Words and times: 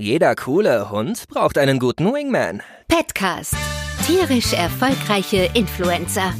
Jeder 0.00 0.34
coole 0.34 0.90
Hund 0.90 1.28
braucht 1.28 1.58
einen 1.58 1.78
guten 1.78 2.10
Wingman. 2.10 2.62
Petcast. 2.88 3.54
Tierisch 4.06 4.54
erfolgreiche 4.54 5.50
Influencer. 5.52 6.32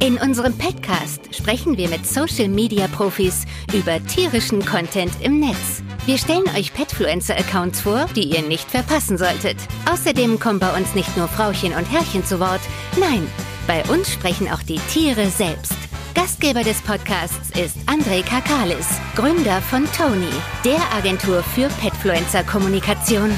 In 0.00 0.16
unserem 0.16 0.56
Petcast 0.56 1.34
sprechen 1.34 1.76
wir 1.76 1.90
mit 1.90 2.06
Social 2.06 2.48
Media 2.48 2.88
Profis 2.88 3.44
über 3.74 4.02
tierischen 4.06 4.64
Content 4.64 5.12
im 5.20 5.40
Netz. 5.40 5.82
Wir 6.06 6.16
stellen 6.16 6.48
euch 6.56 6.72
Petfluencer-Accounts 6.72 7.82
vor, 7.82 8.06
die 8.16 8.24
ihr 8.24 8.40
nicht 8.40 8.70
verpassen 8.70 9.18
solltet. 9.18 9.58
Außerdem 9.92 10.40
kommen 10.40 10.58
bei 10.58 10.74
uns 10.74 10.94
nicht 10.94 11.14
nur 11.18 11.28
Frauchen 11.28 11.74
und 11.74 11.84
Herrchen 11.92 12.24
zu 12.24 12.40
Wort. 12.40 12.62
Nein, 12.98 13.26
bei 13.66 13.84
uns 13.92 14.10
sprechen 14.10 14.50
auch 14.50 14.62
die 14.62 14.80
Tiere 14.90 15.26
selbst. 15.26 15.81
Gastgeber 16.14 16.62
des 16.62 16.82
Podcasts 16.82 17.50
ist 17.58 17.78
André 17.88 18.22
Kakalis, 18.22 18.86
Gründer 19.14 19.62
von 19.62 19.86
Tony, 19.96 20.28
der 20.64 20.78
Agentur 20.92 21.42
für 21.42 21.68
Petfluencer-Kommunikation. 21.80 23.30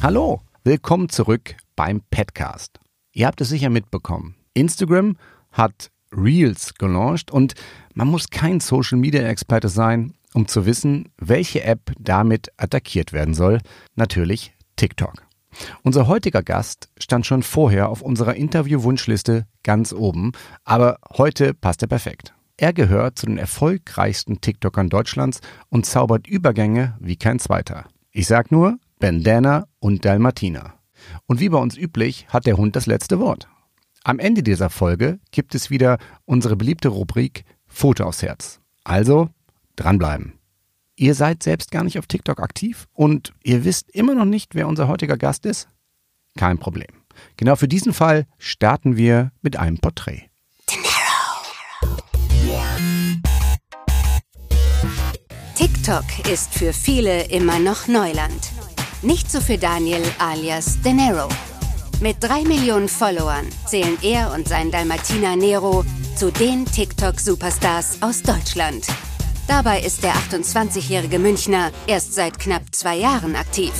Hallo, 0.00 0.40
willkommen 0.62 1.08
zurück 1.08 1.56
beim 1.74 2.02
Petcast. 2.10 2.78
Ihr 3.12 3.26
habt 3.26 3.40
es 3.40 3.48
sicher 3.48 3.68
mitbekommen. 3.68 4.36
Instagram 4.54 5.16
hat 5.50 5.90
Reels 6.12 6.74
gelauncht 6.74 7.32
und 7.32 7.54
man 7.94 8.08
muss 8.08 8.30
kein 8.30 8.60
Social-Media-Experte 8.60 9.68
sein, 9.68 10.14
um 10.34 10.46
zu 10.46 10.66
wissen, 10.66 11.08
welche 11.16 11.64
App 11.64 11.92
damit 11.98 12.52
attackiert 12.56 13.12
werden 13.12 13.34
soll. 13.34 13.58
Natürlich 13.96 14.54
TikTok. 14.76 15.23
Unser 15.82 16.06
heutiger 16.06 16.42
Gast 16.42 16.88
stand 16.98 17.26
schon 17.26 17.42
vorher 17.42 17.88
auf 17.88 18.02
unserer 18.02 18.34
Interview-Wunschliste 18.34 19.46
ganz 19.62 19.92
oben, 19.92 20.32
aber 20.64 20.98
heute 21.16 21.54
passt 21.54 21.82
er 21.82 21.88
perfekt. 21.88 22.34
Er 22.56 22.72
gehört 22.72 23.18
zu 23.18 23.26
den 23.26 23.38
erfolgreichsten 23.38 24.40
TikTokern 24.40 24.88
Deutschlands 24.88 25.40
und 25.70 25.86
zaubert 25.86 26.26
Übergänge 26.28 26.96
wie 27.00 27.16
kein 27.16 27.38
zweiter. 27.40 27.86
Ich 28.12 28.26
sag 28.26 28.52
nur 28.52 28.78
Bandana 29.00 29.66
und 29.80 30.04
Dalmatina. 30.04 30.74
Und 31.26 31.40
wie 31.40 31.48
bei 31.48 31.58
uns 31.58 31.76
üblich 31.76 32.26
hat 32.28 32.46
der 32.46 32.56
Hund 32.56 32.76
das 32.76 32.86
letzte 32.86 33.18
Wort. 33.18 33.48
Am 34.04 34.18
Ende 34.18 34.42
dieser 34.42 34.70
Folge 34.70 35.18
gibt 35.32 35.54
es 35.54 35.70
wieder 35.70 35.98
unsere 36.24 36.56
beliebte 36.56 36.88
Rubrik 36.88 37.44
Foto 37.66 38.04
aufs 38.04 38.22
Herz. 38.22 38.60
Also 38.84 39.30
dranbleiben. 39.76 40.34
Ihr 40.96 41.14
seid 41.14 41.42
selbst 41.42 41.70
gar 41.70 41.82
nicht 41.82 41.98
auf 41.98 42.06
TikTok 42.06 42.40
aktiv 42.40 42.86
und 42.92 43.32
ihr 43.42 43.64
wisst 43.64 43.90
immer 43.90 44.14
noch 44.14 44.24
nicht, 44.24 44.54
wer 44.54 44.68
unser 44.68 44.86
heutiger 44.86 45.16
Gast 45.16 45.44
ist? 45.44 45.68
Kein 46.36 46.58
Problem. 46.58 47.02
Genau 47.36 47.56
für 47.56 47.68
diesen 47.68 47.92
Fall 47.92 48.26
starten 48.38 48.96
wir 48.96 49.32
mit 49.42 49.56
einem 49.56 49.78
Porträt. 49.78 50.30
TikTok 55.56 56.04
ist 56.30 56.54
für 56.54 56.72
viele 56.72 57.24
immer 57.24 57.58
noch 57.58 57.88
Neuland. 57.88 58.50
Nicht 59.02 59.30
so 59.30 59.40
für 59.40 59.58
Daniel 59.58 60.02
alias 60.18 60.80
De 60.82 60.92
Niro. 60.92 61.28
Mit 62.00 62.16
drei 62.20 62.42
Millionen 62.42 62.88
Followern 62.88 63.46
zählen 63.66 63.98
er 64.02 64.32
und 64.32 64.48
sein 64.48 64.70
Dalmatiner 64.70 65.36
Nero 65.36 65.84
zu 66.16 66.30
den 66.30 66.64
TikTok-Superstars 66.66 68.02
aus 68.02 68.22
Deutschland. 68.22 68.86
Dabei 69.46 69.80
ist 69.80 70.02
der 70.02 70.14
28-jährige 70.14 71.18
Münchner 71.18 71.70
erst 71.86 72.14
seit 72.14 72.38
knapp 72.38 72.62
zwei 72.72 72.96
Jahren 72.96 73.36
aktiv. 73.36 73.72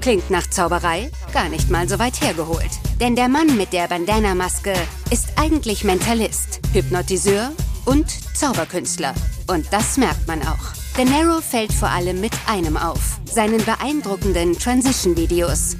Klingt 0.00 0.30
nach 0.30 0.48
Zauberei, 0.48 1.10
gar 1.34 1.50
nicht 1.50 1.68
mal 1.70 1.86
so 1.88 1.98
weit 1.98 2.20
hergeholt. 2.22 2.70
Denn 3.00 3.16
der 3.16 3.28
Mann 3.28 3.56
mit 3.56 3.72
der 3.74 3.86
Bandana-Maske 3.86 4.72
ist 5.10 5.28
eigentlich 5.36 5.84
Mentalist, 5.84 6.60
Hypnotiseur 6.72 7.52
und 7.84 8.06
Zauberkünstler. 8.34 9.14
Und 9.46 9.66
das 9.70 9.98
merkt 9.98 10.26
man 10.26 10.40
auch. 10.42 10.72
De 10.96 11.04
Niro 11.04 11.40
fällt 11.40 11.72
vor 11.72 11.88
allem 11.88 12.20
mit 12.20 12.32
einem 12.46 12.76
auf, 12.76 13.18
seinen 13.24 13.64
beeindruckenden 13.64 14.58
Transition-Videos, 14.58 15.76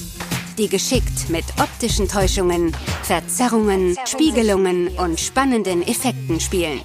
die 0.58 0.69
geschickt 0.69 1.30
mit 1.30 1.44
optischen 1.58 2.08
Täuschungen, 2.08 2.75
Verzerrungen, 3.02 3.97
Spiegelungen 4.04 4.88
und 4.98 5.19
spannenden 5.19 5.82
Effekten 5.82 6.41
spielen. 6.41 6.82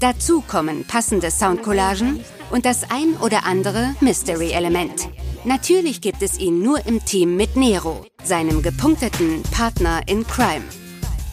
Dazu 0.00 0.40
kommen 0.40 0.86
passende 0.86 1.30
Soundcollagen 1.30 2.24
und 2.50 2.64
das 2.64 2.90
ein 2.90 3.16
oder 3.20 3.44
andere 3.44 3.94
Mystery-Element. 4.00 5.10
Natürlich 5.44 6.00
gibt 6.00 6.22
es 6.22 6.38
ihn 6.38 6.62
nur 6.62 6.86
im 6.86 7.04
Team 7.04 7.36
mit 7.36 7.54
Nero, 7.54 8.06
seinem 8.24 8.62
gepunkteten 8.62 9.42
Partner 9.50 10.00
in 10.06 10.26
Crime. 10.26 10.64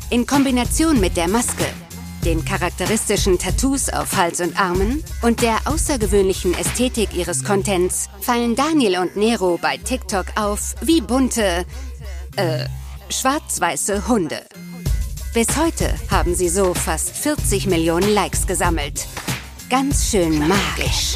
In 0.09 0.27
Kombination 0.27 0.99
mit 0.99 1.15
der 1.15 1.29
Maske, 1.29 1.63
den 2.25 2.43
charakteristischen 2.43 3.39
Tattoos 3.39 3.87
auf 3.87 4.17
Hals 4.17 4.41
und 4.41 4.59
Armen 4.59 5.01
und 5.21 5.41
der 5.41 5.59
außergewöhnlichen 5.63 6.53
Ästhetik 6.53 7.15
ihres 7.15 7.45
Contents 7.45 8.09
fallen 8.19 8.57
Daniel 8.57 8.99
und 8.99 9.15
Nero 9.15 9.57
bei 9.61 9.77
TikTok 9.77 10.25
auf 10.35 10.75
wie 10.81 10.99
bunte, 10.99 11.65
äh, 12.35 12.65
schwarz-weiße 13.09 14.09
Hunde. 14.09 14.41
Bis 15.37 15.55
heute 15.55 15.93
haben 16.09 16.33
sie 16.33 16.49
so 16.49 16.73
fast 16.73 17.15
40 17.15 17.67
Millionen 17.67 18.11
Likes 18.11 18.47
gesammelt. 18.47 19.07
Ganz 19.69 20.09
schön 20.09 20.39
magisch. 20.39 21.15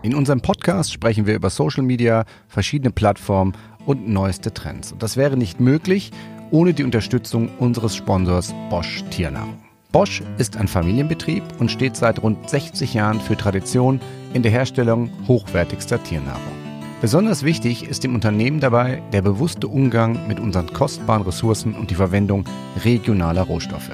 In 0.00 0.14
unserem 0.14 0.40
Podcast 0.40 0.94
sprechen 0.94 1.26
wir 1.26 1.34
über 1.34 1.50
Social 1.50 1.82
Media, 1.82 2.24
verschiedene 2.46 2.90
Plattformen 2.90 3.52
und 3.84 4.08
neueste 4.08 4.54
Trends. 4.54 4.92
Und 4.92 5.02
das 5.02 5.18
wäre 5.18 5.36
nicht 5.36 5.60
möglich 5.60 6.10
ohne 6.50 6.72
die 6.72 6.84
Unterstützung 6.84 7.50
unseres 7.58 7.96
Sponsors 7.96 8.54
Bosch 8.70 9.04
Tiernahrung. 9.10 9.58
Bosch 9.92 10.22
ist 10.38 10.56
ein 10.56 10.68
Familienbetrieb 10.68 11.44
und 11.58 11.70
steht 11.70 11.96
seit 11.96 12.22
rund 12.22 12.48
60 12.48 12.94
Jahren 12.94 13.20
für 13.20 13.36
Tradition 13.36 14.00
in 14.32 14.42
der 14.42 14.52
Herstellung 14.52 15.10
hochwertigster 15.28 16.02
Tiernahrung. 16.02 16.57
Besonders 17.00 17.44
wichtig 17.44 17.88
ist 17.88 18.02
dem 18.02 18.16
Unternehmen 18.16 18.58
dabei 18.58 19.00
der 19.12 19.22
bewusste 19.22 19.68
Umgang 19.68 20.26
mit 20.26 20.40
unseren 20.40 20.72
kostbaren 20.72 21.22
Ressourcen 21.22 21.74
und 21.74 21.90
die 21.90 21.94
Verwendung 21.94 22.44
regionaler 22.84 23.42
Rohstoffe. 23.42 23.92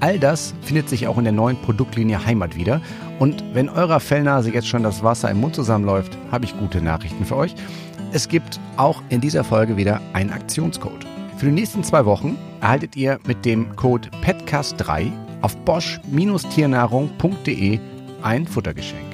All 0.00 0.18
das 0.18 0.54
findet 0.62 0.88
sich 0.88 1.06
auch 1.06 1.18
in 1.18 1.24
der 1.24 1.34
neuen 1.34 1.60
Produktlinie 1.60 2.24
Heimat 2.24 2.56
wieder. 2.56 2.80
Und 3.18 3.44
wenn 3.52 3.68
eurer 3.68 4.00
Fellnase 4.00 4.50
jetzt 4.50 4.66
schon 4.66 4.82
das 4.82 5.04
Wasser 5.04 5.30
im 5.30 5.40
Mund 5.40 5.54
zusammenläuft, 5.54 6.16
habe 6.30 6.46
ich 6.46 6.58
gute 6.58 6.80
Nachrichten 6.80 7.26
für 7.26 7.36
euch. 7.36 7.54
Es 8.12 8.28
gibt 8.28 8.58
auch 8.78 9.02
in 9.10 9.20
dieser 9.20 9.44
Folge 9.44 9.76
wieder 9.76 10.00
einen 10.14 10.30
Aktionscode. 10.30 11.06
Für 11.36 11.44
die 11.46 11.52
nächsten 11.52 11.84
zwei 11.84 12.06
Wochen 12.06 12.38
erhaltet 12.62 12.96
ihr 12.96 13.18
mit 13.26 13.44
dem 13.44 13.76
Code 13.76 14.08
PETCAST3 14.24 15.12
auf 15.42 15.54
bosch-tiernahrung.de 15.58 17.78
ein 18.22 18.46
Futtergeschenk. 18.46 19.11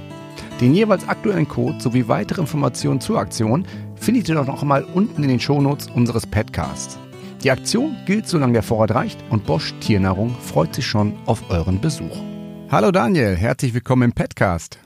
Den 0.61 0.75
jeweils 0.75 1.07
aktuellen 1.07 1.47
Code 1.47 1.81
sowie 1.81 2.09
weitere 2.09 2.41
Informationen 2.41 3.01
zur 3.01 3.21
Aktion 3.21 3.65
findet 3.95 4.29
ihr 4.29 4.35
doch 4.35 4.47
noch 4.47 4.65
mal 4.65 4.83
unten 4.83 5.23
in 5.23 5.29
den 5.29 5.39
Shownotes 5.39 5.87
unseres 5.95 6.27
Podcasts. 6.27 6.99
Die 7.45 7.53
Aktion 7.53 7.97
gilt, 8.07 8.27
solange 8.27 8.55
der 8.55 8.65
Vorrat 8.65 8.91
reicht 8.91 9.23
und 9.31 9.47
Bosch 9.47 9.73
Tiernahrung 9.79 10.35
freut 10.35 10.75
sich 10.75 10.85
schon 10.85 11.17
auf 11.27 11.49
euren 11.49 11.81
Besuch. 11.81 12.17
Hallo 12.71 12.91
Daniel, 12.91 13.37
herzlich 13.37 13.73
willkommen 13.73 14.03
im 14.03 14.13
Podcast. 14.13 14.81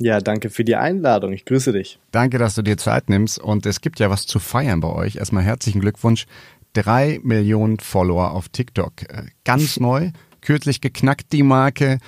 Ja, 0.00 0.18
danke 0.20 0.48
für 0.48 0.64
die 0.64 0.76
Einladung. 0.76 1.34
Ich 1.34 1.44
grüße 1.44 1.74
dich. 1.74 1.98
Danke, 2.10 2.38
dass 2.38 2.54
du 2.54 2.62
dir 2.62 2.78
Zeit 2.78 3.10
nimmst 3.10 3.38
und 3.38 3.66
es 3.66 3.82
gibt 3.82 4.00
ja 4.00 4.08
was 4.08 4.26
zu 4.26 4.38
feiern 4.38 4.80
bei 4.80 4.88
euch. 4.88 5.16
Erstmal 5.16 5.42
herzlichen 5.42 5.82
Glückwunsch. 5.82 6.24
Drei 6.72 7.20
Millionen 7.22 7.78
Follower 7.80 8.30
auf 8.30 8.48
TikTok. 8.48 9.02
Äh, 9.10 9.26
ganz 9.44 9.78
neu, 9.80 10.10
kürzlich 10.40 10.80
geknackt 10.80 11.34
die 11.34 11.42
Marke. 11.42 11.98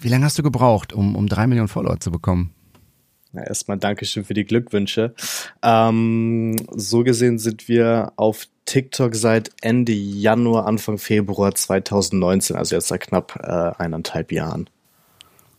Wie 0.00 0.08
lange 0.08 0.24
hast 0.24 0.38
du 0.38 0.42
gebraucht, 0.42 0.92
um, 0.92 1.14
um 1.14 1.28
drei 1.28 1.46
Millionen 1.46 1.68
Follower 1.68 2.00
zu 2.00 2.10
bekommen? 2.10 2.54
Ja, 3.32 3.42
erstmal 3.42 3.78
Dankeschön 3.78 4.24
für 4.24 4.34
die 4.34 4.44
Glückwünsche. 4.44 5.14
Ähm, 5.62 6.56
so 6.74 7.04
gesehen 7.04 7.38
sind 7.38 7.68
wir 7.68 8.12
auf 8.16 8.46
TikTok 8.64 9.14
seit 9.14 9.50
Ende 9.60 9.92
Januar, 9.92 10.66
Anfang 10.66 10.98
Februar 10.98 11.54
2019, 11.54 12.56
also 12.56 12.74
jetzt 12.74 12.88
seit 12.88 13.02
knapp 13.02 13.38
äh, 13.42 13.82
eineinhalb 13.82 14.32
Jahren. 14.32 14.68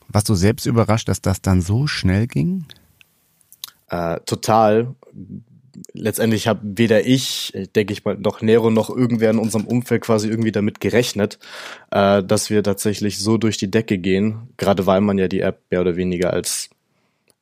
Warst 0.09 0.27
du 0.27 0.35
selbst 0.35 0.65
überrascht, 0.65 1.07
dass 1.07 1.21
das 1.21 1.41
dann 1.41 1.61
so 1.61 1.87
schnell 1.87 2.27
ging? 2.27 2.65
Äh, 3.89 4.19
total 4.25 4.95
letztendlich 5.93 6.47
habe 6.47 6.59
weder 6.63 7.05
ich, 7.05 7.53
denke 7.75 7.93
ich 7.93 8.05
mal, 8.05 8.17
noch 8.17 8.41
Nero 8.41 8.69
noch 8.69 8.89
irgendwer 8.89 9.31
in 9.31 9.39
unserem 9.39 9.65
Umfeld 9.65 10.01
quasi 10.01 10.27
irgendwie 10.27 10.51
damit 10.51 10.79
gerechnet, 10.79 11.39
äh, 11.91 12.23
dass 12.23 12.49
wir 12.49 12.63
tatsächlich 12.63 13.19
so 13.19 13.37
durch 13.37 13.57
die 13.57 13.71
Decke 13.71 13.97
gehen, 13.97 14.49
gerade 14.57 14.85
weil 14.85 15.01
man 15.01 15.17
ja 15.17 15.27
die 15.27 15.41
App 15.41 15.61
mehr 15.69 15.81
oder 15.81 15.95
weniger 15.95 16.33
als 16.33 16.69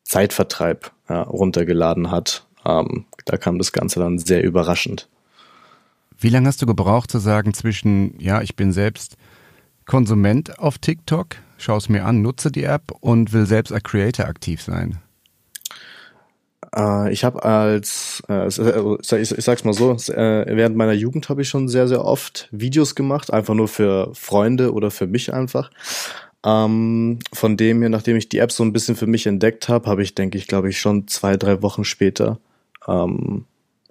Zeitvertreib 0.04 0.92
ja, 1.08 1.24
runtergeladen 1.24 2.12
hat. 2.12 2.46
Ähm, 2.66 3.06
da 3.26 3.38
kam 3.38 3.58
das 3.58 3.72
Ganze 3.72 4.00
dann 4.00 4.20
sehr 4.20 4.44
überraschend. 4.44 5.08
Wie 6.18 6.30
lange 6.30 6.48
hast 6.48 6.62
du 6.62 6.66
gebraucht 6.66 7.12
zu 7.12 7.20
sagen 7.20 7.54
zwischen, 7.54 8.20
ja, 8.20 8.42
ich 8.42 8.56
bin 8.56 8.74
selbst 8.74 9.16
Konsument 9.86 10.60
auf 10.60 10.78
TikTok, 10.78 11.38
schaue 11.58 11.78
es 11.78 11.90
mir 11.90 12.06
an, 12.06 12.22
nutze 12.22 12.52
die 12.52 12.64
App 12.64 12.92
und 13.00 13.32
will 13.34 13.46
selbst 13.46 13.72
als 13.72 13.84
Creator 13.84 14.26
aktiv 14.26 14.62
sein? 14.62 15.00
Äh, 16.76 17.12
ich 17.12 17.24
habe 17.24 17.44
als, 17.44 18.24
äh, 18.30 18.48
ich, 18.48 19.32
ich 19.32 19.46
sag's 19.46 19.64
mal 19.64 19.74
so, 19.74 19.92
äh, 19.94 20.46
während 20.56 20.76
meiner 20.76 20.94
Jugend 20.94 21.30
habe 21.30 21.42
ich 21.42 21.50
schon 21.50 21.68
sehr, 21.68 21.88
sehr 21.88 22.06
oft 22.06 22.48
Videos 22.52 22.96
gemacht, 22.96 23.32
einfach 23.34 23.54
nur 23.54 23.68
für 23.68 24.12
Freunde 24.14 24.74
oder 24.74 24.92
für 24.92 25.08
mich 25.08 25.34
einfach. 25.34 25.72
Ähm, 26.46 27.20
von 27.34 27.58
dem 27.58 27.82
her, 27.82 27.90
nachdem 27.90 28.16
ich 28.16 28.30
die 28.30 28.38
App 28.38 28.52
so 28.52 28.64
ein 28.64 28.72
bisschen 28.72 28.96
für 28.96 29.08
mich 29.08 29.28
entdeckt 29.28 29.68
habe, 29.68 29.90
habe 29.90 30.04
ich, 30.04 30.16
denke 30.16 30.38
ich, 30.38 30.48
glaube 30.48 30.70
ich, 30.70 30.80
schon 30.80 31.08
zwei, 31.08 31.36
drei 31.36 31.62
Wochen 31.62 31.84
später 31.84 32.40
ähm, 32.88 33.46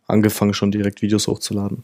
angefangen, 0.07 0.55
schon 0.55 0.71
direkt 0.71 1.03
Videos 1.03 1.27
hochzuladen. 1.27 1.83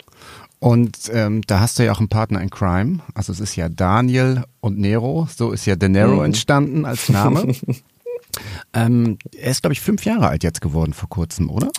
Und 0.61 1.11
ähm, 1.13 1.43
da 1.47 1.61
hast 1.61 1.79
du 1.79 1.85
ja 1.85 1.93
auch 1.93 1.99
einen 1.99 2.09
Partner 2.09 2.41
in 2.41 2.49
Crime. 2.49 3.01
Also 3.13 3.33
es 3.33 3.41
ist 3.41 3.55
ja 3.57 3.69
Daniel 3.69 4.45
und 4.61 4.79
Nero. 4.79 5.29
So 5.35 5.53
ist 5.53 5.67
ja 5.67 5.77
De 5.77 5.91
Nero 5.91 6.17
mhm. 6.17 6.25
entstanden 6.25 6.87
als 6.87 7.11
Name. 7.11 7.55
ähm, 8.73 9.19
er 9.37 9.51
ist, 9.51 9.63
glaube 9.63 9.73
ich, 9.73 9.81
fünf 9.81 10.05
Jahre 10.05 10.29
alt 10.29 10.43
jetzt 10.43 10.61
geworden 10.61 10.93
vor 10.93 11.09
kurzem, 11.09 11.51
oder? 11.51 11.71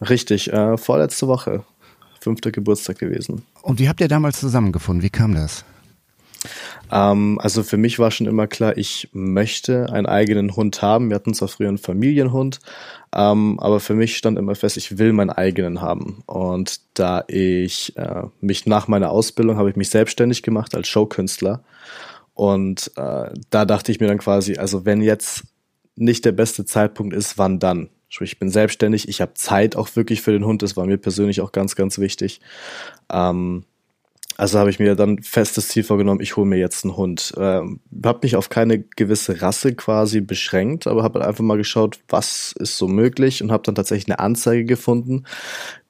Richtig, 0.00 0.52
äh, 0.52 0.76
vorletzte 0.76 1.28
Woche. 1.28 1.64
Fünfter 2.20 2.52
Geburtstag 2.52 2.98
gewesen. 2.98 3.42
Und 3.62 3.80
wie 3.80 3.88
habt 3.88 4.00
ihr 4.00 4.08
damals 4.08 4.38
zusammengefunden? 4.38 5.02
Wie 5.02 5.10
kam 5.10 5.34
das? 5.34 5.64
Ähm, 6.90 7.38
also 7.40 7.62
für 7.62 7.76
mich 7.76 7.98
war 7.98 8.10
schon 8.10 8.26
immer 8.26 8.46
klar, 8.46 8.76
ich 8.76 9.08
möchte 9.12 9.92
einen 9.92 10.06
eigenen 10.06 10.56
Hund 10.56 10.82
haben. 10.82 11.08
Wir 11.08 11.16
hatten 11.16 11.34
zwar 11.34 11.48
früher 11.48 11.68
einen 11.68 11.78
Familienhund, 11.78 12.60
ähm, 13.14 13.58
aber 13.60 13.80
für 13.80 13.94
mich 13.94 14.16
stand 14.16 14.38
immer 14.38 14.54
fest, 14.54 14.76
ich 14.76 14.98
will 14.98 15.12
meinen 15.12 15.30
eigenen 15.30 15.80
haben. 15.80 16.22
Und 16.26 16.80
da 16.94 17.24
ich 17.28 17.96
äh, 17.96 18.24
mich 18.40 18.66
nach 18.66 18.88
meiner 18.88 19.10
Ausbildung 19.10 19.56
habe 19.56 19.70
ich 19.70 19.76
mich 19.76 19.90
selbstständig 19.90 20.42
gemacht 20.42 20.74
als 20.74 20.88
Showkünstler. 20.88 21.62
Und 22.34 22.90
äh, 22.96 23.30
da 23.50 23.64
dachte 23.64 23.92
ich 23.92 24.00
mir 24.00 24.08
dann 24.08 24.18
quasi, 24.18 24.56
also 24.56 24.84
wenn 24.84 25.02
jetzt 25.02 25.44
nicht 25.96 26.24
der 26.24 26.32
beste 26.32 26.64
Zeitpunkt 26.64 27.14
ist, 27.14 27.38
wann 27.38 27.58
dann? 27.58 27.88
Sprich, 28.08 28.32
ich 28.32 28.38
bin 28.38 28.50
selbstständig, 28.50 29.08
ich 29.08 29.20
habe 29.20 29.34
Zeit 29.34 29.74
auch 29.74 29.94
wirklich 29.96 30.20
für 30.20 30.32
den 30.32 30.44
Hund, 30.44 30.62
das 30.62 30.76
war 30.76 30.86
mir 30.86 30.98
persönlich 30.98 31.40
auch 31.40 31.52
ganz, 31.52 31.76
ganz 31.76 31.98
wichtig. 31.98 32.40
Ähm, 33.10 33.64
also 34.36 34.58
habe 34.58 34.70
ich 34.70 34.78
mir 34.78 34.94
dann 34.94 35.22
festes 35.22 35.68
Ziel 35.68 35.84
vorgenommen, 35.84 36.20
ich 36.20 36.36
hole 36.36 36.46
mir 36.46 36.56
jetzt 36.56 36.84
einen 36.84 36.96
Hund. 36.96 37.32
Ähm, 37.36 37.80
habe 38.04 38.20
mich 38.22 38.36
auf 38.36 38.48
keine 38.48 38.80
gewisse 38.80 39.42
Rasse 39.42 39.74
quasi 39.74 40.20
beschränkt, 40.20 40.86
aber 40.86 41.02
habe 41.02 41.24
einfach 41.24 41.44
mal 41.44 41.58
geschaut, 41.58 42.00
was 42.08 42.54
ist 42.58 42.76
so 42.78 42.88
möglich 42.88 43.42
und 43.42 43.52
habe 43.52 43.62
dann 43.64 43.74
tatsächlich 43.74 44.08
eine 44.08 44.18
Anzeige 44.18 44.64
gefunden, 44.64 45.24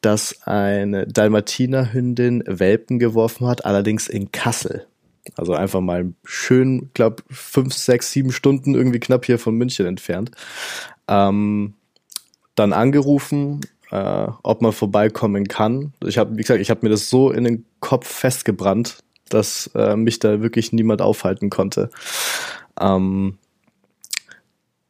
dass 0.00 0.42
eine 0.42 1.06
Dalmatinerhündin 1.06 2.42
Welpen 2.46 2.98
geworfen 2.98 3.46
hat, 3.46 3.64
allerdings 3.64 4.08
in 4.08 4.32
Kassel. 4.32 4.86
Also 5.36 5.54
einfach 5.54 5.80
mal 5.80 6.12
schön, 6.24 6.90
glaube 6.94 7.22
fünf, 7.30 7.74
sechs, 7.74 8.10
sieben 8.10 8.32
Stunden 8.32 8.74
irgendwie 8.74 9.00
knapp 9.00 9.24
hier 9.24 9.38
von 9.38 9.54
München 9.54 9.86
entfernt. 9.86 10.32
Ähm, 11.08 11.74
dann 12.54 12.72
angerufen, 12.72 13.60
äh, 13.90 14.26
ob 14.42 14.62
man 14.62 14.72
vorbeikommen 14.72 15.46
kann. 15.46 15.92
Ich 16.04 16.18
habe, 16.18 16.36
wie 16.36 16.42
gesagt, 16.42 16.60
ich 16.60 16.70
habe 16.70 16.80
mir 16.82 16.90
das 16.90 17.08
so 17.08 17.30
in 17.30 17.44
den 17.44 17.64
Kopf 17.80 18.08
festgebrannt, 18.08 18.98
dass 19.28 19.70
äh, 19.74 19.96
mich 19.96 20.18
da 20.18 20.42
wirklich 20.42 20.72
niemand 20.72 21.00
aufhalten 21.00 21.50
konnte. 21.50 21.90
Ähm, 22.80 23.38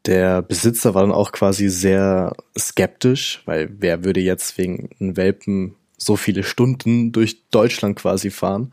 der 0.07 0.43
Besitzer 0.43 0.95
war 0.95 1.03
dann 1.03 1.13
auch 1.13 1.31
quasi 1.31 1.69
sehr 1.69 2.33
skeptisch, 2.59 3.43
weil 3.45 3.71
wer 3.79 4.05
würde 4.05 4.21
jetzt 4.21 4.59
wegen 4.59 4.91
einem 4.99 5.17
Welpen 5.17 5.77
so 5.97 6.17
viele 6.17 6.43
Stunden 6.43 7.13
durch 7.13 7.49
Deutschland 7.51 7.97
quasi 7.97 8.31
fahren 8.31 8.73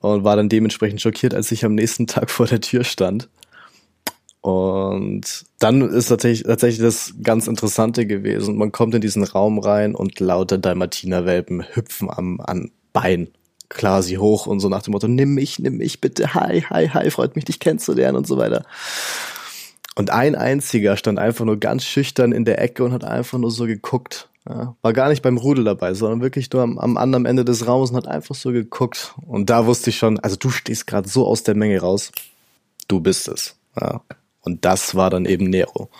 und 0.00 0.24
war 0.24 0.36
dann 0.36 0.48
dementsprechend 0.48 1.00
schockiert, 1.00 1.34
als 1.34 1.52
ich 1.52 1.64
am 1.64 1.74
nächsten 1.74 2.06
Tag 2.06 2.30
vor 2.30 2.46
der 2.46 2.60
Tür 2.60 2.84
stand. 2.84 3.28
Und 4.40 5.44
dann 5.58 5.82
ist 5.82 6.08
tatsächlich, 6.08 6.46
tatsächlich 6.46 6.80
das 6.80 7.14
ganz 7.22 7.46
Interessante 7.46 8.06
gewesen. 8.06 8.56
Man 8.56 8.72
kommt 8.72 8.94
in 8.94 9.02
diesen 9.02 9.22
Raum 9.22 9.58
rein 9.58 9.94
und 9.94 10.18
lauter 10.18 10.56
Dalmatinerwelpen 10.56 11.64
hüpfen 11.74 12.10
am, 12.10 12.40
am 12.40 12.70
Bein 12.92 13.28
klar 13.70 14.02
hoch 14.02 14.46
und 14.46 14.60
so 14.60 14.68
nach 14.68 14.82
dem 14.82 14.92
Motto, 14.92 15.08
nimm 15.08 15.34
mich, 15.34 15.58
nimm 15.58 15.78
mich 15.78 16.00
bitte, 16.00 16.34
hi, 16.34 16.62
hi, 16.62 16.88
hi, 16.88 17.10
freut 17.10 17.36
mich, 17.36 17.46
dich 17.46 17.60
kennenzulernen 17.60 18.16
und 18.16 18.26
so 18.26 18.36
weiter. 18.36 18.64
Und 19.94 20.10
ein 20.10 20.34
einziger 20.34 20.96
stand 20.96 21.18
einfach 21.18 21.44
nur 21.44 21.58
ganz 21.58 21.84
schüchtern 21.84 22.32
in 22.32 22.44
der 22.44 22.60
Ecke 22.60 22.84
und 22.84 22.92
hat 22.92 23.04
einfach 23.04 23.38
nur 23.38 23.50
so 23.50 23.66
geguckt. 23.66 24.29
Ja, 24.48 24.74
war 24.80 24.92
gar 24.92 25.10
nicht 25.10 25.22
beim 25.22 25.36
Rudel 25.36 25.64
dabei, 25.64 25.92
sondern 25.92 26.22
wirklich 26.22 26.50
nur 26.50 26.62
am, 26.62 26.78
am 26.78 26.96
anderen 26.96 27.26
Ende 27.26 27.44
des 27.44 27.66
Raumes 27.66 27.90
und 27.90 27.96
hat 27.96 28.08
einfach 28.08 28.34
so 28.34 28.52
geguckt. 28.52 29.14
Und 29.26 29.50
da 29.50 29.66
wusste 29.66 29.90
ich 29.90 29.98
schon, 29.98 30.18
also 30.18 30.36
du 30.36 30.50
stehst 30.50 30.86
gerade 30.86 31.08
so 31.08 31.26
aus 31.26 31.42
der 31.42 31.54
Menge 31.54 31.80
raus. 31.80 32.10
Du 32.88 33.00
bist 33.00 33.28
es. 33.28 33.56
Ja. 33.78 34.00
Und 34.40 34.64
das 34.64 34.94
war 34.94 35.10
dann 35.10 35.26
eben 35.26 35.44
Nero. 35.44 35.90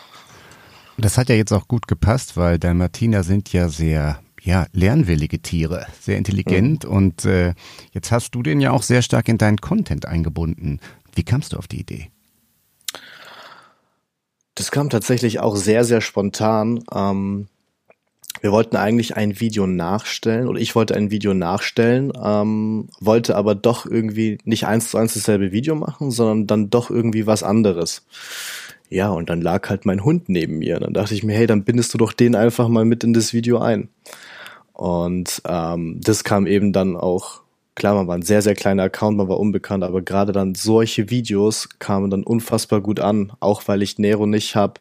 Das 0.97 1.19
hat 1.19 1.29
ja 1.29 1.35
jetzt 1.35 1.53
auch 1.53 1.69
gut 1.69 1.87
gepasst, 1.87 2.37
weil 2.37 2.59
Dalmatiner 2.59 3.23
sind 3.25 3.53
ja 3.53 3.69
sehr 3.69 4.21
ja, 4.43 4.67
lernwillige 4.73 5.41
Tiere, 5.41 5.87
sehr 6.01 6.17
intelligent 6.17 6.85
mhm. 6.85 6.91
und 6.91 7.25
äh, 7.25 7.55
jetzt 7.93 8.11
hast 8.11 8.35
du 8.35 8.43
den 8.43 8.61
ja 8.61 8.71
auch 8.71 8.83
sehr 8.83 9.03
stark 9.03 9.29
in 9.29 9.39
deinen 9.39 9.59
Content 9.59 10.07
eingebunden. 10.07 10.81
Wie 11.15 11.25
kamst 11.25 11.53
du 11.53 11.59
auf 11.59 11.69
die 11.69 11.81
Idee? 11.81 12.11
Das 14.55 14.71
kam 14.71 14.91
tatsächlich 14.91 15.41
auch 15.41 15.57
sehr, 15.57 15.85
sehr 15.85 16.01
spontan. 16.01 16.83
Ähm, 16.95 17.49
wir 18.41 18.53
wollten 18.53 18.77
eigentlich 18.77 19.17
ein 19.17 19.41
Video 19.41 19.67
nachstellen 19.67 20.49
oder 20.49 20.61
ich 20.61 20.75
wollte 20.75 20.95
ein 20.95 21.11
Video 21.11 21.35
nachstellen, 21.35 22.13
ähm, 22.23 22.89
wollte 23.01 23.37
aber 23.37 23.55
doch 23.55 23.87
irgendwie 23.87 24.39
nicht 24.45 24.67
eins 24.67 24.91
zu 24.91 24.99
eins 24.99 25.15
dasselbe 25.15 25.53
Video 25.53 25.75
machen, 25.75 26.11
sondern 26.11 26.47
dann 26.47 26.71
doch 26.71 26.91
irgendwie 26.91 27.27
was 27.27 27.43
anderes. 27.43 28.07
Ja, 28.89 29.11
und 29.11 29.31
dann 29.31 29.41
lag 29.41 29.69
halt 29.69 29.87
mein 29.87 30.05
Hund 30.05 30.29
neben 30.29 30.59
mir. 30.59 30.81
Dann 30.81 30.93
dachte 30.93 31.15
ich 31.15 31.23
mir, 31.23 31.35
hey, 31.35 31.47
dann 31.47 31.65
bindest 31.65 31.95
du 31.95 31.99
doch 31.99 32.13
den 32.13 32.35
einfach 32.35 32.69
mal 32.69 32.85
mit 32.85 33.05
in 33.05 33.13
das 33.13 33.33
Video 33.33 33.59
ein. 33.59 33.89
Und 34.73 35.43
ähm, 35.47 36.01
das 36.03 36.25
kam 36.25 36.47
eben 36.47 36.73
dann 36.73 36.97
auch 36.97 37.43
klar, 37.81 37.95
man 37.95 38.07
war 38.07 38.15
ein 38.15 38.23
sehr, 38.23 38.43
sehr 38.43 38.55
kleiner 38.55 38.83
Account, 38.83 39.17
man 39.17 39.29
war 39.29 39.41
unbekannt, 39.41 39.85
aber 39.85 40.03
gerade 40.03 40.33
dann 40.33 40.55
solche 40.55 41.09
Videos 41.09 41.67
kamen 41.79 42.11
dann 42.11 42.25
unfassbar 42.25 42.83
gut 42.83 43.01
an, 43.01 43.33
auch 43.41 43.63
weil 43.69 43.81
ich 43.81 43.99
Nero 43.99 44.27
nicht 44.27 44.55
habe 44.55 44.75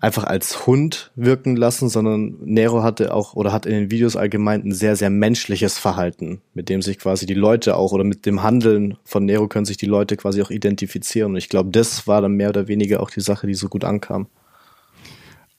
einfach 0.00 0.24
als 0.24 0.66
Hund 0.66 1.12
wirken 1.14 1.54
lassen, 1.54 1.88
sondern 1.88 2.36
Nero 2.40 2.82
hatte 2.82 3.14
auch 3.14 3.34
oder 3.34 3.52
hat 3.52 3.64
in 3.64 3.74
den 3.74 3.90
Videos 3.92 4.16
allgemein 4.16 4.62
ein 4.62 4.72
sehr, 4.72 4.96
sehr 4.96 5.08
menschliches 5.08 5.78
Verhalten, 5.78 6.40
mit 6.52 6.68
dem 6.68 6.82
sich 6.82 6.98
quasi 6.98 7.26
die 7.26 7.34
Leute 7.34 7.76
auch 7.76 7.92
oder 7.92 8.02
mit 8.02 8.26
dem 8.26 8.42
Handeln 8.42 8.98
von 9.04 9.24
Nero 9.24 9.46
können 9.46 9.64
sich 9.64 9.76
die 9.76 9.86
Leute 9.86 10.16
quasi 10.16 10.42
auch 10.42 10.50
identifizieren. 10.50 11.30
Und 11.30 11.36
ich 11.36 11.48
glaube, 11.48 11.70
das 11.70 12.08
war 12.08 12.22
dann 12.22 12.32
mehr 12.32 12.48
oder 12.48 12.66
weniger 12.66 12.98
auch 12.98 13.10
die 13.10 13.20
Sache, 13.20 13.46
die 13.46 13.54
so 13.54 13.68
gut 13.68 13.84
ankam. 13.84 14.26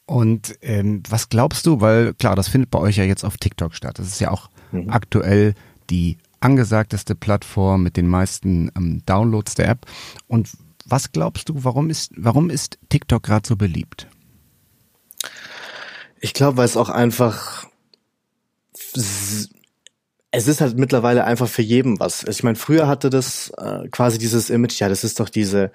Und 0.06 0.58
ähm, 0.62 1.02
was 1.10 1.30
glaubst 1.30 1.66
du, 1.66 1.80
weil 1.80 2.14
klar, 2.16 2.36
das 2.36 2.50
findet 2.50 2.72
bei 2.72 2.80
euch 2.80 2.98
ja 2.98 3.06
jetzt 3.06 3.24
auf 3.24 3.38
TikTok 3.38 3.74
statt. 3.74 4.00
Das 4.00 4.08
ist 4.08 4.20
ja 4.20 4.32
auch 4.32 4.50
mhm. 4.74 4.90
aktuell 4.90 5.54
die 5.90 6.18
angesagteste 6.44 7.16
Plattform 7.16 7.84
mit 7.84 7.98
den 7.98 8.08
meisten 8.08 8.72
ähm, 8.76 9.02
Downloads 9.06 9.56
der 9.56 9.70
App. 9.70 9.86
Und 10.28 10.50
was 10.86 11.12
glaubst 11.12 11.50
du, 11.50 11.64
warum 11.64 11.90
ist, 11.90 12.12
warum 12.18 12.50
ist 12.50 12.78
TikTok 12.90 13.24
gerade 13.24 13.48
so 13.48 13.56
beliebt? 13.56 14.08
Ich 16.20 16.34
glaube, 16.34 16.58
weil 16.58 16.66
es 16.66 16.78
auch 16.78 16.90
einfach 16.90 17.68
es 20.36 20.48
ist 20.48 20.62
halt 20.62 20.80
mittlerweile 20.80 21.26
einfach 21.26 21.48
für 21.48 21.62
jeden 21.62 22.00
was. 22.00 22.24
Ich 22.24 22.42
meine, 22.42 22.56
früher 22.56 22.88
hatte 22.88 23.12
das 23.12 23.52
äh, 23.58 23.88
quasi 23.90 24.18
dieses 24.18 24.50
Image, 24.50 24.80
ja, 24.80 24.90
das 24.90 25.04
ist 25.04 25.20
doch 25.20 25.30
diese 25.30 25.72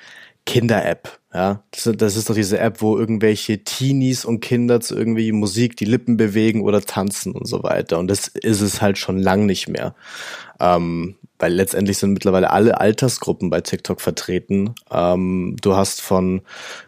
Kinder-App, 0.49 1.21
ja. 1.35 1.63
Das, 1.73 1.91
das, 1.99 2.17
ist 2.17 2.31
doch 2.31 2.35
diese 2.35 2.59
App, 2.59 2.81
wo 2.81 2.97
irgendwelche 2.97 3.65
Teenies 3.65 4.25
und 4.25 4.41
Kinder 4.41 4.81
zu 4.81 4.97
irgendwie 4.97 5.31
Musik 5.31 5.77
die 5.77 5.85
Lippen 5.85 6.17
bewegen 6.17 6.63
oder 6.63 6.81
tanzen 6.81 7.33
und 7.33 7.47
so 7.47 7.63
weiter. 7.63 7.99
Und 7.99 8.09
das 8.09 8.29
ist 8.29 8.63
es 8.63 8.81
halt 8.81 8.97
schon 8.97 9.19
lang 9.19 9.45
nicht 9.45 9.69
mehr. 9.69 9.95
Ähm, 10.59 11.17
weil 11.39 11.53
letztendlich 11.53 11.99
sind 11.99 12.13
mittlerweile 12.13 12.51
alle 12.51 12.81
Altersgruppen 12.81 13.51
bei 13.51 13.61
TikTok 13.61 14.01
vertreten. 14.01 14.75
Ähm, 14.91 15.57
du 15.61 15.77
hast 15.77 16.01
von 16.01 16.43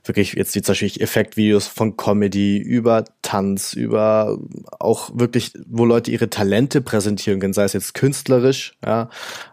wirklich 0.05 0.33
jetzt 0.35 0.53
zum 0.53 0.63
Beispiel 0.63 0.91
Effektvideos 1.01 1.67
von 1.67 1.97
Comedy 1.97 2.59
über 2.59 3.05
Tanz, 3.23 3.73
über 3.75 4.39
auch 4.79 5.11
wirklich, 5.15 5.53
wo 5.67 5.85
Leute 5.85 6.11
ihre 6.11 6.31
Talente 6.31 6.81
präsentieren 6.81 7.41
können, 7.41 7.53
sei 7.53 7.65
es 7.65 7.73
jetzt 7.73 7.95
künstlerisch, 7.95 8.77
ja, 8.85 9.09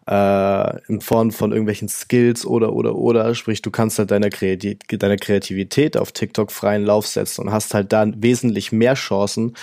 äh, 0.07 0.79
in 0.87 1.01
Form 1.01 1.31
von 1.31 1.51
irgendwelchen 1.51 1.89
Skills 1.89 2.45
oder 2.45 2.73
oder 2.73 2.95
oder. 2.95 3.35
Sprich, 3.35 3.61
du 3.61 3.71
kannst 3.71 3.99
halt 3.99 4.11
deiner, 4.11 4.29
Kreativ 4.29 4.77
deiner 4.89 5.17
Kreativität 5.17 5.97
auf 5.97 6.11
TikTok 6.11 6.51
freien 6.51 6.83
Lauf 6.83 7.07
setzen 7.07 7.41
und 7.41 7.51
hast 7.51 7.73
halt 7.73 7.93
dann 7.93 8.21
wesentlich 8.23 8.71
mehr 8.71 8.95
Chancen, 8.95 9.53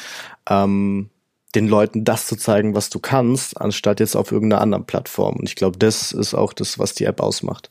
ähm, 0.48 1.10
den 1.54 1.68
Leuten 1.68 2.04
das 2.04 2.26
zu 2.26 2.37
zeigen, 2.37 2.75
was 2.75 2.90
du 2.90 2.99
kannst, 2.99 3.61
anstatt 3.61 4.00
jetzt 4.00 4.16
auf 4.16 4.32
irgendeiner 4.32 4.62
anderen 4.62 4.84
Plattform. 4.87 5.37
Und 5.37 5.49
ich 5.49 5.56
glaube, 5.56 5.78
das 5.78 6.12
ist 6.12 6.34
auch 6.34 6.52
das, 6.52 6.78
was 6.78 6.94
die 6.94 7.04
App 7.04 7.20
ausmacht. 7.20 7.70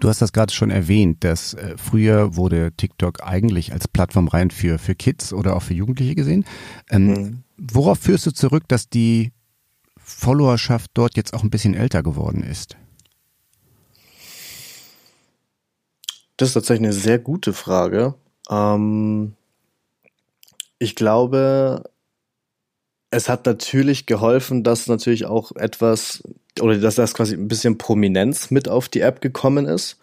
Du 0.00 0.08
hast 0.08 0.22
das 0.22 0.32
gerade 0.32 0.52
schon 0.52 0.70
erwähnt, 0.70 1.24
dass 1.24 1.54
äh, 1.54 1.74
früher 1.76 2.34
wurde 2.34 2.72
TikTok 2.72 3.22
eigentlich 3.22 3.72
als 3.72 3.86
Plattform 3.86 4.28
rein 4.28 4.50
für, 4.50 4.78
für 4.78 4.94
Kids 4.94 5.32
oder 5.32 5.54
auch 5.56 5.62
für 5.62 5.74
Jugendliche 5.74 6.14
gesehen. 6.14 6.46
Ähm, 6.90 7.06
mhm. 7.06 7.42
Worauf 7.58 7.98
führst 7.98 8.24
du 8.24 8.32
zurück, 8.32 8.64
dass 8.68 8.88
die 8.88 9.32
Followerschaft 9.98 10.90
dort 10.94 11.16
jetzt 11.16 11.34
auch 11.34 11.42
ein 11.42 11.50
bisschen 11.50 11.74
älter 11.74 12.02
geworden 12.02 12.42
ist? 12.42 12.76
Das 16.38 16.48
ist 16.48 16.54
tatsächlich 16.54 16.86
eine 16.86 16.94
sehr 16.94 17.18
gute 17.18 17.52
Frage. 17.52 18.14
Ähm, 18.48 19.34
ich 20.78 20.94
glaube, 20.94 21.89
es 23.10 23.28
hat 23.28 23.46
natürlich 23.46 24.06
geholfen, 24.06 24.62
dass 24.62 24.86
natürlich 24.86 25.26
auch 25.26 25.52
etwas 25.56 26.22
oder 26.60 26.78
dass 26.78 26.94
das 26.94 27.14
quasi 27.14 27.34
ein 27.34 27.48
bisschen 27.48 27.78
Prominenz 27.78 28.50
mit 28.50 28.68
auf 28.68 28.88
die 28.88 29.00
App 29.00 29.20
gekommen 29.20 29.66
ist. 29.66 29.98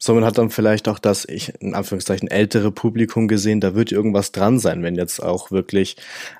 sondern 0.00 0.24
hat 0.24 0.38
dann 0.38 0.50
vielleicht 0.50 0.88
auch 0.88 1.00
das, 1.00 1.24
ich 1.28 1.52
in 1.60 1.74
Anführungszeichen 1.74 2.28
ältere 2.28 2.70
Publikum 2.70 3.26
gesehen, 3.26 3.60
da 3.60 3.74
wird 3.74 3.90
irgendwas 3.90 4.30
dran 4.30 4.60
sein, 4.60 4.84
wenn 4.84 4.94
jetzt 4.94 5.20
auch 5.20 5.50
wirklich 5.50 5.96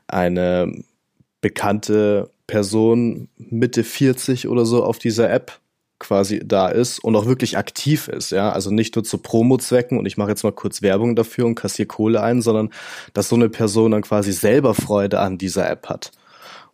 eine 0.06 0.84
bekannte 1.40 2.30
Person 2.46 3.28
Mitte 3.36 3.82
40 3.82 4.46
oder 4.48 4.64
so 4.64 4.84
auf 4.84 4.98
dieser 4.98 5.28
App 5.30 5.58
quasi 5.98 6.40
da 6.44 6.68
ist 6.68 6.98
und 7.00 7.16
auch 7.16 7.26
wirklich 7.26 7.58
aktiv 7.58 8.08
ist, 8.08 8.30
ja, 8.30 8.50
also 8.50 8.70
nicht 8.70 8.94
nur 8.94 9.04
zu 9.04 9.18
Promo-Zwecken 9.18 9.98
und 9.98 10.06
ich 10.06 10.16
mache 10.16 10.30
jetzt 10.30 10.44
mal 10.44 10.52
kurz 10.52 10.82
Werbung 10.82 11.16
dafür 11.16 11.46
und 11.46 11.54
kassiere 11.54 11.86
Kohle 11.86 12.22
ein, 12.22 12.42
sondern 12.42 12.70
dass 13.14 13.28
so 13.28 13.36
eine 13.36 13.48
Person 13.48 13.92
dann 13.92 14.02
quasi 14.02 14.32
selber 14.32 14.74
Freude 14.74 15.20
an 15.20 15.38
dieser 15.38 15.68
App 15.68 15.88
hat. 15.88 16.12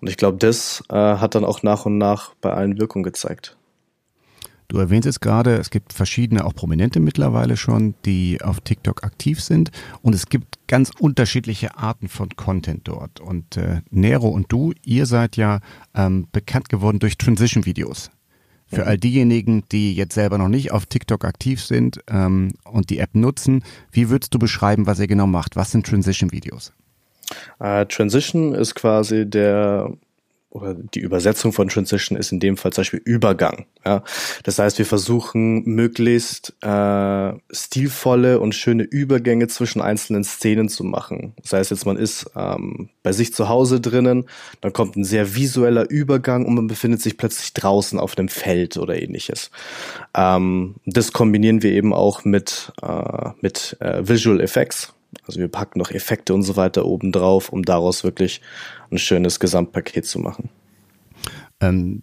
Und 0.00 0.08
ich 0.08 0.16
glaube, 0.16 0.38
das 0.38 0.82
äh, 0.90 0.94
hat 0.94 1.34
dann 1.34 1.44
auch 1.44 1.62
nach 1.62 1.86
und 1.86 1.98
nach 1.98 2.34
bei 2.40 2.52
allen 2.52 2.78
Wirkung 2.78 3.02
gezeigt. 3.02 3.56
Du 4.68 4.78
erwähnst 4.78 5.06
jetzt 5.06 5.20
gerade, 5.20 5.56
es 5.56 5.70
gibt 5.70 5.92
verschiedene, 5.92 6.44
auch 6.44 6.54
Prominente 6.54 6.98
mittlerweile 6.98 7.56
schon, 7.56 7.94
die 8.04 8.40
auf 8.42 8.60
TikTok 8.60 9.04
aktiv 9.04 9.40
sind 9.42 9.70
und 10.02 10.14
es 10.14 10.26
gibt 10.26 10.66
ganz 10.68 10.90
unterschiedliche 10.98 11.76
Arten 11.76 12.08
von 12.08 12.30
Content 12.30 12.88
dort. 12.88 13.20
Und 13.20 13.56
äh, 13.56 13.82
Nero 13.90 14.28
und 14.28 14.50
du, 14.50 14.72
ihr 14.84 15.06
seid 15.06 15.36
ja 15.36 15.60
ähm, 15.94 16.26
bekannt 16.32 16.70
geworden 16.70 16.98
durch 16.98 17.18
Transition-Videos. 17.18 18.10
Für 18.66 18.86
all 18.86 18.98
diejenigen, 18.98 19.64
die 19.70 19.94
jetzt 19.94 20.14
selber 20.14 20.38
noch 20.38 20.48
nicht 20.48 20.72
auf 20.72 20.86
TikTok 20.86 21.24
aktiv 21.24 21.62
sind 21.62 22.00
ähm, 22.08 22.54
und 22.64 22.90
die 22.90 22.98
App 22.98 23.14
nutzen, 23.14 23.62
wie 23.92 24.08
würdest 24.08 24.34
du 24.34 24.38
beschreiben, 24.38 24.86
was 24.86 24.98
ihr 24.98 25.06
genau 25.06 25.26
macht? 25.26 25.54
Was 25.56 25.70
sind 25.70 25.86
Transition-Videos? 25.86 26.72
Uh, 27.60 27.84
Transition 27.84 28.54
ist 28.54 28.74
quasi 28.74 29.28
der 29.28 29.92
oder 30.54 30.72
die 30.74 31.00
Übersetzung 31.00 31.52
von 31.52 31.68
Transition 31.68 32.16
ist 32.16 32.30
in 32.30 32.38
dem 32.38 32.56
Fall 32.56 32.72
zum 32.72 32.82
Beispiel 32.82 33.02
Übergang. 33.04 33.66
Ja? 33.84 34.04
Das 34.44 34.58
heißt, 34.60 34.78
wir 34.78 34.86
versuchen 34.86 35.64
möglichst 35.64 36.54
äh, 36.62 37.32
stilvolle 37.50 38.38
und 38.38 38.54
schöne 38.54 38.84
Übergänge 38.84 39.48
zwischen 39.48 39.82
einzelnen 39.82 40.22
Szenen 40.22 40.68
zu 40.68 40.84
machen. 40.84 41.34
Das 41.42 41.54
heißt 41.54 41.70
jetzt, 41.72 41.86
man 41.86 41.96
ist 41.96 42.30
ähm, 42.36 42.88
bei 43.02 43.10
sich 43.10 43.34
zu 43.34 43.48
Hause 43.48 43.80
drinnen, 43.80 44.26
dann 44.60 44.72
kommt 44.72 44.94
ein 44.96 45.04
sehr 45.04 45.34
visueller 45.34 45.90
Übergang 45.90 46.46
und 46.46 46.54
man 46.54 46.68
befindet 46.68 47.02
sich 47.02 47.16
plötzlich 47.16 47.52
draußen 47.52 47.98
auf 47.98 48.16
einem 48.16 48.28
Feld 48.28 48.76
oder 48.76 49.00
ähnliches. 49.00 49.50
Ähm, 50.16 50.76
das 50.86 51.12
kombinieren 51.12 51.64
wir 51.64 51.72
eben 51.72 51.92
auch 51.92 52.24
mit, 52.24 52.72
äh, 52.80 53.30
mit 53.40 53.76
äh, 53.80 54.06
Visual 54.06 54.40
Effects. 54.40 54.94
Also 55.26 55.40
wir 55.40 55.48
packen 55.48 55.78
noch 55.78 55.90
Effekte 55.90 56.34
und 56.34 56.42
so 56.42 56.56
weiter 56.56 56.84
oben 56.84 57.12
drauf, 57.12 57.50
um 57.50 57.62
daraus 57.62 58.04
wirklich 58.04 58.40
ein 58.90 58.98
schönes 58.98 59.40
Gesamtpaket 59.40 60.06
zu 60.06 60.18
machen. 60.18 60.50
Ähm, 61.60 62.02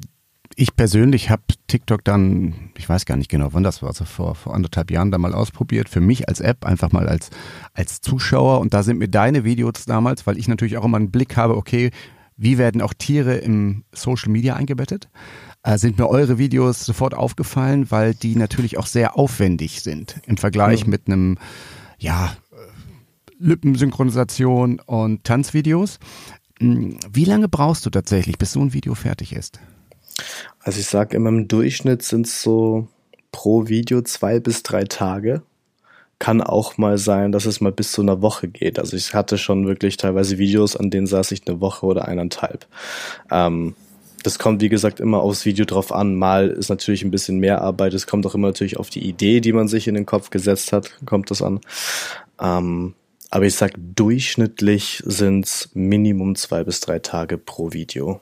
ich 0.56 0.75
persönlich 0.75 1.30
habe 1.30 1.44
TikTok 1.68 2.03
dann, 2.03 2.72
ich 2.77 2.88
weiß 2.88 3.06
gar 3.06 3.18
nicht 3.18 3.30
genau, 3.30 3.50
wann 3.51 3.63
das 3.63 3.82
war, 3.82 3.89
also 3.89 4.06
vor, 4.06 4.36
vor 4.36 4.53
anderthalb 4.53 4.91
Jahren 4.91 5.12
da 5.12 5.18
mal 5.18 5.34
ausprobiert. 5.34 5.89
Für 5.89 6.01
mich 6.01 6.27
als 6.27 6.39
App, 6.39 6.65
einfach 6.65 6.91
mal 6.91 7.08
als, 7.08 7.30
als 7.74 8.01
Zuschauer. 8.01 8.60
Und 8.60 8.74
da 8.74 8.84
sind 8.84 9.00
mir 9.00 9.08
deine 9.08 9.44
Videos 9.44 9.86
damals, 9.86 10.27
weil 10.27 10.38
ich 10.38 10.48
natürlich 10.48 10.77
auch 10.77 10.86
immer 10.86 10.98
einen 10.98 11.12
Blick 11.12 11.38
habe, 11.38 11.56
okay, 11.56 11.91
wie 12.38 12.58
werden 12.58 12.82
auch 12.82 12.94
Tiere 12.94 13.38
im 13.38 13.84
Social 13.94 14.32
Media 14.32 14.56
eingebettet? 14.56 15.10
Äh, 15.63 15.77
sind 15.77 15.98
mir 16.00 16.08
eure 16.08 16.38
Videos 16.38 16.86
sofort 16.86 17.13
aufgefallen, 17.13 17.91
weil 17.91 18.15
die 18.15 18.36
natürlich 18.36 18.77
auch 18.77 18.88
sehr 18.88 19.18
aufwendig 19.18 19.82
sind 19.82 20.20
im 20.25 20.38
Vergleich 20.38 20.82
ja. 20.82 20.88
mit 20.88 21.08
einem, 21.08 21.38
ja, 22.00 22.36
Lippensynchronisation 23.41 24.79
und 24.86 25.24
Tanzvideos. 25.24 26.00
Hm, 26.60 26.98
wie 27.12 27.25
lange 27.25 27.50
brauchst 27.50 27.86
du 27.86 27.89
tatsächlich, 27.89 28.38
bis 28.38 28.53
so 28.53 28.62
ein 28.62 28.74
Video 28.74 28.95
fertig 28.95 29.33
ist? 29.33 29.60
Also 30.60 30.79
ich 30.79 30.88
sage 30.88 31.15
immer 31.15 31.29
im 31.29 31.48
Durchschnitt 31.48 32.03
sind 32.03 32.27
es 32.27 32.41
so 32.41 32.88
pro 33.31 33.67
Video 33.67 34.01
zwei 34.01 34.39
bis 34.39 34.63
drei 34.63 34.83
Tage. 34.83 35.41
Kann 36.19 36.41
auch 36.41 36.77
mal 36.77 37.00
sein, 37.00 37.31
dass 37.31 37.45
es 37.45 37.62
mal 37.62 37.71
bis 37.71 37.93
zu 37.93 38.03
einer 38.03 38.21
Woche 38.21 38.48
geht. 38.48 38.77
Also 38.77 38.95
ich 38.95 39.15
hatte 39.15 39.39
schon 39.39 39.65
wirklich 39.65 39.98
teilweise 39.98 40.38
Videos, 40.38 40.75
an 40.75 40.91
denen 40.91 41.07
saß 41.07 41.31
ich 41.31 41.48
eine 41.48 41.62
Woche 41.62 41.86
oder 41.86 42.07
eineinhalb. 42.07 42.67
Ähm, 43.31 43.74
das 44.21 44.38
kommt, 44.38 44.62
wie 44.62 44.69
gesagt, 44.69 45.00
immer 45.00 45.21
aufs 45.21 45.45
Video 45.45 45.65
drauf 45.65 45.91
an. 45.91 46.15
Mal 46.15 46.50
ist 46.50 46.69
natürlich 46.69 47.03
ein 47.03 47.10
bisschen 47.10 47.39
mehr 47.39 47.62
Arbeit. 47.62 47.95
Es 47.95 48.05
kommt 48.05 48.27
auch 48.27 48.36
immer 48.36 48.50
natürlich 48.50 48.77
auf 48.77 48.91
die 48.91 49.03
Idee, 49.07 49.41
die 49.41 49.53
man 49.53 49.67
sich 49.67 49.88
in 49.88 49.95
den 49.95 50.05
Kopf 50.05 50.29
gesetzt 50.29 50.74
hat, 50.74 50.91
kommt 51.07 51.31
das 51.31 51.41
an. 51.41 51.60
Ähm, 52.39 52.93
aber 53.32 53.46
ich 53.46 53.56
sag, 53.56 53.72
durchschnittlich 53.78 55.02
sind's 55.06 55.70
Minimum 55.74 56.36
zwei 56.36 56.64
bis 56.64 56.82
drei 56.82 57.00
Tage 57.00 57.38
pro 57.38 57.72
Video. 57.72 58.20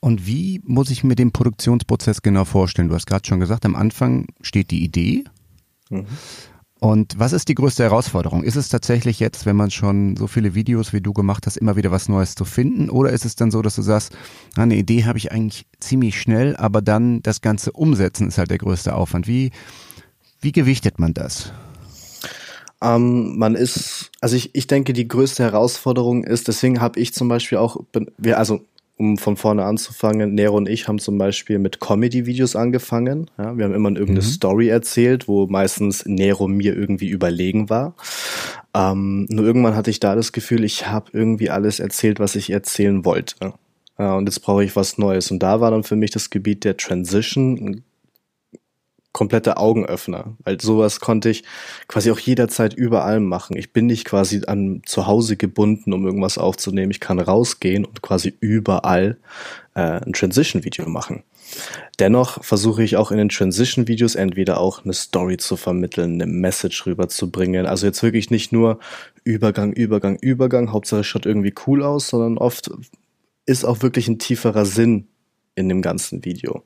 Und 0.00 0.26
wie 0.26 0.60
muss 0.64 0.90
ich 0.90 1.04
mir 1.04 1.14
den 1.14 1.30
Produktionsprozess 1.30 2.20
genau 2.20 2.44
vorstellen? 2.44 2.88
Du 2.88 2.94
hast 2.94 3.06
gerade 3.06 3.26
schon 3.26 3.38
gesagt, 3.38 3.64
am 3.64 3.76
Anfang 3.76 4.26
steht 4.40 4.70
die 4.72 4.82
Idee. 4.82 5.24
Mhm. 5.90 6.06
Und 6.80 7.18
was 7.18 7.34
ist 7.34 7.48
die 7.48 7.54
größte 7.54 7.82
Herausforderung? 7.82 8.42
Ist 8.42 8.56
es 8.56 8.70
tatsächlich 8.70 9.20
jetzt, 9.20 9.44
wenn 9.44 9.54
man 9.54 9.70
schon 9.70 10.16
so 10.16 10.26
viele 10.26 10.54
Videos 10.54 10.94
wie 10.94 11.02
du 11.02 11.12
gemacht 11.12 11.46
hast, 11.46 11.58
immer 11.58 11.76
wieder 11.76 11.90
was 11.90 12.08
Neues 12.08 12.34
zu 12.34 12.46
finden? 12.46 12.88
Oder 12.88 13.10
ist 13.10 13.26
es 13.26 13.36
dann 13.36 13.50
so, 13.50 13.60
dass 13.60 13.76
du 13.76 13.82
sagst, 13.82 14.16
eine 14.56 14.76
Idee 14.76 15.04
habe 15.04 15.18
ich 15.18 15.30
eigentlich 15.30 15.66
ziemlich 15.78 16.18
schnell, 16.18 16.56
aber 16.56 16.80
dann 16.80 17.20
das 17.22 17.42
Ganze 17.42 17.72
umsetzen 17.72 18.28
ist 18.28 18.38
halt 18.38 18.50
der 18.50 18.58
größte 18.58 18.94
Aufwand. 18.94 19.28
Wie, 19.28 19.50
wie 20.40 20.52
gewichtet 20.52 20.98
man 20.98 21.12
das? 21.12 21.52
Ähm, 22.82 23.38
man 23.38 23.54
ist, 23.54 24.10
also 24.20 24.36
ich, 24.36 24.54
ich 24.54 24.66
denke, 24.66 24.92
die 24.92 25.08
größte 25.08 25.42
Herausforderung 25.42 26.24
ist, 26.24 26.48
deswegen 26.48 26.80
habe 26.80 26.98
ich 26.98 27.12
zum 27.12 27.28
Beispiel 27.28 27.58
auch, 27.58 27.78
wir, 28.16 28.38
also 28.38 28.62
um 29.00 29.16
von 29.16 29.38
vorne 29.38 29.64
anzufangen, 29.64 30.34
Nero 30.34 30.58
und 30.58 30.68
ich 30.68 30.86
haben 30.86 30.98
zum 30.98 31.16
Beispiel 31.16 31.58
mit 31.58 31.80
Comedy-Videos 31.80 32.54
angefangen. 32.54 33.30
Ja, 33.38 33.56
wir 33.56 33.64
haben 33.64 33.72
immer 33.72 33.88
irgendeine 33.88 34.20
mhm. 34.20 34.30
Story 34.30 34.68
erzählt, 34.68 35.26
wo 35.26 35.46
meistens 35.46 36.04
Nero 36.04 36.48
mir 36.48 36.76
irgendwie 36.76 37.08
überlegen 37.08 37.70
war. 37.70 37.94
Ähm, 38.74 39.26
nur 39.30 39.46
irgendwann 39.46 39.74
hatte 39.74 39.90
ich 39.90 40.00
da 40.00 40.14
das 40.14 40.32
Gefühl, 40.32 40.64
ich 40.64 40.86
habe 40.86 41.10
irgendwie 41.14 41.48
alles 41.48 41.80
erzählt, 41.80 42.20
was 42.20 42.36
ich 42.36 42.50
erzählen 42.50 43.06
wollte. 43.06 43.54
Ja, 43.98 44.16
und 44.16 44.26
jetzt 44.26 44.40
brauche 44.40 44.64
ich 44.64 44.76
was 44.76 44.98
Neues. 44.98 45.30
Und 45.30 45.42
da 45.42 45.62
war 45.62 45.70
dann 45.70 45.82
für 45.82 45.96
mich 45.96 46.10
das 46.10 46.28
Gebiet 46.28 46.64
der 46.64 46.76
Transition 46.76 47.82
komplette 49.12 49.56
Augenöffner, 49.56 50.36
weil 50.44 50.60
sowas 50.60 51.00
konnte 51.00 51.30
ich 51.30 51.42
quasi 51.88 52.10
auch 52.10 52.18
jederzeit 52.18 52.74
überall 52.74 53.20
machen. 53.20 53.56
Ich 53.56 53.72
bin 53.72 53.86
nicht 53.86 54.04
quasi 54.04 54.42
an 54.46 54.82
zu 54.86 55.06
Hause 55.06 55.36
gebunden, 55.36 55.92
um 55.92 56.06
irgendwas 56.06 56.38
aufzunehmen. 56.38 56.90
Ich 56.92 57.00
kann 57.00 57.18
rausgehen 57.18 57.84
und 57.84 58.02
quasi 58.02 58.34
überall 58.40 59.18
äh, 59.74 59.80
ein 59.80 60.12
Transition-Video 60.12 60.88
machen. 60.88 61.24
Dennoch 61.98 62.44
versuche 62.44 62.84
ich 62.84 62.96
auch 62.96 63.10
in 63.10 63.18
den 63.18 63.28
Transition-Videos 63.28 64.14
entweder 64.14 64.60
auch 64.60 64.84
eine 64.84 64.94
Story 64.94 65.36
zu 65.36 65.56
vermitteln, 65.56 66.14
eine 66.14 66.26
Message 66.26 66.86
rüberzubringen. 66.86 67.66
Also 67.66 67.86
jetzt 67.86 68.02
wirklich 68.02 68.30
nicht 68.30 68.52
nur 68.52 68.78
Übergang, 69.24 69.72
Übergang, 69.72 70.16
Übergang, 70.20 70.72
Hauptsache 70.72 71.02
schaut 71.02 71.26
irgendwie 71.26 71.54
cool 71.66 71.82
aus, 71.82 72.08
sondern 72.08 72.38
oft 72.38 72.70
ist 73.46 73.64
auch 73.64 73.82
wirklich 73.82 74.06
ein 74.06 74.20
tieferer 74.20 74.64
Sinn 74.64 75.08
in 75.56 75.68
dem 75.68 75.82
ganzen 75.82 76.24
Video. 76.24 76.62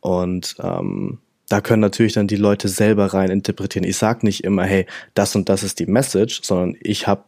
Und 0.00 0.56
ähm, 0.60 1.18
da 1.48 1.60
können 1.60 1.80
natürlich 1.80 2.12
dann 2.12 2.26
die 2.26 2.36
Leute 2.36 2.68
selber 2.68 3.06
rein 3.06 3.30
interpretieren. 3.30 3.84
Ich 3.84 3.96
sag 3.96 4.22
nicht 4.22 4.44
immer, 4.44 4.64
hey, 4.64 4.86
das 5.14 5.34
und 5.34 5.48
das 5.48 5.62
ist 5.62 5.78
die 5.78 5.86
Message, 5.86 6.40
sondern 6.42 6.76
ich 6.80 7.06
habe 7.06 7.24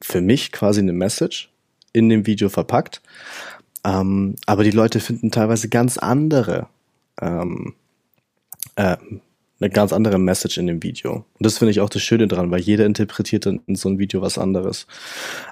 für 0.00 0.20
mich 0.20 0.52
quasi 0.52 0.80
eine 0.80 0.92
Message 0.92 1.50
in 1.92 2.08
dem 2.08 2.26
Video 2.26 2.48
verpackt. 2.48 3.02
Ähm, 3.84 4.36
aber 4.46 4.64
die 4.64 4.70
Leute 4.70 5.00
finden 5.00 5.30
teilweise 5.30 5.68
ganz 5.68 5.98
andere, 5.98 6.68
ähm, 7.20 7.74
äh, 8.76 8.96
eine 9.60 9.70
ganz 9.70 9.92
andere 9.92 10.18
Message 10.18 10.58
in 10.58 10.68
dem 10.68 10.82
Video. 10.84 11.12
Und 11.14 11.24
das 11.46 11.58
finde 11.58 11.72
ich 11.72 11.80
auch 11.80 11.90
das 11.90 12.02
Schöne 12.02 12.28
dran, 12.28 12.52
weil 12.52 12.60
jeder 12.60 12.86
interpretiert 12.86 13.46
in, 13.46 13.60
in 13.66 13.74
so 13.74 13.88
ein 13.88 13.98
Video 13.98 14.22
was 14.22 14.38
anderes. 14.38 14.86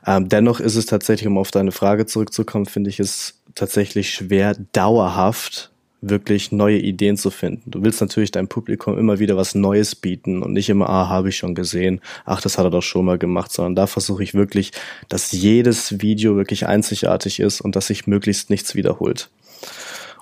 Ähm, 0.07 0.29
dennoch 0.29 0.61
ist 0.61 0.77
es 0.77 0.87
tatsächlich, 0.87 1.27
um 1.27 1.39
auf 1.39 1.51
deine 1.51 1.73
Frage 1.73 2.07
zurückzukommen, 2.07 2.67
finde 2.67 2.91
ich 2.91 3.01
es 3.01 3.43
tatsächlich 3.57 4.11
schwer, 4.11 4.55
dauerhaft 4.73 5.73
wirklich 6.09 6.53
neue 6.53 6.79
Ideen 6.79 7.17
zu 7.17 7.31
finden. 7.31 7.71
Du 7.71 7.83
willst 7.83 8.01
natürlich 8.01 8.31
deinem 8.31 8.49
Publikum 8.49 8.99
immer 8.99 9.19
wieder 9.19 9.37
was 9.37 9.55
Neues 9.55 9.95
bieten 9.95 10.43
und 10.43 10.53
nicht 10.53 10.69
immer, 10.69 10.89
ah, 10.89 11.09
habe 11.09 11.29
ich 11.29 11.37
schon 11.37 11.55
gesehen, 11.55 12.01
ach, 12.25 12.41
das 12.41 12.59
hat 12.59 12.65
er 12.65 12.71
doch 12.71 12.83
schon 12.83 13.05
mal 13.05 13.19
gemacht, 13.19 13.53
sondern 13.53 13.75
da 13.75 13.87
versuche 13.87 14.23
ich 14.23 14.35
wirklich, 14.35 14.73
dass 15.09 15.33
jedes 15.33 16.01
Video 16.01 16.37
wirklich 16.37 16.67
einzigartig 16.67 17.41
ist 17.41 17.61
und 17.61 17.77
dass 17.77 17.89
sich 17.89 18.07
möglichst 18.07 18.51
nichts 18.51 18.75
wiederholt. 18.75 19.31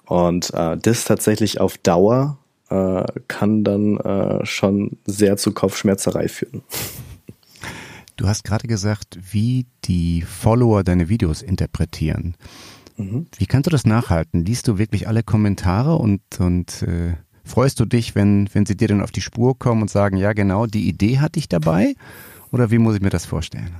Und 0.07 0.53
äh, 0.55 0.77
das 0.77 1.05
tatsächlich 1.05 1.61
auf 1.61 1.79
Dauer 1.79 2.39
äh, 2.71 3.05
kann 3.29 3.65
dann 3.65 3.97
äh, 3.99 4.45
schon 4.45 4.99
sehr 5.07 5.37
zu 5.37 5.53
Kopfschmerzerei 5.53 6.29
führen. 6.29 6.63
Du 8.17 8.29
hast 8.29 8.45
gerade 8.45 8.69
gesagt, 8.69 9.19
wie 9.33 9.67
die 9.85 10.23
Follower 10.23 10.85
deine 10.85 11.09
Videos 11.09 11.43
interpretieren. 11.43 12.37
Mhm. 12.97 13.27
Wie 13.39 13.47
kannst 13.47 13.67
du 13.67 13.71
das 13.71 13.85
nachhalten? 13.85 14.45
Liest 14.45 14.69
du 14.69 14.79
wirklich 14.79 15.09
alle 15.09 15.23
Kommentare 15.23 15.97
und, 15.97 16.23
und 16.39 16.83
äh, 16.83 17.15
freust 17.45 17.81
du 17.81 17.85
dich, 17.85 18.15
wenn, 18.15 18.49
wenn 18.53 18.67
sie 18.67 18.77
dir 18.77 18.89
dann 18.89 19.03
auf 19.03 19.11
die 19.11 19.21
Spur 19.21 19.59
kommen 19.59 19.83
und 19.83 19.91
sagen, 19.91 20.17
ja 20.17 20.33
genau, 20.33 20.67
die 20.67 20.89
Idee 20.89 21.19
hatte 21.19 21.39
ich 21.39 21.49
dabei? 21.49 21.95
Oder 22.53 22.71
wie 22.71 22.79
muss 22.79 22.95
ich 22.95 23.03
mir 23.03 23.11
das 23.11 23.27
vorstellen? 23.27 23.75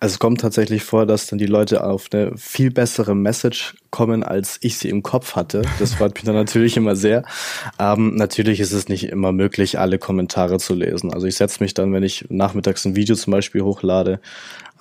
Also 0.00 0.14
es 0.14 0.18
kommt 0.18 0.40
tatsächlich 0.40 0.82
vor, 0.82 1.06
dass 1.06 1.26
dann 1.26 1.38
die 1.38 1.46
Leute 1.46 1.84
auf 1.84 2.08
eine 2.12 2.36
viel 2.36 2.70
bessere 2.70 3.14
Message 3.14 3.76
kommen, 3.90 4.22
als 4.22 4.58
ich 4.60 4.78
sie 4.78 4.88
im 4.88 5.02
Kopf 5.02 5.36
hatte. 5.36 5.62
Das 5.78 5.94
freut 5.94 6.14
mich 6.14 6.24
dann 6.24 6.34
natürlich 6.44 6.76
immer 6.76 6.96
sehr. 6.96 7.22
Ähm, 7.78 8.14
natürlich 8.16 8.60
ist 8.60 8.72
es 8.72 8.88
nicht 8.88 9.04
immer 9.08 9.32
möglich, 9.32 9.78
alle 9.78 9.98
Kommentare 9.98 10.58
zu 10.58 10.74
lesen. 10.74 11.12
Also 11.12 11.26
ich 11.26 11.36
setze 11.36 11.62
mich 11.62 11.74
dann, 11.74 11.92
wenn 11.92 12.02
ich 12.02 12.26
nachmittags 12.28 12.84
ein 12.84 12.96
Video 12.96 13.14
zum 13.14 13.30
Beispiel 13.32 13.62
hochlade, 13.62 14.20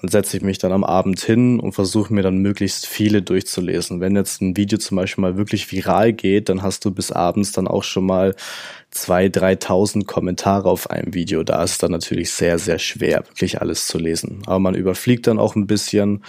dann 0.02 0.10
setze 0.10 0.38
ich 0.38 0.44
mich 0.44 0.58
dann 0.58 0.72
am 0.72 0.84
Abend 0.84 1.20
hin 1.22 1.60
und 1.60 1.74
versuche 1.74 2.14
mir 2.14 2.24
dann 2.24 2.38
möglichst 2.38 2.88
viele 2.88 3.22
durchzulesen. 3.22 4.00
Wenn 4.00 4.16
jetzt 4.16 4.42
ein 4.42 4.58
Video 4.58 4.80
zum 4.80 4.98
Beispiel 4.98 5.22
mal 5.22 5.38
wirklich 5.38 5.72
viral 5.72 6.12
geht, 6.12 6.50
dann 6.50 6.64
hast 6.64 6.84
du 6.86 6.92
bis 6.92 7.12
abends 7.12 7.52
dann 7.52 7.68
auch 7.68 7.84
schon 7.84 8.08
mal 8.08 8.36
zwei, 8.90 9.30
dreitausend 9.30 10.08
Kommentare 10.08 10.70
auf 10.70 10.90
einem 10.90 11.14
Video. 11.14 11.44
Da 11.44 11.64
ist 11.64 11.72
es 11.72 11.78
dann 11.78 11.92
natürlich 11.92 12.32
sehr, 12.32 12.58
sehr 12.58 12.80
schwer, 12.80 13.24
wirklich 13.28 13.62
alles 13.62 13.86
zu 13.86 14.00
lesen. 14.00 14.42
Aber 14.48 14.60
man 14.60 14.76
überfliegt 14.76 15.28
dann 15.28 15.40
auch 15.40 15.56
ein 15.56 15.68
bisschen. 15.68 16.24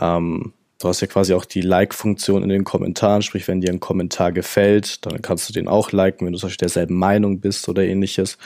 Ähm, 0.00 0.52
Du 0.80 0.88
hast 0.88 1.02
ja 1.02 1.06
quasi 1.06 1.34
auch 1.34 1.44
die 1.44 1.60
Like-Funktion 1.60 2.42
in 2.42 2.48
den 2.48 2.64
Kommentaren, 2.64 3.20
sprich, 3.20 3.46
wenn 3.48 3.60
dir 3.60 3.68
ein 3.68 3.80
Kommentar 3.80 4.32
gefällt, 4.32 5.04
dann 5.04 5.20
kannst 5.20 5.46
du 5.46 5.52
den 5.52 5.68
auch 5.68 5.92
liken, 5.92 6.24
wenn 6.24 6.32
du 6.32 6.38
zum 6.38 6.48
Beispiel 6.48 6.64
derselben 6.64 6.94
Meinung 6.94 7.40
bist 7.40 7.68
oder 7.68 7.84
ähnliches. 7.84 8.38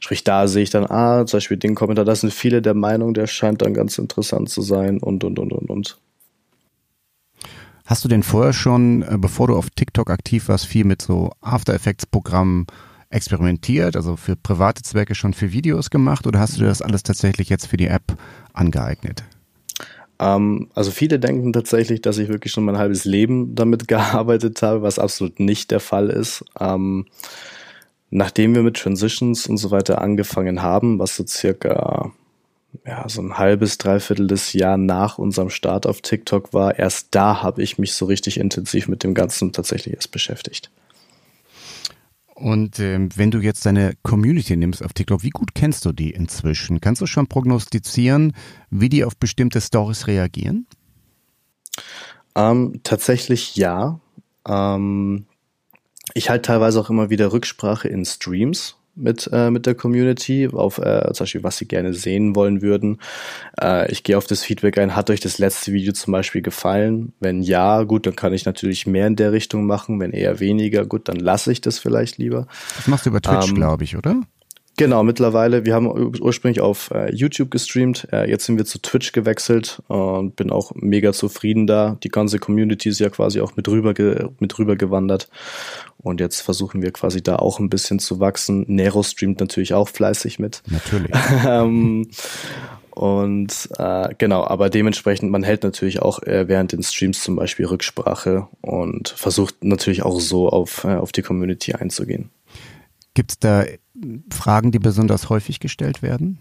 Sprich, 0.00 0.24
da 0.24 0.48
sehe 0.48 0.62
ich 0.62 0.70
dann, 0.70 0.90
ah, 0.90 1.26
zum 1.26 1.36
Beispiel 1.36 1.58
den 1.58 1.74
Kommentar, 1.74 2.06
da 2.06 2.14
sind 2.14 2.32
viele 2.32 2.62
der 2.62 2.72
Meinung, 2.72 3.12
der 3.12 3.26
scheint 3.26 3.60
dann 3.60 3.74
ganz 3.74 3.98
interessant 3.98 4.48
zu 4.48 4.62
sein 4.62 5.00
und, 5.00 5.22
und, 5.22 5.38
und, 5.38 5.52
und, 5.52 5.68
und. 5.68 5.98
Hast 7.84 8.04
du 8.06 8.08
denn 8.08 8.22
vorher 8.22 8.54
schon, 8.54 9.02
äh, 9.02 9.18
bevor 9.18 9.48
du 9.48 9.56
auf 9.56 9.68
TikTok 9.68 10.08
aktiv 10.08 10.48
warst, 10.48 10.64
viel 10.64 10.86
mit 10.86 11.02
so 11.02 11.30
After 11.42 11.74
Effects 11.74 12.06
Programmen 12.06 12.66
experimentiert, 13.10 13.96
also 13.96 14.16
für 14.16 14.34
private 14.34 14.80
Zwecke 14.80 15.14
schon 15.14 15.34
für 15.34 15.52
Videos 15.52 15.90
gemacht 15.90 16.26
oder 16.26 16.40
hast 16.40 16.58
du 16.58 16.64
das 16.64 16.80
alles 16.80 17.02
tatsächlich 17.02 17.50
jetzt 17.50 17.66
für 17.66 17.76
die 17.76 17.88
App 17.88 18.16
angeeignet? 18.54 19.24
Ähm, 20.22 20.68
also 20.74 20.90
viele 20.90 21.18
denken 21.18 21.52
tatsächlich, 21.52 22.00
dass 22.00 22.18
ich 22.18 22.28
wirklich 22.28 22.52
schon 22.52 22.64
mein 22.64 22.78
halbes 22.78 23.04
Leben 23.04 23.54
damit 23.54 23.88
gearbeitet 23.88 24.62
habe, 24.62 24.82
was 24.82 24.98
absolut 24.98 25.40
nicht 25.40 25.70
der 25.70 25.80
Fall 25.80 26.08
ist. 26.10 26.44
Ähm, 26.60 27.06
nachdem 28.10 28.54
wir 28.54 28.62
mit 28.62 28.76
Transitions 28.76 29.46
und 29.46 29.56
so 29.56 29.70
weiter 29.70 30.00
angefangen 30.00 30.62
haben, 30.62 30.98
was 30.98 31.16
so 31.16 31.26
circa 31.26 32.12
ja, 32.86 33.06
so 33.06 33.20
ein 33.20 33.36
halbes, 33.36 33.76
dreiviertel 33.76 34.26
des 34.26 34.54
Jahr 34.54 34.76
nach 34.78 35.18
unserem 35.18 35.50
Start 35.50 35.86
auf 35.86 36.00
TikTok 36.00 36.54
war, 36.54 36.78
erst 36.78 37.08
da 37.10 37.42
habe 37.42 37.62
ich 37.62 37.78
mich 37.78 37.94
so 37.94 38.06
richtig 38.06 38.40
intensiv 38.40 38.88
mit 38.88 39.04
dem 39.04 39.12
Ganzen 39.12 39.52
tatsächlich 39.52 39.94
erst 39.94 40.10
beschäftigt. 40.10 40.70
Und 42.34 42.78
ähm, 42.78 43.10
wenn 43.14 43.30
du 43.30 43.38
jetzt 43.38 43.66
deine 43.66 43.94
Community 44.02 44.56
nimmst 44.56 44.82
auf 44.82 44.92
TikTok, 44.92 45.22
wie 45.22 45.30
gut 45.30 45.54
kennst 45.54 45.84
du 45.84 45.92
die 45.92 46.10
inzwischen? 46.10 46.80
Kannst 46.80 47.00
du 47.02 47.06
schon 47.06 47.26
prognostizieren, 47.26 48.34
wie 48.70 48.88
die 48.88 49.04
auf 49.04 49.16
bestimmte 49.16 49.60
Stories 49.60 50.06
reagieren? 50.06 50.66
Ähm, 52.34 52.80
tatsächlich 52.82 53.56
ja. 53.56 54.00
Ähm, 54.48 55.26
ich 56.14 56.30
halte 56.30 56.42
teilweise 56.42 56.80
auch 56.80 56.90
immer 56.90 57.10
wieder 57.10 57.32
Rücksprache 57.32 57.88
in 57.88 58.04
Streams 58.04 58.76
mit, 58.94 59.28
äh, 59.32 59.50
mit 59.50 59.66
der 59.66 59.74
Community, 59.74 60.48
auf 60.52 60.78
äh, 60.78 61.12
zum 61.12 61.24
Beispiel, 61.24 61.42
was 61.42 61.56
sie 61.56 61.66
gerne 61.66 61.94
sehen 61.94 62.36
wollen 62.36 62.62
würden. 62.62 62.98
Äh, 63.60 63.90
ich 63.90 64.02
gehe 64.02 64.18
auf 64.18 64.26
das 64.26 64.42
Feedback 64.42 64.78
ein, 64.78 64.94
hat 64.94 65.10
euch 65.10 65.20
das 65.20 65.38
letzte 65.38 65.72
Video 65.72 65.92
zum 65.92 66.12
Beispiel 66.12 66.42
gefallen? 66.42 67.12
Wenn 67.20 67.42
ja, 67.42 67.82
gut, 67.84 68.06
dann 68.06 68.16
kann 68.16 68.32
ich 68.32 68.44
natürlich 68.44 68.86
mehr 68.86 69.06
in 69.06 69.16
der 69.16 69.32
Richtung 69.32 69.66
machen. 69.66 70.00
Wenn 70.00 70.12
eher 70.12 70.40
weniger, 70.40 70.84
gut, 70.84 71.08
dann 71.08 71.16
lasse 71.16 71.52
ich 71.52 71.60
das 71.60 71.78
vielleicht 71.78 72.18
lieber. 72.18 72.46
Das 72.76 72.86
machst 72.86 73.06
du 73.06 73.10
über 73.10 73.20
Twitch, 73.20 73.48
ähm, 73.48 73.54
glaube 73.54 73.84
ich, 73.84 73.96
oder? 73.96 74.20
Genau, 74.78 75.02
mittlerweile. 75.02 75.66
Wir 75.66 75.74
haben 75.74 75.86
ursprünglich 76.20 76.60
auf 76.60 76.90
äh, 76.92 77.14
YouTube 77.14 77.50
gestreamt. 77.50 78.08
Äh, 78.10 78.30
jetzt 78.30 78.46
sind 78.46 78.56
wir 78.56 78.64
zu 78.64 78.80
Twitch 78.80 79.12
gewechselt 79.12 79.82
und 79.88 80.34
bin 80.36 80.50
auch 80.50 80.72
mega 80.74 81.12
zufrieden 81.12 81.66
da. 81.66 81.98
Die 82.02 82.08
ganze 82.08 82.38
Community 82.38 82.88
ist 82.88 82.98
ja 82.98 83.10
quasi 83.10 83.42
auch 83.42 83.54
mit 83.54 83.68
rüber, 83.68 83.92
mit 84.38 84.58
rüber 84.58 84.76
gewandert. 84.76 85.28
Und 85.98 86.20
jetzt 86.20 86.40
versuchen 86.40 86.80
wir 86.80 86.90
quasi 86.90 87.22
da 87.22 87.36
auch 87.36 87.60
ein 87.60 87.68
bisschen 87.68 87.98
zu 87.98 88.18
wachsen. 88.18 88.64
Nero 88.66 89.02
streamt 89.02 89.40
natürlich 89.40 89.74
auch 89.74 89.88
fleißig 89.88 90.38
mit. 90.38 90.62
Natürlich. 90.66 91.12
ähm, 91.46 92.08
und 92.90 93.68
äh, 93.78 94.08
genau, 94.16 94.44
aber 94.44 94.70
dementsprechend, 94.70 95.30
man 95.30 95.42
hält 95.42 95.62
natürlich 95.64 96.00
auch 96.00 96.22
äh, 96.22 96.48
während 96.48 96.72
den 96.72 96.82
Streams 96.82 97.22
zum 97.22 97.36
Beispiel 97.36 97.66
Rücksprache 97.66 98.48
und 98.60 99.10
versucht 99.10 99.64
natürlich 99.64 100.02
auch 100.02 100.18
so 100.20 100.48
auf, 100.48 100.84
äh, 100.84 100.96
auf 100.96 101.12
die 101.12 101.22
Community 101.22 101.74
einzugehen. 101.74 102.30
Gibt 103.14 103.32
es 103.32 103.38
da 103.38 103.64
Fragen, 104.30 104.72
die 104.72 104.78
besonders 104.78 105.28
häufig 105.28 105.60
gestellt 105.60 106.02
werden? 106.02 106.38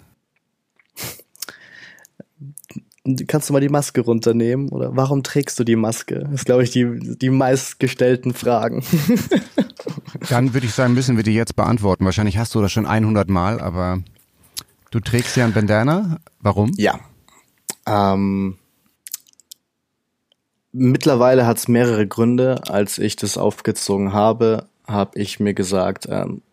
Kannst 3.28 3.50
du 3.50 3.54
mal 3.54 3.62
die 3.62 3.70
Maske 3.70 4.02
runternehmen? 4.02 4.70
Oder 4.70 4.96
warum 4.96 5.24
trägst 5.24 5.60
du 5.60 5.64
die 5.64 5.76
Maske? 5.76 6.20
Das 6.20 6.34
ist, 6.34 6.46
glaube 6.46 6.64
ich, 6.64 6.70
die, 6.70 7.18
die 7.18 7.32
meistgestellten 7.32 8.34
Fragen. 8.34 8.84
Dann 10.30 10.54
würde 10.54 10.68
ich 10.68 10.74
sagen, 10.74 10.94
müssen 10.94 11.18
wir 11.18 11.24
die 11.24 11.34
jetzt 11.34 11.56
beantworten. 11.56 12.06
Wahrscheinlich 12.06 12.38
hast 12.38 12.54
du 12.54 12.62
das 12.62 12.72
schon 12.72 12.86
100 12.86 13.28
Mal, 13.28 13.60
aber 13.60 14.04
du 14.92 15.00
trägst 15.00 15.36
ja 15.36 15.46
ein 15.46 15.54
Bandana. 15.54 16.20
Warum? 16.42 16.74
Ja. 16.78 17.00
Ähm, 17.88 18.60
mittlerweile 20.72 21.48
hat 21.48 21.58
es 21.58 21.68
mehrere 21.68 22.06
Gründe. 22.06 22.62
Als 22.68 23.00
ich 23.00 23.16
das 23.16 23.36
aufgezogen 23.36 24.14
habe, 24.14 24.68
habe 24.86 25.20
ich 25.20 25.40
mir 25.40 25.56
gesagt, 25.56 26.08
ähm, 26.08 26.44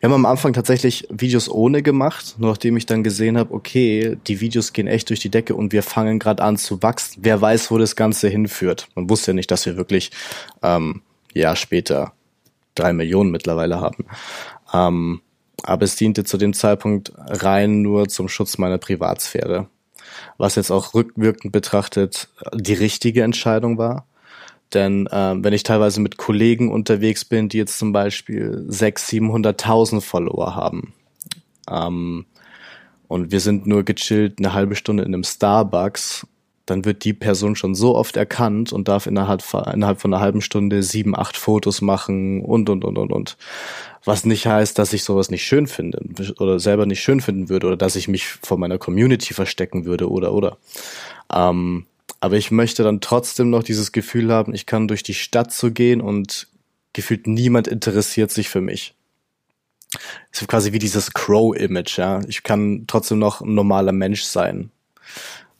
wir 0.00 0.08
haben 0.08 0.14
am 0.14 0.26
Anfang 0.26 0.52
tatsächlich 0.52 1.06
Videos 1.10 1.48
ohne 1.48 1.82
gemacht, 1.82 2.36
nur 2.38 2.50
nachdem 2.50 2.76
ich 2.76 2.86
dann 2.86 3.02
gesehen 3.02 3.38
habe, 3.38 3.52
okay, 3.52 4.16
die 4.26 4.40
Videos 4.40 4.72
gehen 4.72 4.86
echt 4.86 5.10
durch 5.10 5.20
die 5.20 5.30
Decke 5.30 5.54
und 5.54 5.72
wir 5.72 5.82
fangen 5.82 6.18
gerade 6.18 6.42
an 6.42 6.56
zu 6.56 6.82
wachsen. 6.82 7.20
Wer 7.22 7.40
weiß, 7.40 7.70
wo 7.70 7.78
das 7.78 7.96
Ganze 7.96 8.28
hinführt. 8.28 8.88
Man 8.94 9.08
wusste 9.10 9.30
ja 9.30 9.34
nicht, 9.34 9.50
dass 9.50 9.66
wir 9.66 9.76
wirklich 9.76 10.10
ähm, 10.62 11.02
ja 11.34 11.54
später 11.56 12.12
drei 12.74 12.92
Millionen 12.92 13.30
mittlerweile 13.30 13.80
haben. 13.80 14.06
Ähm, 14.72 15.20
aber 15.62 15.84
es 15.84 15.96
diente 15.96 16.24
zu 16.24 16.38
dem 16.38 16.54
Zeitpunkt 16.54 17.12
rein 17.16 17.82
nur 17.82 18.08
zum 18.08 18.28
Schutz 18.28 18.58
meiner 18.58 18.78
Privatsphäre. 18.78 19.68
Was 20.38 20.54
jetzt 20.54 20.70
auch 20.70 20.94
rückwirkend 20.94 21.52
betrachtet 21.52 22.28
die 22.54 22.74
richtige 22.74 23.22
Entscheidung 23.22 23.78
war. 23.78 24.06
Denn 24.74 25.06
äh, 25.08 25.34
wenn 25.38 25.52
ich 25.52 25.62
teilweise 25.62 26.00
mit 26.00 26.16
Kollegen 26.16 26.70
unterwegs 26.70 27.24
bin, 27.24 27.48
die 27.48 27.58
jetzt 27.58 27.78
zum 27.78 27.92
Beispiel 27.92 28.66
600.000, 28.68 29.56
700.000 29.56 30.00
Follower 30.00 30.54
haben, 30.54 30.92
ähm, 31.68 32.26
und 33.08 33.32
wir 33.32 33.40
sind 33.40 33.66
nur 33.66 33.82
gechillt 33.82 34.38
eine 34.38 34.52
halbe 34.52 34.76
Stunde 34.76 35.02
in 35.02 35.12
einem 35.12 35.24
Starbucks, 35.24 36.26
dann 36.66 36.84
wird 36.84 37.02
die 37.04 37.12
Person 37.12 37.56
schon 37.56 37.74
so 37.74 37.96
oft 37.96 38.16
erkannt 38.16 38.72
und 38.72 38.86
darf 38.86 39.08
innerhalb, 39.08 39.42
innerhalb 39.74 40.00
von 40.00 40.14
einer 40.14 40.22
halben 40.22 40.40
Stunde 40.40 40.84
sieben, 40.84 41.18
acht 41.18 41.36
Fotos 41.36 41.80
machen 41.80 42.42
und, 42.44 42.70
und, 42.70 42.84
und, 42.84 42.96
und, 42.96 43.12
und. 43.12 43.36
Was 44.04 44.24
nicht 44.24 44.46
heißt, 44.46 44.78
dass 44.78 44.92
ich 44.92 45.02
sowas 45.02 45.30
nicht 45.30 45.44
schön 45.44 45.66
finde 45.66 46.00
oder 46.38 46.60
selber 46.60 46.86
nicht 46.86 47.00
schön 47.00 47.20
finden 47.20 47.48
würde 47.48 47.66
oder 47.66 47.76
dass 47.76 47.96
ich 47.96 48.06
mich 48.06 48.26
vor 48.26 48.56
meiner 48.56 48.78
Community 48.78 49.34
verstecken 49.34 49.84
würde 49.84 50.08
oder, 50.08 50.32
oder. 50.32 50.58
Ähm, 51.34 51.86
aber 52.20 52.36
ich 52.36 52.50
möchte 52.50 52.82
dann 52.82 53.00
trotzdem 53.00 53.50
noch 53.50 53.62
dieses 53.62 53.92
Gefühl 53.92 54.32
haben, 54.32 54.54
ich 54.54 54.66
kann 54.66 54.88
durch 54.88 55.02
die 55.02 55.14
Stadt 55.14 55.52
zu 55.52 55.72
gehen 55.72 56.00
und 56.00 56.48
gefühlt 56.92 57.26
niemand 57.26 57.66
interessiert 57.66 58.30
sich 58.30 58.48
für 58.48 58.60
mich. 58.60 58.94
Es 60.30 60.42
ist 60.42 60.48
quasi 60.48 60.72
wie 60.72 60.78
dieses 60.78 61.12
Crow-Image, 61.12 61.98
ja. 61.98 62.20
Ich 62.28 62.42
kann 62.42 62.84
trotzdem 62.86 63.18
noch 63.18 63.40
ein 63.40 63.54
normaler 63.54 63.92
Mensch 63.92 64.22
sein. 64.22 64.70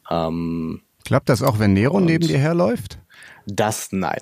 Ähm, 0.08 0.82
Klappt 1.04 1.28
das 1.28 1.42
auch, 1.42 1.58
wenn 1.58 1.72
Nero 1.72 1.98
neben 1.98 2.26
dir 2.26 2.38
herläuft? 2.38 2.98
Das 3.46 3.88
nein. 3.90 4.20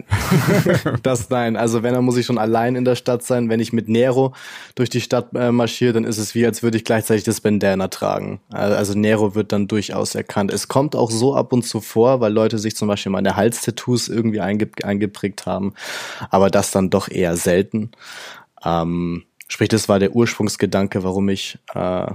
das 1.03 1.31
nein. 1.31 1.57
Also 1.57 1.83
wenn, 1.83 1.95
dann 1.95 2.05
muss 2.05 2.17
ich 2.17 2.27
schon 2.27 2.39
allein 2.39 2.77
in 2.77 2.85
der 2.85 2.95
Stadt 2.95 3.23
sein. 3.23 3.49
Wenn 3.49 3.61
ich 3.61 3.73
mit 3.73 3.89
Nero 3.89 4.35
durch 4.75 4.91
die 4.91 5.01
Stadt 5.01 5.29
äh, 5.35 5.53
marschiere, 5.53 5.93
dann 5.93 6.05
ist 6.05 6.19
es 6.19 6.35
wie, 6.35 6.47
als 6.47 6.63
würde 6.63 6.77
ich 6.77 6.85
gleichzeitig 6.85 7.25
das 7.25 7.41
Bandana 7.41 7.89
tragen. 7.89 8.41
Also 8.51 8.99
Nero 8.99 9.35
wird 9.35 9.53
dann 9.53 9.69
durchaus 9.69 10.15
erkannt. 10.15 10.53
Es 10.53 10.69
kommt 10.69 10.97
auch 10.97 11.11
so 11.11 11.35
ab 11.35 11.53
und 11.53 11.63
zu 11.63 11.81
vor, 11.81 12.21
weil 12.21 12.33
Leute 12.33 12.59
sich 12.59 12.77
zum 12.77 12.89
Beispiel 12.89 13.13
meine 13.13 13.37
Halstattoos 13.37 14.09
irgendwie 14.09 14.41
einge 14.41 14.69
eingeprägt 14.83 15.47
haben. 15.47 15.75
Aber 16.31 16.51
das 16.51 16.71
dann 16.71 16.91
doch 16.91 17.09
eher 17.09 17.37
selten. 17.37 17.91
Ähm, 18.65 19.25
sprich, 19.49 19.69
das 19.69 19.89
war 19.89 19.99
der 19.99 20.15
Ursprungsgedanke, 20.15 21.05
warum 21.05 21.29
ich 21.29 21.59
äh, 21.75 22.07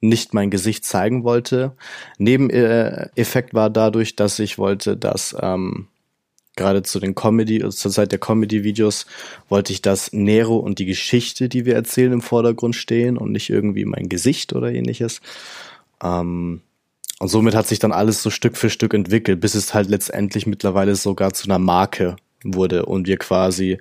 nicht 0.00 0.34
mein 0.34 0.50
Gesicht 0.50 0.84
zeigen 0.84 1.24
wollte. 1.24 1.76
Nebeneffekt 2.18 3.54
war 3.54 3.70
dadurch, 3.70 4.16
dass 4.16 4.38
ich 4.38 4.58
wollte, 4.58 4.96
dass 4.96 5.36
ähm, 5.40 5.88
gerade 6.60 6.82
zu 6.82 7.00
den 7.00 7.14
Comedy, 7.14 7.66
zur 7.70 7.90
Zeit 7.90 8.12
der 8.12 8.18
Comedy-Videos, 8.18 9.06
wollte 9.48 9.72
ich, 9.72 9.80
dass 9.80 10.12
Nero 10.12 10.56
und 10.56 10.78
die 10.78 10.84
Geschichte, 10.84 11.48
die 11.48 11.64
wir 11.64 11.74
erzählen, 11.74 12.12
im 12.12 12.20
Vordergrund 12.20 12.76
stehen 12.76 13.16
und 13.16 13.32
nicht 13.32 13.48
irgendwie 13.48 13.86
mein 13.86 14.08
Gesicht 14.08 14.52
oder 14.52 14.70
ähnliches. 14.70 15.20
Ähm, 16.02 16.60
und 17.18 17.28
somit 17.28 17.54
hat 17.54 17.66
sich 17.66 17.78
dann 17.78 17.92
alles 17.92 18.22
so 18.22 18.30
Stück 18.30 18.56
für 18.56 18.70
Stück 18.70 18.94
entwickelt, 18.94 19.40
bis 19.40 19.54
es 19.54 19.74
halt 19.74 19.88
letztendlich 19.88 20.46
mittlerweile 20.46 20.94
sogar 20.96 21.32
zu 21.32 21.46
einer 21.46 21.58
Marke 21.58 22.16
wurde 22.44 22.86
und 22.86 23.06
wir 23.06 23.16
quasi 23.16 23.78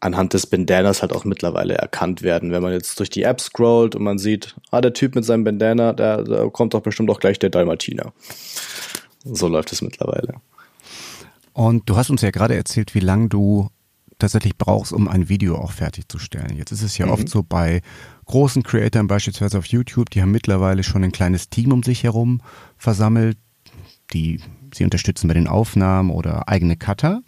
anhand 0.00 0.34
des 0.34 0.46
Bandanas 0.46 1.00
halt 1.00 1.12
auch 1.12 1.24
mittlerweile 1.24 1.74
erkannt 1.74 2.22
werden. 2.22 2.52
Wenn 2.52 2.62
man 2.62 2.72
jetzt 2.72 2.98
durch 2.98 3.10
die 3.10 3.22
App 3.22 3.40
scrollt 3.40 3.96
und 3.96 4.02
man 4.02 4.18
sieht, 4.18 4.54
ah, 4.70 4.80
der 4.80 4.92
Typ 4.92 5.14
mit 5.14 5.24
seinem 5.24 5.44
Bandana, 5.44 5.92
da, 5.92 6.22
da 6.22 6.48
kommt 6.48 6.74
doch 6.74 6.82
bestimmt 6.82 7.10
auch 7.10 7.20
gleich 7.20 7.38
der 7.38 7.50
Dalmatiner. 7.50 8.12
So 9.24 9.48
läuft 9.48 9.72
es 9.72 9.80
mittlerweile. 9.80 10.34
Und 11.54 11.88
du 11.88 11.96
hast 11.96 12.10
uns 12.10 12.20
ja 12.20 12.30
gerade 12.30 12.54
erzählt, 12.56 12.94
wie 12.94 13.00
lange 13.00 13.28
du 13.28 13.70
tatsächlich 14.18 14.58
brauchst, 14.58 14.92
um 14.92 15.08
ein 15.08 15.28
Video 15.28 15.56
auch 15.56 15.72
fertigzustellen. 15.72 16.56
Jetzt 16.56 16.72
ist 16.72 16.82
es 16.82 16.98
ja 16.98 17.06
mhm. 17.06 17.12
oft 17.12 17.28
so 17.28 17.42
bei 17.42 17.80
großen 18.26 18.62
Creatoren, 18.62 19.06
beispielsweise 19.06 19.58
auf 19.58 19.66
YouTube, 19.66 20.10
die 20.10 20.20
haben 20.20 20.30
mittlerweile 20.30 20.82
schon 20.82 21.04
ein 21.04 21.12
kleines 21.12 21.48
Team 21.48 21.72
um 21.72 21.82
sich 21.82 22.02
herum 22.04 22.40
versammelt, 22.76 23.38
die 24.12 24.40
sie 24.74 24.84
unterstützen 24.84 25.28
bei 25.28 25.34
den 25.34 25.46
Aufnahmen 25.46 26.10
oder 26.10 26.48
eigene 26.48 26.76
Cutter. 26.76 27.22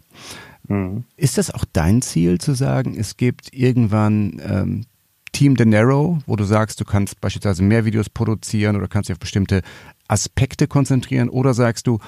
Mhm. 0.69 1.05
Ist 1.17 1.39
das 1.39 1.51
auch 1.51 1.65
dein 1.73 2.03
Ziel 2.03 2.39
zu 2.39 2.55
sagen, 2.55 2.97
es 2.99 3.17
gibt 3.17 3.53
irgendwann 3.53 4.41
ähm, 4.45 4.85
Team 5.33 5.55
De 5.57 5.67
Niro, 5.67 6.19
wo 6.27 6.35
du 6.35 6.45
sagst, 6.45 6.81
du 6.81 6.85
kannst 6.85 7.21
beispielsweise 7.21 7.63
mehr 7.63 7.85
Videos 7.85 8.09
produzieren 8.09 8.75
oder 8.75 8.89
kannst 8.89 9.09
dich 9.09 9.15
auf 9.15 9.21
bestimmte 9.21 9.63
Aspekte 10.09 10.67
konzentrieren 10.67 11.29
oder 11.29 11.55
sagst 11.55 11.87
du, 11.87 11.99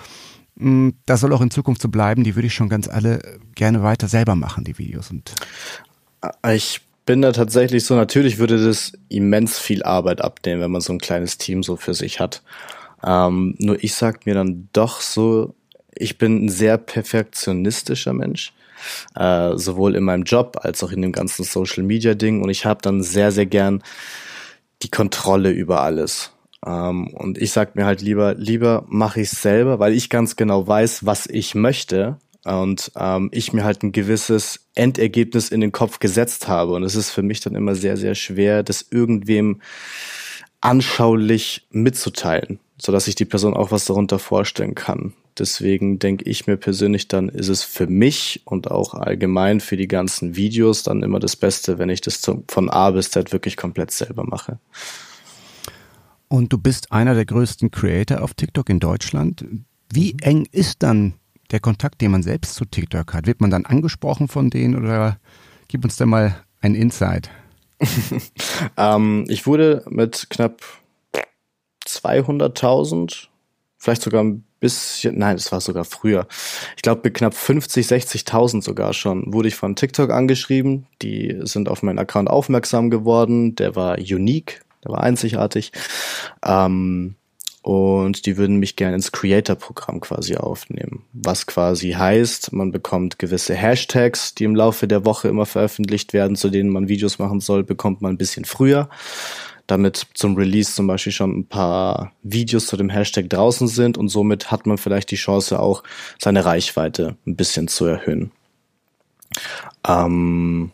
das 1.06 1.20
soll 1.20 1.32
auch 1.32 1.40
in 1.40 1.50
Zukunft 1.50 1.82
so 1.82 1.88
bleiben, 1.88 2.24
die 2.24 2.34
würde 2.34 2.46
ich 2.46 2.54
schon 2.54 2.68
ganz 2.68 2.88
alle 2.88 3.38
gerne 3.54 3.82
weiter 3.82 4.08
selber 4.08 4.34
machen, 4.34 4.64
die 4.64 4.78
Videos. 4.78 5.10
Und 5.10 5.32
ich 6.52 6.80
bin 7.06 7.22
da 7.22 7.32
tatsächlich 7.32 7.84
so, 7.84 7.94
natürlich 7.94 8.38
würde 8.38 8.62
das 8.62 8.92
immens 9.08 9.58
viel 9.58 9.82
Arbeit 9.82 10.20
abnehmen, 10.20 10.60
wenn 10.60 10.70
man 10.70 10.80
so 10.80 10.92
ein 10.92 10.98
kleines 10.98 11.38
Team 11.38 11.62
so 11.62 11.76
für 11.76 11.94
sich 11.94 12.20
hat. 12.20 12.42
Ähm, 13.04 13.54
nur 13.58 13.82
ich 13.82 13.94
sag 13.94 14.26
mir 14.26 14.34
dann 14.34 14.68
doch 14.72 15.00
so, 15.00 15.54
ich 15.94 16.18
bin 16.18 16.44
ein 16.44 16.48
sehr 16.48 16.76
perfektionistischer 16.76 18.12
Mensch, 18.12 18.52
äh, 19.14 19.56
sowohl 19.56 19.94
in 19.94 20.04
meinem 20.04 20.24
Job 20.24 20.58
als 20.62 20.82
auch 20.82 20.90
in 20.90 21.02
dem 21.02 21.12
ganzen 21.12 21.44
Social 21.44 21.84
Media 21.84 22.14
Ding 22.14 22.42
und 22.42 22.50
ich 22.50 22.66
habe 22.66 22.82
dann 22.82 23.02
sehr, 23.02 23.32
sehr 23.32 23.46
gern 23.46 23.82
die 24.82 24.90
Kontrolle 24.90 25.50
über 25.50 25.82
alles. 25.82 26.32
Ähm, 26.68 27.08
und 27.14 27.38
ich 27.38 27.52
sag 27.52 27.76
mir 27.76 27.86
halt 27.86 28.02
lieber, 28.02 28.34
lieber 28.34 28.84
mache 28.88 29.20
ich 29.20 29.32
es 29.32 29.40
selber, 29.40 29.78
weil 29.78 29.94
ich 29.94 30.10
ganz 30.10 30.36
genau 30.36 30.66
weiß, 30.66 31.06
was 31.06 31.26
ich 31.26 31.54
möchte 31.54 32.18
und 32.44 32.92
ähm, 32.96 33.30
ich 33.32 33.52
mir 33.52 33.64
halt 33.64 33.82
ein 33.82 33.92
gewisses 33.92 34.68
Endergebnis 34.74 35.48
in 35.48 35.62
den 35.62 35.72
Kopf 35.72 35.98
gesetzt 35.98 36.46
habe. 36.46 36.72
Und 36.72 36.82
es 36.82 36.94
ist 36.94 37.10
für 37.10 37.22
mich 37.22 37.40
dann 37.40 37.54
immer 37.54 37.74
sehr, 37.74 37.96
sehr 37.96 38.14
schwer, 38.14 38.62
das 38.62 38.86
irgendwem 38.90 39.62
anschaulich 40.60 41.66
mitzuteilen, 41.70 42.58
so 42.76 42.92
dass 42.92 43.06
sich 43.06 43.14
die 43.14 43.24
Person 43.24 43.54
auch 43.54 43.70
was 43.70 43.86
darunter 43.86 44.18
vorstellen 44.18 44.74
kann. 44.74 45.14
Deswegen 45.38 46.00
denke 46.00 46.28
ich 46.28 46.48
mir 46.48 46.56
persönlich, 46.56 47.06
dann 47.06 47.28
ist 47.28 47.48
es 47.48 47.62
für 47.62 47.86
mich 47.86 48.42
und 48.44 48.70
auch 48.72 48.92
allgemein 48.94 49.60
für 49.60 49.76
die 49.76 49.86
ganzen 49.86 50.34
Videos 50.34 50.82
dann 50.82 51.04
immer 51.04 51.20
das 51.20 51.36
Beste, 51.36 51.78
wenn 51.78 51.90
ich 51.90 52.00
das 52.00 52.20
zum, 52.20 52.44
von 52.48 52.68
A 52.68 52.90
bis 52.90 53.12
Z 53.12 53.32
wirklich 53.32 53.56
komplett 53.56 53.92
selber 53.92 54.24
mache. 54.24 54.58
Und 56.28 56.52
du 56.52 56.58
bist 56.58 56.92
einer 56.92 57.14
der 57.14 57.24
größten 57.24 57.70
Creator 57.70 58.22
auf 58.22 58.34
TikTok 58.34 58.68
in 58.68 58.80
Deutschland. 58.80 59.44
Wie 59.90 60.12
mhm. 60.12 60.18
eng 60.20 60.48
ist 60.52 60.82
dann 60.82 61.14
der 61.50 61.60
Kontakt, 61.60 62.00
den 62.00 62.10
man 62.10 62.22
selbst 62.22 62.54
zu 62.54 62.64
TikTok 62.64 63.14
hat? 63.14 63.26
Wird 63.26 63.40
man 63.40 63.50
dann 63.50 63.64
angesprochen 63.64 64.28
von 64.28 64.50
denen 64.50 64.76
oder 64.76 65.18
gib 65.68 65.84
uns 65.84 65.96
da 65.96 66.06
mal 66.06 66.44
ein 66.60 66.74
Insight? 66.74 67.30
ähm, 68.76 69.24
ich 69.28 69.46
wurde 69.46 69.84
mit 69.88 70.28
knapp 70.30 70.62
200.000, 71.86 73.28
vielleicht 73.78 74.02
sogar 74.02 74.22
ein 74.22 74.44
bisschen, 74.60 75.18
nein, 75.18 75.36
es 75.36 75.52
war 75.52 75.60
sogar 75.60 75.84
früher. 75.84 76.26
Ich 76.76 76.82
glaube, 76.82 77.02
mit 77.04 77.14
knapp 77.14 77.34
50, 77.34 77.86
60.000 77.86 78.62
sogar 78.62 78.92
schon 78.92 79.32
wurde 79.32 79.48
ich 79.48 79.54
von 79.54 79.76
TikTok 79.76 80.10
angeschrieben. 80.10 80.86
Die 81.02 81.38
sind 81.42 81.68
auf 81.68 81.82
meinen 81.82 81.98
Account 81.98 82.28
aufmerksam 82.28 82.90
geworden. 82.90 83.54
Der 83.54 83.76
war 83.76 83.98
unique, 83.98 84.60
der 84.84 84.92
war 84.92 85.02
einzigartig. 85.02 85.72
Ähm, 86.44 87.16
und 87.62 88.24
die 88.24 88.36
würden 88.36 88.56
mich 88.56 88.76
gerne 88.76 88.94
ins 88.94 89.12
Creator-Programm 89.12 90.00
quasi 90.00 90.36
aufnehmen. 90.36 91.04
Was 91.12 91.46
quasi 91.46 91.90
heißt, 91.90 92.52
man 92.52 92.70
bekommt 92.70 93.18
gewisse 93.18 93.54
Hashtags, 93.54 94.34
die 94.34 94.44
im 94.44 94.56
Laufe 94.56 94.88
der 94.88 95.04
Woche 95.04 95.28
immer 95.28 95.44
veröffentlicht 95.44 96.12
werden, 96.14 96.36
zu 96.36 96.48
denen 96.48 96.70
man 96.70 96.88
Videos 96.88 97.18
machen 97.18 97.40
soll, 97.40 97.64
bekommt 97.64 98.00
man 98.00 98.14
ein 98.14 98.16
bisschen 98.16 98.46
früher, 98.46 98.88
damit 99.66 100.06
zum 100.14 100.36
Release 100.36 100.72
zum 100.72 100.86
Beispiel 100.86 101.12
schon 101.12 101.40
ein 101.40 101.46
paar 101.46 102.12
Videos 102.22 102.68
zu 102.68 102.76
dem 102.76 102.88
Hashtag 102.88 103.28
draußen 103.28 103.68
sind 103.68 103.98
und 103.98 104.08
somit 104.08 104.50
hat 104.50 104.66
man 104.66 104.78
vielleicht 104.78 105.10
die 105.10 105.16
Chance 105.16 105.60
auch, 105.60 105.82
seine 106.18 106.44
Reichweite 106.44 107.16
ein 107.26 107.36
bisschen 107.36 107.68
zu 107.68 107.84
erhöhen. 107.84 108.32
Ähm, 109.86 110.70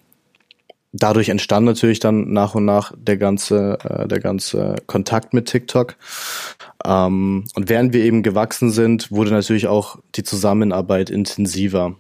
dadurch 0.95 1.29
entstand 1.29 1.67
natürlich 1.67 1.99
dann 1.99 2.33
nach 2.33 2.55
und 2.55 2.65
nach 2.65 2.93
der 2.97 3.17
ganze, 3.17 3.79
äh, 3.85 4.09
der 4.09 4.21
ganze 4.21 4.77
Kontakt 4.87 5.35
mit 5.35 5.47
TikTok. 5.47 5.97
Ähm, 6.85 7.45
und 7.55 7.69
während 7.69 7.93
wir 7.93 8.05
eben 8.05 8.23
gewachsen 8.23 8.71
sind, 8.71 9.11
wurde 9.11 9.31
natürlich 9.31 9.67
auch 9.67 9.99
die 10.15 10.23
Zusammenarbeit 10.23 11.11
intensiver, 11.11 11.97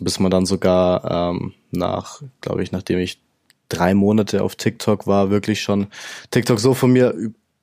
bis 0.00 0.18
man 0.18 0.30
dann 0.30 0.44
sogar 0.44 1.32
ähm, 1.32 1.54
nach, 1.70 2.20
glaube 2.40 2.62
ich, 2.62 2.72
nachdem 2.72 2.98
ich 2.98 3.20
drei 3.68 3.94
Monate 3.94 4.42
auf 4.42 4.56
TikTok 4.56 5.06
war, 5.06 5.30
wirklich 5.30 5.62
schon 5.62 5.86
TikTok 6.30 6.58
so 6.58 6.74
von 6.74 6.92
mir 6.92 7.14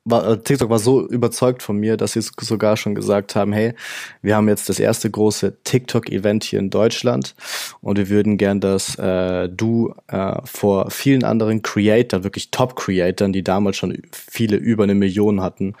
war, 0.04 0.26
äh, 0.26 0.38
TikTok 0.38 0.70
war 0.70 0.78
so 0.78 1.06
überzeugt 1.06 1.62
von 1.62 1.76
mir, 1.76 1.96
dass 1.96 2.12
sie 2.12 2.22
sogar 2.40 2.76
schon 2.76 2.94
gesagt 2.94 3.36
haben, 3.36 3.52
hey, 3.52 3.74
wir 4.22 4.36
haben 4.36 4.48
jetzt 4.48 4.68
das 4.68 4.78
erste 4.78 5.10
große 5.10 5.58
TikTok-Event 5.64 6.44
hier 6.44 6.58
in 6.58 6.70
Deutschland 6.70 7.34
und 7.82 7.96
wir 7.96 8.08
würden 8.08 8.36
gern, 8.36 8.60
dass 8.60 8.98
äh, 8.98 9.48
du 9.48 9.94
äh, 10.08 10.36
vor 10.44 10.90
vielen 10.90 11.24
anderen 11.24 11.62
Creators, 11.62 12.24
wirklich 12.24 12.50
Top-Creators, 12.50 13.32
die 13.32 13.42
damals 13.42 13.76
schon 13.76 14.02
viele 14.12 14.56
über 14.56 14.84
eine 14.84 14.94
Million 14.94 15.40
hatten, 15.40 15.74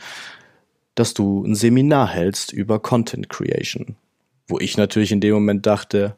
dass 0.94 1.14
du 1.14 1.44
ein 1.44 1.54
Seminar 1.54 2.08
hältst 2.08 2.52
über 2.52 2.78
Content 2.78 3.28
Creation. 3.28 3.96
Wo 4.48 4.58
ich 4.58 4.76
natürlich 4.76 5.12
in 5.12 5.20
dem 5.20 5.34
Moment 5.34 5.66
dachte, 5.66 6.16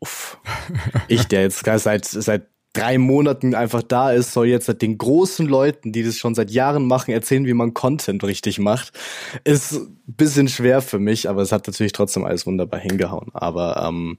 uff, 0.00 0.38
ich, 1.08 1.28
der 1.28 1.42
jetzt 1.42 1.64
seit, 1.64 2.04
seit 2.04 2.46
drei 2.72 2.98
Monaten 2.98 3.54
einfach 3.54 3.82
da 3.82 4.12
ist, 4.12 4.32
soll 4.32 4.48
jetzt 4.48 4.82
den 4.82 4.98
großen 4.98 5.46
Leuten, 5.46 5.92
die 5.92 6.02
das 6.02 6.16
schon 6.16 6.34
seit 6.34 6.50
Jahren 6.50 6.86
machen, 6.86 7.12
erzählen, 7.12 7.46
wie 7.46 7.54
man 7.54 7.74
Content 7.74 8.22
richtig 8.24 8.58
macht. 8.58 8.92
Ist 9.44 9.72
ein 9.72 9.98
bisschen 10.06 10.48
schwer 10.48 10.82
für 10.82 10.98
mich, 10.98 11.28
aber 11.28 11.42
es 11.42 11.52
hat 11.52 11.66
natürlich 11.66 11.92
trotzdem 11.92 12.24
alles 12.24 12.46
wunderbar 12.46 12.80
hingehauen. 12.80 13.30
Aber 13.32 13.82
ähm, 13.88 14.18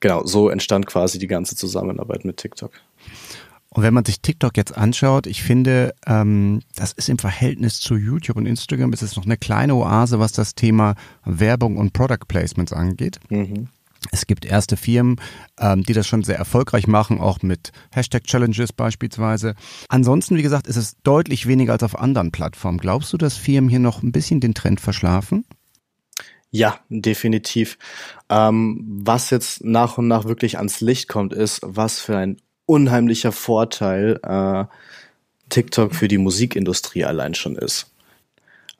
genau, 0.00 0.24
so 0.24 0.48
entstand 0.48 0.86
quasi 0.86 1.18
die 1.18 1.26
ganze 1.26 1.56
Zusammenarbeit 1.56 2.24
mit 2.24 2.36
TikTok. 2.36 2.72
Und 3.70 3.82
wenn 3.82 3.94
man 3.94 4.04
sich 4.04 4.20
TikTok 4.20 4.56
jetzt 4.56 4.76
anschaut, 4.76 5.26
ich 5.26 5.42
finde, 5.42 5.94
ähm, 6.06 6.62
das 6.74 6.92
ist 6.92 7.08
im 7.08 7.18
Verhältnis 7.18 7.80
zu 7.80 7.96
YouTube 7.96 8.36
und 8.36 8.46
Instagram, 8.46 8.92
ist 8.92 9.02
es 9.02 9.16
noch 9.16 9.26
eine 9.26 9.36
kleine 9.36 9.74
Oase, 9.74 10.18
was 10.18 10.32
das 10.32 10.54
Thema 10.54 10.94
Werbung 11.24 11.76
und 11.76 11.92
Product 11.92 12.26
Placements 12.26 12.72
angeht. 12.72 13.20
Mhm. 13.28 13.68
Es 14.10 14.26
gibt 14.26 14.44
erste 14.44 14.76
Firmen, 14.76 15.16
ähm, 15.58 15.82
die 15.82 15.92
das 15.92 16.06
schon 16.06 16.22
sehr 16.22 16.36
erfolgreich 16.36 16.86
machen, 16.86 17.20
auch 17.20 17.42
mit 17.42 17.72
Hashtag-Challenges 17.90 18.72
beispielsweise. 18.72 19.54
Ansonsten, 19.88 20.36
wie 20.36 20.42
gesagt, 20.42 20.66
ist 20.66 20.76
es 20.76 20.96
deutlich 21.02 21.46
weniger 21.46 21.72
als 21.72 21.82
auf 21.82 21.98
anderen 21.98 22.30
Plattformen. 22.30 22.78
Glaubst 22.78 23.12
du, 23.12 23.18
dass 23.18 23.36
Firmen 23.36 23.68
hier 23.68 23.80
noch 23.80 24.02
ein 24.02 24.12
bisschen 24.12 24.40
den 24.40 24.54
Trend 24.54 24.80
verschlafen? 24.80 25.44
Ja, 26.50 26.80
definitiv. 26.88 27.78
Ähm, 28.30 28.84
was 29.02 29.30
jetzt 29.30 29.64
nach 29.64 29.98
und 29.98 30.08
nach 30.08 30.24
wirklich 30.24 30.56
ans 30.56 30.80
Licht 30.80 31.08
kommt, 31.08 31.32
ist, 31.32 31.60
was 31.62 32.00
für 32.00 32.16
ein 32.16 32.38
unheimlicher 32.64 33.32
Vorteil 33.32 34.18
äh, 34.22 34.64
TikTok 35.50 35.94
für 35.94 36.08
die 36.08 36.18
Musikindustrie 36.18 37.04
allein 37.04 37.34
schon 37.34 37.56
ist. 37.56 37.90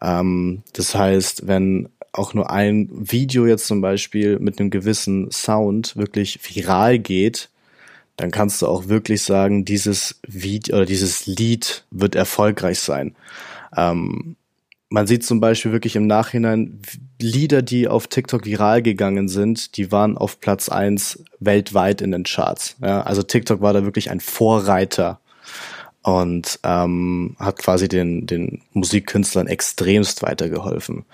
Ähm, 0.01 0.63
das 0.73 0.95
heißt, 0.95 1.47
wenn 1.47 1.89
auch 2.13 2.35
nur 2.35 2.51
ein 2.51 2.89
Video 2.91 3.47
jetzt 3.47 3.67
zum 3.67 3.81
Beispiel 3.81 4.39
mit 4.39 4.59
einem 4.59 4.71
gewissen 4.71 5.31
Sound 5.31 5.97
wirklich 5.97 6.41
viral 6.43 6.99
geht, 6.99 7.51
dann 8.17 8.31
kannst 8.31 8.63
du 8.63 8.67
auch 8.67 8.89
wirklich 8.89 9.23
sagen, 9.23 9.65
dieses 9.65 10.21
Video 10.27 10.77
oder 10.77 10.87
dieses 10.87 11.27
Lied 11.27 11.85
wird 11.91 12.17
erfolgreich 12.17 12.81
sein. 12.81 13.15
Ähm, 13.77 14.37
man 14.91 15.07
sieht 15.07 15.25
zum 15.25 15.41
Beispiel 15.41 15.73
wirklich 15.73 15.97
im 15.97 16.07
Nachhinein 16.07 16.81
Lieder, 17.21 17.63
die 17.63 17.89
auf 17.89 18.07
TikTok 18.07 18.45
viral 18.45 18.83
gegangen 18.83 19.29
sind, 19.29 19.77
die 19.77 19.93
waren 19.93 20.17
auf 20.17 20.41
Platz 20.41 20.69
eins 20.69 21.23
weltweit 21.41 22.01
in 22.01 22.13
den 22.13 22.25
Charts. 22.25 22.77
Ja, 22.81 23.03
also 23.03 23.23
TikTok 23.23 23.61
war 23.61 23.73
da 23.73 23.85
wirklich 23.85 24.11
ein 24.11 24.21
Vorreiter 24.21 25.21
und 26.03 26.61
ähm, 26.63 27.37
hat 27.39 27.59
quasi 27.59 27.89
den, 27.89 28.27
den 28.27 28.63
Musikkünstlern 28.73 29.47
extremst 29.47 30.23
weitergeholfen. 30.23 31.05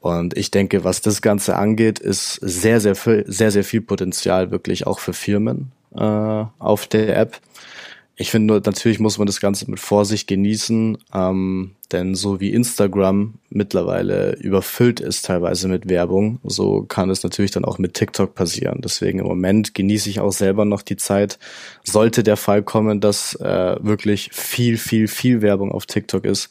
Und 0.00 0.36
ich 0.36 0.50
denke, 0.50 0.84
was 0.84 1.00
das 1.00 1.22
Ganze 1.22 1.56
angeht, 1.56 1.98
ist 1.98 2.34
sehr, 2.42 2.80
sehr 2.80 2.94
viel, 2.94 3.24
sehr, 3.26 3.50
sehr 3.50 3.64
viel 3.64 3.80
Potenzial 3.80 4.50
wirklich 4.50 4.86
auch 4.86 4.98
für 4.98 5.12
Firmen 5.12 5.72
äh, 5.94 6.44
auf 6.58 6.86
der 6.86 7.16
App. 7.16 7.40
Ich 8.18 8.30
finde 8.30 8.62
natürlich 8.64 8.98
muss 8.98 9.18
man 9.18 9.26
das 9.26 9.40
Ganze 9.40 9.70
mit 9.70 9.78
Vorsicht 9.78 10.26
genießen. 10.26 10.96
Ähm, 11.12 11.76
Denn 11.92 12.14
so 12.14 12.40
wie 12.40 12.52
Instagram 12.52 13.34
mittlerweile 13.48 14.34
überfüllt 14.36 15.00
ist 15.00 15.26
teilweise 15.26 15.68
mit 15.68 15.88
Werbung, 15.88 16.40
so 16.42 16.82
kann 16.82 17.10
es 17.10 17.22
natürlich 17.22 17.52
dann 17.52 17.64
auch 17.64 17.78
mit 17.78 17.94
TikTok 17.94 18.34
passieren. 18.34 18.80
Deswegen 18.82 19.20
im 19.20 19.26
Moment 19.26 19.74
genieße 19.74 20.10
ich 20.10 20.18
auch 20.18 20.32
selber 20.32 20.64
noch 20.64 20.82
die 20.82 20.96
Zeit. 20.96 21.38
Sollte 21.84 22.22
der 22.22 22.36
Fall 22.36 22.62
kommen, 22.62 23.00
dass 23.00 23.34
äh, 23.36 23.76
wirklich 23.80 24.30
viel, 24.32 24.78
viel, 24.78 25.06
viel 25.06 25.42
Werbung 25.42 25.70
auf 25.70 25.86
TikTok 25.86 26.24
ist 26.24 26.50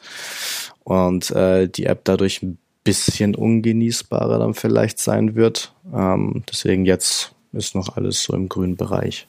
und 0.84 1.32
äh, 1.32 1.68
die 1.68 1.86
App 1.86 2.02
dadurch 2.06 2.42
ein 2.44 2.58
bisschen 2.84 3.36
ungenießbarer 3.36 4.40
dann 4.40 4.54
vielleicht 4.54 5.00
sein 5.00 5.36
wird. 5.36 5.74
Ähm, 5.94 6.44
deswegen 6.50 6.86
jetzt 6.86 7.34
ist 7.52 7.76
noch 7.76 7.98
alles 7.98 8.24
so 8.24 8.34
im 8.34 8.48
grünen 8.48 8.78
Bereich. 8.78 9.28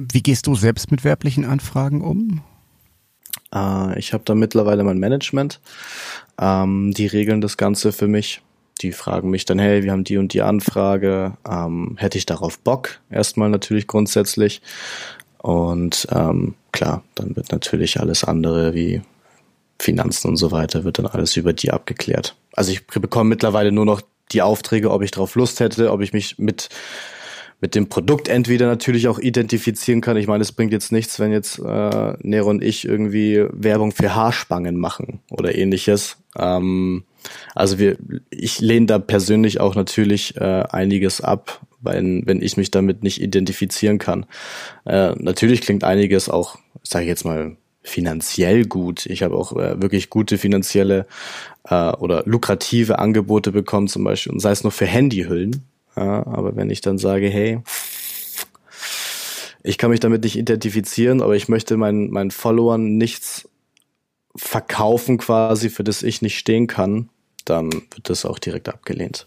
Wie 0.00 0.22
gehst 0.22 0.46
du 0.46 0.54
selbst 0.54 0.92
mit 0.92 1.02
werblichen 1.02 1.44
Anfragen 1.44 2.02
um? 2.02 2.40
Äh, 3.52 3.98
ich 3.98 4.12
habe 4.12 4.22
da 4.24 4.36
mittlerweile 4.36 4.84
mein 4.84 4.98
Management. 4.98 5.60
Ähm, 6.40 6.92
die 6.94 7.08
regeln 7.08 7.40
das 7.40 7.56
Ganze 7.56 7.90
für 7.90 8.06
mich. 8.06 8.40
Die 8.80 8.92
fragen 8.92 9.28
mich 9.30 9.44
dann, 9.44 9.58
hey, 9.58 9.82
wir 9.82 9.90
haben 9.90 10.04
die 10.04 10.18
und 10.18 10.32
die 10.34 10.42
Anfrage. 10.42 11.36
Ähm, 11.48 11.96
hätte 11.98 12.16
ich 12.16 12.26
darauf 12.26 12.60
Bock? 12.60 13.00
Erstmal 13.10 13.50
natürlich 13.50 13.88
grundsätzlich. 13.88 14.62
Und 15.38 16.06
ähm, 16.12 16.54
klar, 16.70 17.02
dann 17.16 17.34
wird 17.34 17.50
natürlich 17.50 17.98
alles 17.98 18.22
andere 18.22 18.74
wie 18.74 19.02
Finanzen 19.80 20.28
und 20.28 20.36
so 20.36 20.52
weiter, 20.52 20.84
wird 20.84 20.98
dann 20.98 21.06
alles 21.06 21.36
über 21.36 21.52
die 21.52 21.72
abgeklärt. 21.72 22.36
Also 22.52 22.70
ich 22.70 22.86
bekomme 22.86 23.30
mittlerweile 23.30 23.72
nur 23.72 23.84
noch 23.84 24.02
die 24.30 24.42
Aufträge, 24.42 24.92
ob 24.92 25.02
ich 25.02 25.10
darauf 25.10 25.34
Lust 25.34 25.58
hätte, 25.58 25.90
ob 25.90 26.02
ich 26.02 26.12
mich 26.12 26.38
mit 26.38 26.68
mit 27.60 27.74
dem 27.74 27.88
Produkt 27.88 28.28
entweder 28.28 28.66
natürlich 28.66 29.08
auch 29.08 29.18
identifizieren 29.18 30.00
kann. 30.00 30.16
Ich 30.16 30.28
meine, 30.28 30.42
es 30.42 30.52
bringt 30.52 30.72
jetzt 30.72 30.92
nichts, 30.92 31.18
wenn 31.18 31.32
jetzt 31.32 31.58
äh, 31.58 32.12
Nero 32.20 32.50
und 32.50 32.62
ich 32.62 32.84
irgendwie 32.84 33.44
Werbung 33.50 33.92
für 33.92 34.14
Haarspangen 34.14 34.76
machen 34.76 35.20
oder 35.30 35.54
ähnliches. 35.56 36.18
Ähm, 36.36 37.04
also 37.54 37.78
wir, 37.78 37.96
ich 38.30 38.60
lehne 38.60 38.86
da 38.86 38.98
persönlich 38.98 39.60
auch 39.60 39.74
natürlich 39.74 40.36
äh, 40.36 40.64
einiges 40.70 41.20
ab, 41.20 41.60
wenn, 41.80 42.26
wenn 42.26 42.42
ich 42.42 42.56
mich 42.56 42.70
damit 42.70 43.02
nicht 43.02 43.20
identifizieren 43.20 43.98
kann. 43.98 44.26
Äh, 44.84 45.14
natürlich 45.18 45.60
klingt 45.60 45.82
einiges 45.82 46.28
auch, 46.28 46.58
sage 46.82 47.04
ich 47.04 47.08
jetzt 47.08 47.24
mal, 47.24 47.56
finanziell 47.82 48.66
gut. 48.66 49.06
Ich 49.06 49.22
habe 49.22 49.36
auch 49.36 49.52
äh, 49.56 49.80
wirklich 49.80 50.10
gute 50.10 50.38
finanzielle 50.38 51.06
äh, 51.64 51.90
oder 51.92 52.22
lukrative 52.26 52.98
Angebote 52.98 53.50
bekommen, 53.50 53.88
zum 53.88 54.04
Beispiel, 54.04 54.32
und 54.32 54.40
sei 54.40 54.50
es 54.50 54.62
nur 54.62 54.72
für 54.72 54.86
Handyhüllen. 54.86 55.64
Ja, 55.98 56.24
aber 56.26 56.54
wenn 56.54 56.70
ich 56.70 56.80
dann 56.80 56.96
sage, 56.96 57.28
hey, 57.28 57.60
ich 59.64 59.78
kann 59.78 59.90
mich 59.90 59.98
damit 59.98 60.22
nicht 60.22 60.36
identifizieren, 60.36 61.20
aber 61.20 61.34
ich 61.34 61.48
möchte 61.48 61.76
meinen, 61.76 62.10
meinen 62.10 62.30
Followern 62.30 62.96
nichts 62.96 63.48
verkaufen 64.36 65.18
quasi, 65.18 65.70
für 65.70 65.82
das 65.82 66.04
ich 66.04 66.22
nicht 66.22 66.38
stehen 66.38 66.68
kann, 66.68 67.08
dann 67.44 67.72
wird 67.72 68.10
das 68.10 68.24
auch 68.24 68.38
direkt 68.38 68.68
abgelehnt. 68.68 69.26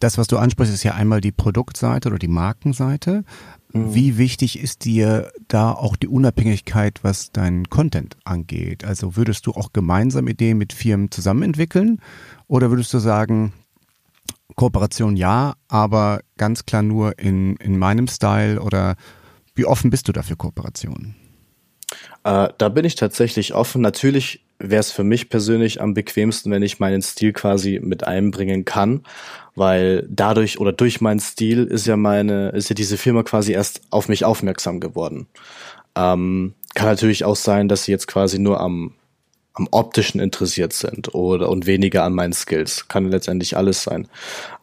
Das, 0.00 0.18
was 0.18 0.26
du 0.26 0.36
ansprichst, 0.36 0.74
ist 0.74 0.82
ja 0.82 0.94
einmal 0.94 1.20
die 1.20 1.30
Produktseite 1.30 2.08
oder 2.08 2.18
die 2.18 2.26
Markenseite. 2.26 3.22
Mhm. 3.72 3.94
Wie 3.94 4.18
wichtig 4.18 4.58
ist 4.58 4.84
dir 4.84 5.30
da 5.46 5.70
auch 5.70 5.94
die 5.94 6.08
Unabhängigkeit, 6.08 7.04
was 7.04 7.30
deinen 7.30 7.70
Content 7.70 8.16
angeht? 8.24 8.82
Also 8.82 9.14
würdest 9.14 9.46
du 9.46 9.52
auch 9.52 9.72
gemeinsam 9.72 10.26
Ideen 10.26 10.58
mit 10.58 10.72
Firmen 10.72 11.12
zusammen 11.12 11.44
entwickeln? 11.44 12.00
Oder 12.48 12.70
würdest 12.70 12.92
du 12.92 12.98
sagen, 12.98 13.52
Kooperation 14.60 15.16
ja, 15.16 15.54
aber 15.68 16.20
ganz 16.36 16.66
klar 16.66 16.82
nur 16.82 17.18
in, 17.18 17.56
in 17.56 17.78
meinem 17.78 18.08
Style 18.08 18.60
oder 18.60 18.96
wie 19.54 19.64
offen 19.64 19.88
bist 19.88 20.06
du 20.06 20.12
dafür 20.12 20.36
Kooperationen? 20.36 21.16
Äh, 22.24 22.48
da 22.58 22.68
bin 22.68 22.84
ich 22.84 22.94
tatsächlich 22.94 23.54
offen. 23.54 23.80
Natürlich 23.80 24.44
wäre 24.58 24.80
es 24.80 24.92
für 24.92 25.02
mich 25.02 25.30
persönlich 25.30 25.80
am 25.80 25.94
bequemsten, 25.94 26.52
wenn 26.52 26.62
ich 26.62 26.78
meinen 26.78 27.00
Stil 27.00 27.32
quasi 27.32 27.80
mit 27.82 28.04
einbringen 28.04 28.66
kann, 28.66 29.00
weil 29.54 30.06
dadurch 30.10 30.60
oder 30.60 30.72
durch 30.72 31.00
meinen 31.00 31.20
Stil 31.20 31.64
ist 31.64 31.86
ja 31.86 31.96
meine, 31.96 32.50
ist 32.50 32.68
ja 32.68 32.74
diese 32.74 32.98
Firma 32.98 33.22
quasi 33.22 33.52
erst 33.52 33.80
auf 33.88 34.10
mich 34.10 34.26
aufmerksam 34.26 34.78
geworden. 34.78 35.26
Ähm, 35.96 36.52
kann 36.74 36.86
natürlich 36.86 37.24
auch 37.24 37.36
sein, 37.36 37.68
dass 37.68 37.84
sie 37.84 37.92
jetzt 37.92 38.08
quasi 38.08 38.38
nur 38.38 38.60
am 38.60 38.92
am 39.54 39.68
optischen 39.70 40.20
interessiert 40.20 40.72
sind 40.72 41.14
oder 41.14 41.48
und 41.48 41.66
weniger 41.66 42.04
an 42.04 42.14
meinen 42.14 42.32
Skills. 42.32 42.88
Kann 42.88 43.10
letztendlich 43.10 43.56
alles 43.56 43.82
sein. 43.82 44.08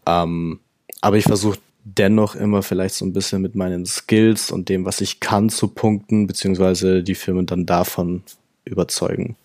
Ähm, 0.05 0.59
aber 1.01 1.17
ich 1.17 1.25
versuche 1.25 1.59
dennoch 1.83 2.35
immer 2.35 2.63
vielleicht 2.63 2.95
so 2.95 3.05
ein 3.05 3.13
bisschen 3.13 3.41
mit 3.41 3.55
meinen 3.55 3.85
Skills 3.85 4.51
und 4.51 4.69
dem, 4.69 4.85
was 4.85 5.01
ich 5.01 5.19
kann, 5.19 5.49
zu 5.49 5.69
punkten, 5.69 6.27
beziehungsweise 6.27 7.03
die 7.03 7.15
Firmen 7.15 7.45
dann 7.45 7.65
davon 7.65 8.23
überzeugen. 8.65 9.35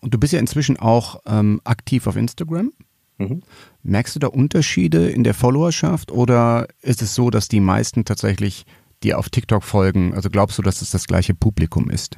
Und 0.00 0.12
du 0.12 0.18
bist 0.18 0.32
ja 0.32 0.38
inzwischen 0.38 0.78
auch 0.78 1.20
ähm, 1.26 1.60
aktiv 1.64 2.06
auf 2.06 2.16
Instagram. 2.16 2.72
Mhm. 3.18 3.42
Merkst 3.82 4.16
du 4.16 4.18
da 4.18 4.26
Unterschiede 4.26 5.08
in 5.08 5.24
der 5.24 5.34
Followerschaft 5.34 6.10
oder 6.10 6.68
ist 6.82 7.02
es 7.02 7.14
so, 7.14 7.30
dass 7.30 7.48
die 7.48 7.60
meisten 7.60 8.04
tatsächlich 8.04 8.66
dir 9.02 9.18
auf 9.18 9.30
TikTok 9.30 9.62
folgen? 9.62 10.12
Also 10.14 10.28
glaubst 10.28 10.58
du, 10.58 10.62
dass 10.62 10.82
es 10.82 10.90
das 10.90 11.06
gleiche 11.06 11.34
Publikum 11.34 11.88
ist? 11.88 12.16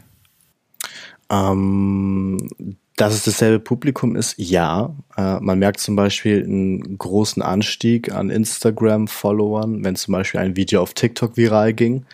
Ähm, 1.31 2.77
dass 2.97 3.15
es 3.15 3.25
dasselbe 3.25 3.59
Publikum 3.59 4.15
ist, 4.15 4.35
ja. 4.39 4.95
Äh, 5.17 5.41
man 5.41 5.59
merkt 5.59 5.81
zum 5.81 5.97
Beispiel 5.97 6.45
einen 6.45 6.97
großen 6.97 7.43
Anstieg 7.43 8.13
an 8.13 8.31
Instagram-Followern, 8.31 9.85
wenn 9.85 9.97
zum 9.97 10.13
Beispiel 10.13 10.41
ein 10.41 10.57
Video 10.57 10.81
auf 10.81 10.95
TikTok 10.95 11.37
viral 11.37 11.73
ging. 11.73 12.07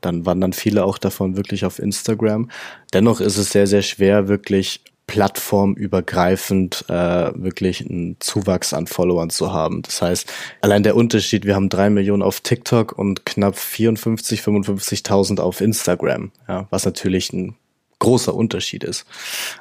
Dann 0.00 0.26
wandern 0.26 0.52
viele 0.52 0.84
auch 0.84 0.98
davon 0.98 1.36
wirklich 1.36 1.64
auf 1.64 1.78
Instagram. 1.78 2.50
Dennoch 2.92 3.20
ist 3.20 3.38
es 3.38 3.50
sehr, 3.50 3.66
sehr 3.66 3.82
schwer, 3.82 4.28
wirklich 4.28 4.82
plattformübergreifend 5.06 6.86
äh, 6.88 7.32
wirklich 7.34 7.88
einen 7.88 8.16
Zuwachs 8.20 8.72
an 8.72 8.86
Followern 8.86 9.30
zu 9.30 9.52
haben. 9.52 9.82
Das 9.82 10.00
heißt, 10.02 10.32
allein 10.62 10.82
der 10.82 10.96
Unterschied, 10.96 11.44
wir 11.44 11.54
haben 11.54 11.68
drei 11.68 11.90
Millionen 11.90 12.22
auf 12.22 12.40
TikTok 12.40 12.92
und 12.98 13.26
knapp 13.26 13.56
54, 13.56 14.40
55.000 14.40 15.40
auf 15.40 15.60
Instagram, 15.60 16.32
ja, 16.48 16.66
was 16.70 16.86
natürlich 16.86 17.32
ein 17.32 17.54
großer 18.04 18.34
Unterschied 18.34 18.84
ist. 18.84 19.06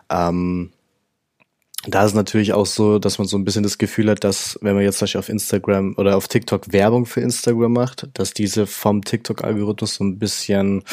Ähm, 0.10 0.72
da 1.86 2.06
ist 2.06 2.14
natürlich 2.14 2.54
auch 2.54 2.66
so, 2.66 2.98
dass 2.98 3.18
man 3.18 3.28
so 3.28 3.38
ein 3.38 3.44
bisschen 3.44 3.64
das 3.64 3.78
Gefühl 3.78 4.10
hat, 4.10 4.24
dass 4.24 4.58
wenn 4.62 4.74
man 4.74 4.84
jetzt 4.84 5.00
zum 5.00 5.06
Beispiel 5.06 5.20
auf 5.20 5.28
Instagram 5.28 5.96
oder 5.98 6.16
auf 6.16 6.30
TikTok 6.30 6.72
Werbung 6.72 7.06
für 7.06 7.20
Instagram 7.20 7.74
macht, 7.74 8.08
dass 8.14 8.34
diese 8.34 8.68
vom 8.68 9.04
TikTok-Algorithmus 9.04 9.96
so 9.96 10.04
ein 10.06 10.18
bisschen 10.18 10.84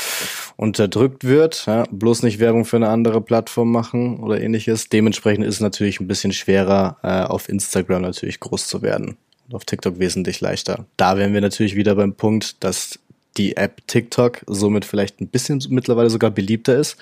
unterdrückt 0.56 1.22
wird. 1.22 1.66
Ja? 1.66 1.84
Bloß 1.92 2.24
nicht 2.24 2.40
Werbung 2.40 2.64
für 2.64 2.76
eine 2.76 2.88
andere 2.88 3.20
Plattform 3.20 3.70
machen 3.70 4.18
oder 4.18 4.40
ähnliches. 4.40 4.88
Dementsprechend 4.88 5.44
ist 5.44 5.56
es 5.56 5.60
natürlich 5.60 6.00
ein 6.00 6.08
bisschen 6.08 6.32
schwerer, 6.32 6.96
äh, 7.02 7.22
auf 7.22 7.48
Instagram 7.48 8.02
natürlich 8.02 8.40
groß 8.40 8.66
zu 8.66 8.82
werden. 8.82 9.16
Und 9.46 9.54
auf 9.54 9.64
TikTok 9.64 10.00
wesentlich 10.00 10.40
leichter. 10.40 10.86
Da 10.96 11.16
wären 11.16 11.34
wir 11.34 11.40
natürlich 11.40 11.76
wieder 11.76 11.94
beim 11.94 12.14
Punkt, 12.14 12.64
dass 12.64 12.98
die 13.36 13.56
App 13.56 13.86
TikTok 13.86 14.42
somit 14.46 14.84
vielleicht 14.84 15.20
ein 15.20 15.28
bisschen 15.28 15.62
mittlerweile 15.68 16.10
sogar 16.10 16.30
beliebter 16.30 16.76
ist 16.76 16.96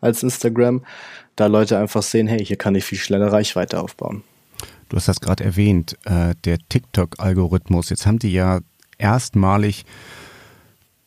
als 0.00 0.22
Instagram, 0.22 0.84
da 1.36 1.46
Leute 1.46 1.78
einfach 1.78 2.02
sehen, 2.02 2.26
hey, 2.26 2.44
hier 2.44 2.56
kann 2.56 2.74
ich 2.74 2.84
viel 2.84 2.98
schneller 2.98 3.32
Reichweite 3.32 3.80
aufbauen. 3.80 4.22
Du 4.88 4.96
hast 4.96 5.08
das 5.08 5.20
gerade 5.20 5.44
erwähnt, 5.44 5.96
äh, 6.04 6.34
der 6.44 6.58
TikTok-Algorithmus. 6.68 7.90
Jetzt 7.90 8.06
haben 8.06 8.18
die 8.18 8.32
ja 8.32 8.60
erstmalig 8.98 9.84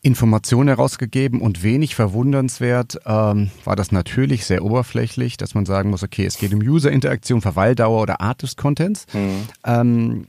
Informationen 0.01 0.69
herausgegeben 0.69 1.41
und 1.41 1.63
wenig 1.63 1.95
verwundernswert 1.95 2.97
ähm, 3.06 3.49
war 3.65 3.75
das 3.75 3.91
natürlich 3.91 4.45
sehr 4.45 4.63
oberflächlich, 4.63 5.38
dass 5.38 5.53
man 5.53 5.65
sagen 5.65 5.89
muss, 5.89 6.03
okay, 6.03 6.25
es 6.25 6.38
geht 6.38 6.53
um 6.53 6.62
User-Interaktion, 6.62 7.41
Verweildauer 7.41 8.01
oder 8.01 8.21
Art 8.21 8.41
des 8.41 8.56
Contents. 8.56 9.06
Mhm. 9.13 9.47
Ähm, 9.65 10.27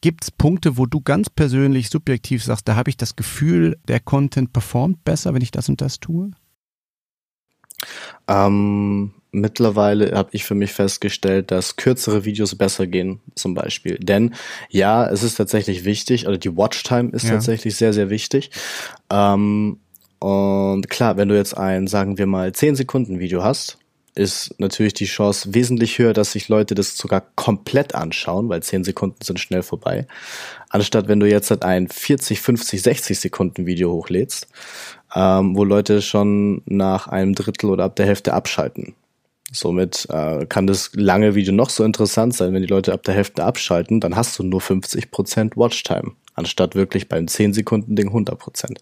Gibt 0.00 0.24
es 0.24 0.30
Punkte, 0.30 0.76
wo 0.76 0.86
du 0.86 1.00
ganz 1.00 1.28
persönlich 1.28 1.90
subjektiv 1.90 2.44
sagst, 2.44 2.68
da 2.68 2.76
habe 2.76 2.90
ich 2.90 2.96
das 2.96 3.16
Gefühl, 3.16 3.78
der 3.88 3.98
Content 3.98 4.52
performt 4.52 5.04
besser, 5.04 5.34
wenn 5.34 5.42
ich 5.42 5.50
das 5.50 5.68
und 5.68 5.80
das 5.80 5.98
tue? 5.98 6.30
Ähm, 8.28 9.12
mittlerweile 9.32 10.12
habe 10.16 10.30
ich 10.32 10.44
für 10.44 10.54
mich 10.54 10.72
festgestellt, 10.72 11.50
dass 11.50 11.76
kürzere 11.76 12.24
Videos 12.24 12.54
besser 12.54 12.86
gehen, 12.86 13.20
zum 13.34 13.54
Beispiel. 13.54 13.98
Denn 13.98 14.34
ja, 14.70 15.08
es 15.08 15.24
ist 15.24 15.34
tatsächlich 15.34 15.84
wichtig, 15.84 16.28
oder 16.28 16.38
die 16.38 16.56
Watchtime 16.56 17.10
ist 17.10 17.24
ja. 17.24 17.30
tatsächlich 17.30 17.76
sehr, 17.76 17.92
sehr 17.92 18.08
wichtig. 18.08 18.50
Ähm, 19.10 19.80
und 20.20 20.88
klar, 20.90 21.16
wenn 21.16 21.28
du 21.28 21.36
jetzt 21.36 21.56
ein, 21.56 21.86
sagen 21.86 22.18
wir 22.18 22.26
mal, 22.26 22.52
10 22.52 22.76
Sekunden 22.76 23.18
Video 23.18 23.42
hast, 23.42 23.78
ist 24.18 24.54
natürlich 24.58 24.94
die 24.94 25.06
Chance 25.06 25.54
wesentlich 25.54 25.98
höher, 25.98 26.12
dass 26.12 26.32
sich 26.32 26.48
Leute 26.48 26.74
das 26.74 26.96
sogar 26.96 27.22
komplett 27.36 27.94
anschauen, 27.94 28.48
weil 28.48 28.62
10 28.62 28.84
Sekunden 28.84 29.22
sind 29.22 29.40
schnell 29.40 29.62
vorbei. 29.62 30.06
Anstatt 30.68 31.08
wenn 31.08 31.20
du 31.20 31.28
jetzt 31.28 31.50
halt 31.50 31.62
ein 31.62 31.88
40, 31.88 32.40
50, 32.40 32.82
60 32.82 33.20
Sekunden 33.20 33.66
Video 33.66 33.92
hochlädst, 33.92 34.48
ähm, 35.14 35.56
wo 35.56 35.64
Leute 35.64 36.02
schon 36.02 36.62
nach 36.66 37.06
einem 37.06 37.34
Drittel 37.34 37.70
oder 37.70 37.84
ab 37.84 37.96
der 37.96 38.06
Hälfte 38.06 38.34
abschalten. 38.34 38.94
Somit 39.50 40.06
äh, 40.10 40.44
kann 40.46 40.66
das 40.66 40.90
lange 40.94 41.34
Video 41.34 41.54
noch 41.54 41.70
so 41.70 41.82
interessant 41.84 42.34
sein, 42.34 42.52
wenn 42.52 42.60
die 42.60 42.68
Leute 42.68 42.92
ab 42.92 43.04
der 43.04 43.14
Hälfte 43.14 43.44
abschalten, 43.44 44.00
dann 44.00 44.14
hast 44.14 44.38
du 44.38 44.42
nur 44.42 44.60
50% 44.60 45.56
Watchtime, 45.56 46.12
anstatt 46.34 46.74
wirklich 46.74 47.08
beim 47.08 47.28
10 47.28 47.54
Sekunden 47.54 47.96
Ding 47.96 48.10
100%. 48.10 48.76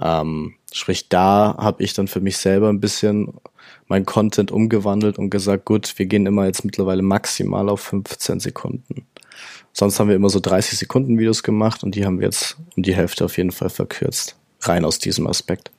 Ähm, 0.00 0.54
Sprich, 0.74 1.10
da 1.10 1.54
habe 1.58 1.82
ich 1.82 1.92
dann 1.92 2.08
für 2.08 2.20
mich 2.20 2.38
selber 2.38 2.70
ein 2.70 2.80
bisschen 2.80 3.34
mein 3.92 4.06
Content 4.06 4.50
umgewandelt 4.50 5.18
und 5.18 5.28
gesagt, 5.28 5.66
gut, 5.66 5.98
wir 5.98 6.06
gehen 6.06 6.24
immer 6.24 6.46
jetzt 6.46 6.64
mittlerweile 6.64 7.02
maximal 7.02 7.68
auf 7.68 7.82
15 7.82 8.40
Sekunden. 8.40 9.04
Sonst 9.74 10.00
haben 10.00 10.08
wir 10.08 10.16
immer 10.16 10.30
so 10.30 10.40
30 10.40 10.78
Sekunden 10.78 11.18
Videos 11.18 11.42
gemacht 11.42 11.84
und 11.84 11.94
die 11.94 12.06
haben 12.06 12.18
wir 12.18 12.24
jetzt 12.24 12.56
um 12.74 12.84
die 12.84 12.96
Hälfte 12.96 13.26
auf 13.26 13.36
jeden 13.36 13.50
Fall 13.50 13.68
verkürzt. 13.68 14.36
Rein 14.60 14.86
aus 14.86 14.98
diesem 14.98 15.26
Aspekt. 15.26 15.72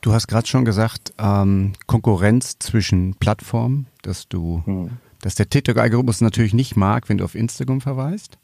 Du 0.00 0.12
hast 0.12 0.26
gerade 0.26 0.48
schon 0.48 0.64
gesagt, 0.64 1.12
ähm, 1.18 1.74
Konkurrenz 1.86 2.58
zwischen 2.58 3.14
Plattformen, 3.14 3.86
dass 4.02 4.28
du, 4.28 4.62
hm. 4.64 4.90
dass 5.20 5.36
der 5.36 5.48
TikTok-Algorithmus 5.48 6.20
natürlich 6.20 6.52
nicht 6.52 6.74
mag, 6.74 7.08
wenn 7.08 7.18
du 7.18 7.24
auf 7.24 7.36
Instagram 7.36 7.80
verweist. 7.80 8.38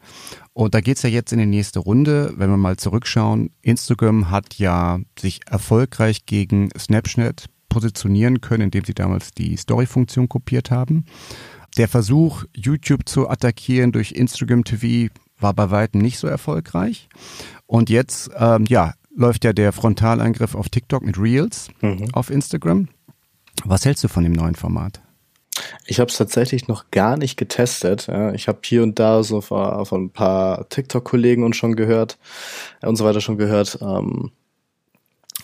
Und 0.53 0.77
da 0.77 0.81
geht's 0.81 1.03
ja 1.03 1.11
jetzt 1.11 1.33
in 1.33 1.40
die 1.40 1.47
nächste 1.47 1.81
Runde. 1.81 2.35
Wenn 2.37 2.51
wir 2.51 2.57
mal 2.57 2.77
zurückschauen, 2.77 3.51
Instagram 3.62 4.31
hat 4.31 4.55
ja 4.61 5.01
sich 5.19 5.40
erfolgreich 5.51 6.25
gegen 6.25 6.69
Snapchat 6.79 7.47
positionieren 7.75 8.41
können, 8.41 8.63
indem 8.63 8.85
sie 8.85 8.95
damals 8.95 9.33
die 9.33 9.57
Story-Funktion 9.57 10.29
kopiert 10.29 10.71
haben. 10.71 11.07
Der 11.77 11.89
Versuch, 11.89 12.45
YouTube 12.55 13.09
zu 13.09 13.29
attackieren 13.29 13.91
durch 13.91 14.13
Instagram 14.13 14.63
TV 14.63 15.13
war 15.41 15.55
bei 15.55 15.73
weitem 15.73 16.01
nicht 16.01 16.19
so 16.19 16.29
erfolgreich. 16.29 17.09
Und 17.67 17.91
jetzt, 17.91 18.31
ähm, 18.39 18.65
ja, 18.69 18.95
läuft 19.17 19.45
ja 19.45 19.53
der 19.53 19.73
Frontalangriff 19.73 20.55
auf 20.55 20.69
TikTok 20.69 21.03
mit 21.03 21.19
Reels 21.19 21.69
mhm. 21.81 22.11
auf 22.13 22.31
Instagram. 22.31 22.89
Was 23.65 23.85
hältst 23.85 24.05
du 24.05 24.09
von 24.09 24.23
dem 24.23 24.33
neuen 24.33 24.55
Format? 24.55 25.01
Ich 25.85 25.99
habe 25.99 26.11
es 26.11 26.17
tatsächlich 26.17 26.69
noch 26.69 26.93
gar 26.93 27.17
nicht 27.17 27.37
getestet. 27.37 28.09
Ich 28.35 28.47
habe 28.47 28.59
hier 28.65 28.85
und 28.85 29.01
da 29.01 29.25
so 29.25 29.41
von, 29.41 29.85
von 29.85 30.05
ein 30.05 30.11
paar 30.11 30.69
TikTok-Kollegen 30.69 31.43
und 31.43 31.57
schon 31.57 31.75
gehört 31.75 32.19
äh, 32.83 32.87
und 32.87 32.95
so 32.97 33.05
weiter 33.05 33.21
schon 33.21 33.39
gehört. 33.39 33.79
Ähm, 33.81 34.31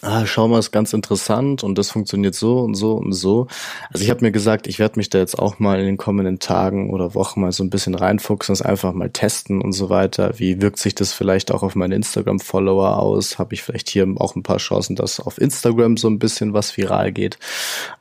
ah, 0.03 0.27
schau 0.27 0.49
mal, 0.49 0.59
ist 0.59 0.71
ganz 0.71 0.93
interessant 0.93 1.63
und 1.63 1.77
das 1.77 1.91
funktioniert 1.91 2.35
so 2.35 2.61
und 2.61 2.75
so 2.75 2.95
und 2.95 3.13
so. 3.13 3.47
Also 3.93 4.05
ich 4.05 4.11
habe 4.11 4.25
mir 4.25 4.33
gesagt, 4.33 4.67
ich 4.67 4.79
werde 4.79 4.99
mich 4.99 5.11
da 5.11 5.19
jetzt 5.19 5.39
auch 5.39 5.59
mal 5.59 5.79
in 5.79 5.87
den 5.87 5.97
kommenden 5.97 6.39
Tagen 6.39 6.91
oder 6.91 7.15
Wochen 7.15 7.41
mal 7.41 7.53
so 7.53 7.63
ein 7.63 7.71
bisschen 7.71 7.95
reinfuchsen, 7.95 8.53
das 8.53 8.63
einfach 8.63 8.93
mal 8.93 9.11
testen 9.11 9.61
und 9.61 9.73
so 9.73 9.91
weiter. 9.91 10.39
Wie 10.39 10.61
wirkt 10.63 10.79
sich 10.79 10.95
das 10.95 11.13
vielleicht 11.13 11.53
auch 11.53 11.63
auf 11.63 11.75
meine 11.75 11.95
Instagram-Follower 11.95 12.99
aus? 12.99 13.39
Habe 13.39 13.55
ich 13.55 13.63
vielleicht 13.63 13.91
hier 13.91 14.07
auch 14.17 14.37
ein 14.37 14.43
paar 14.43 14.59
Chancen, 14.59 14.97
dass 14.97 15.21
auf 15.21 15.41
Instagram 15.41 15.97
so 15.97 16.09
ein 16.09 16.19
bisschen 16.19 16.53
was 16.55 16.77
viral 16.77 17.13
geht? 17.13 17.39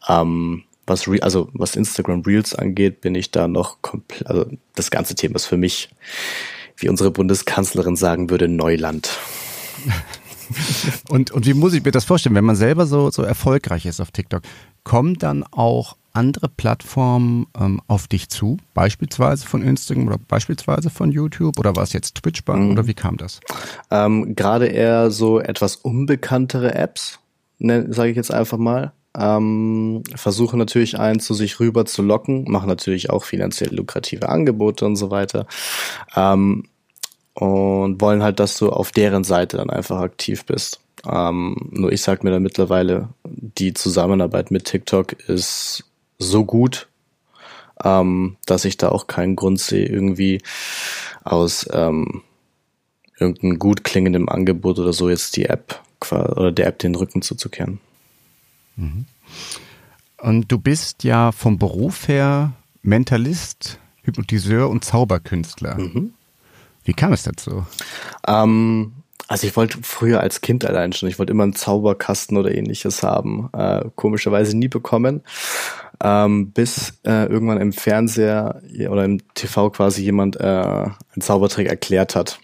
Ähm, 0.07 0.63
was 0.85 1.07
Re 1.07 1.21
also 1.21 1.49
was 1.53 1.75
Instagram 1.75 2.21
Reels 2.21 2.55
angeht, 2.55 3.01
bin 3.01 3.15
ich 3.15 3.31
da 3.31 3.47
noch 3.47 3.81
komplett, 3.81 4.27
also 4.27 4.45
das 4.75 4.89
ganze 4.91 5.15
Thema 5.15 5.35
ist 5.35 5.45
für 5.45 5.57
mich, 5.57 5.89
wie 6.77 6.89
unsere 6.89 7.11
Bundeskanzlerin 7.11 7.95
sagen 7.95 8.29
würde, 8.29 8.47
Neuland. 8.47 9.17
und, 11.09 11.31
und 11.31 11.45
wie 11.45 11.53
muss 11.53 11.73
ich 11.73 11.83
mir 11.83 11.91
das 11.91 12.05
vorstellen, 12.05 12.35
wenn 12.35 12.45
man 12.45 12.55
selber 12.55 12.85
so, 12.85 13.09
so 13.11 13.23
erfolgreich 13.23 13.85
ist 13.85 13.99
auf 13.99 14.11
TikTok? 14.11 14.41
Kommen 14.83 15.15
dann 15.15 15.43
auch 15.43 15.95
andere 16.13 16.49
Plattformen 16.49 17.47
ähm, 17.59 17.81
auf 17.87 18.07
dich 18.07 18.29
zu, 18.29 18.57
beispielsweise 18.73 19.45
von 19.45 19.61
Instagram 19.61 20.07
oder 20.07 20.17
beispielsweise 20.17 20.89
von 20.89 21.11
YouTube 21.11 21.59
oder 21.59 21.75
war 21.75 21.83
es 21.83 21.93
jetzt 21.93 22.15
Twitch 22.15 22.41
mhm. 22.47 22.71
oder 22.71 22.87
wie 22.87 22.93
kam 22.93 23.17
das? 23.17 23.39
Ähm, 23.91 24.35
Gerade 24.35 24.67
eher 24.67 25.11
so 25.11 25.39
etwas 25.39 25.75
unbekanntere 25.75 26.73
Apps, 26.73 27.19
ne, 27.59 27.87
sage 27.89 28.09
ich 28.09 28.17
jetzt 28.17 28.33
einfach 28.33 28.57
mal. 28.57 28.93
Ähm, 29.17 30.03
versuchen 30.15 30.59
natürlich 30.59 30.99
einen 30.99 31.19
zu 31.19 31.33
sich 31.33 31.59
rüber 31.59 31.85
zu 31.85 32.03
locken, 32.03 32.45
machen 32.47 32.69
natürlich 32.69 33.09
auch 33.09 33.23
finanziell 33.23 33.73
lukrative 33.73 34.29
Angebote 34.29 34.85
und 34.85 34.95
so 34.97 35.09
weiter. 35.09 35.47
Ähm, 36.15 36.65
und 37.39 38.01
wollen 38.01 38.21
halt, 38.21 38.39
dass 38.39 38.57
du 38.57 38.69
auf 38.69 38.91
deren 38.91 39.23
Seite 39.23 39.57
dann 39.57 39.69
einfach 39.69 39.99
aktiv 39.99 40.45
bist. 40.45 40.81
Ähm, 41.09 41.55
nur 41.71 41.91
ich 41.91 42.01
sag 42.01 42.23
mir 42.23 42.31
da 42.31 42.39
mittlerweile, 42.39 43.09
die 43.23 43.73
Zusammenarbeit 43.73 44.51
mit 44.51 44.65
TikTok 44.65 45.13
ist 45.29 45.85
so 46.17 46.43
gut, 46.43 46.89
ähm, 47.81 48.35
dass 48.45 48.65
ich 48.65 48.75
da 48.75 48.89
auch 48.89 49.07
keinen 49.07 49.37
Grund 49.37 49.61
sehe, 49.61 49.85
irgendwie 49.85 50.41
aus 51.23 51.65
ähm, 51.71 52.23
irgendeinem 53.17 53.57
gut 53.57 53.85
klingendem 53.85 54.27
Angebot 54.27 54.77
oder 54.77 54.91
so 54.91 55.09
jetzt 55.09 55.37
die 55.37 55.45
App 55.45 55.81
oder 56.11 56.51
der 56.51 56.67
App 56.67 56.79
den 56.79 56.95
Rücken 56.95 57.21
zuzukehren. 57.21 57.79
Mhm. 58.75 59.05
Und 60.17 60.51
du 60.51 60.59
bist 60.59 61.05
ja 61.05 61.31
vom 61.31 61.57
Beruf 61.57 62.09
her 62.09 62.51
Mentalist, 62.81 63.79
Hypnotiseur 64.03 64.69
und 64.69 64.83
Zauberkünstler. 64.83 65.77
Mhm. 65.77 66.13
Wie 66.89 66.93
kam 66.93 67.13
es 67.13 67.21
dazu? 67.21 67.67
Ähm, 68.27 68.93
also 69.27 69.45
ich 69.45 69.55
wollte 69.55 69.77
früher 69.83 70.21
als 70.21 70.41
Kind 70.41 70.65
allein 70.65 70.91
schon, 70.91 71.07
ich 71.07 71.19
wollte 71.19 71.31
immer 71.31 71.43
einen 71.43 71.53
Zauberkasten 71.53 72.35
oder 72.35 72.51
ähnliches 72.51 73.03
haben. 73.03 73.47
Äh, 73.53 73.85
komischerweise 73.93 74.57
nie 74.57 74.69
bekommen. 74.69 75.21
Ähm, 76.03 76.51
bis 76.51 76.99
äh, 77.05 77.27
irgendwann 77.27 77.61
im 77.61 77.73
Fernseher 77.73 78.63
oder 78.89 79.05
im 79.05 79.19
TV 79.35 79.69
quasi 79.69 80.01
jemand 80.01 80.37
äh, 80.37 80.43
einen 80.43 81.21
Zaubertrick 81.21 81.67
erklärt 81.67 82.15
hat. 82.15 82.39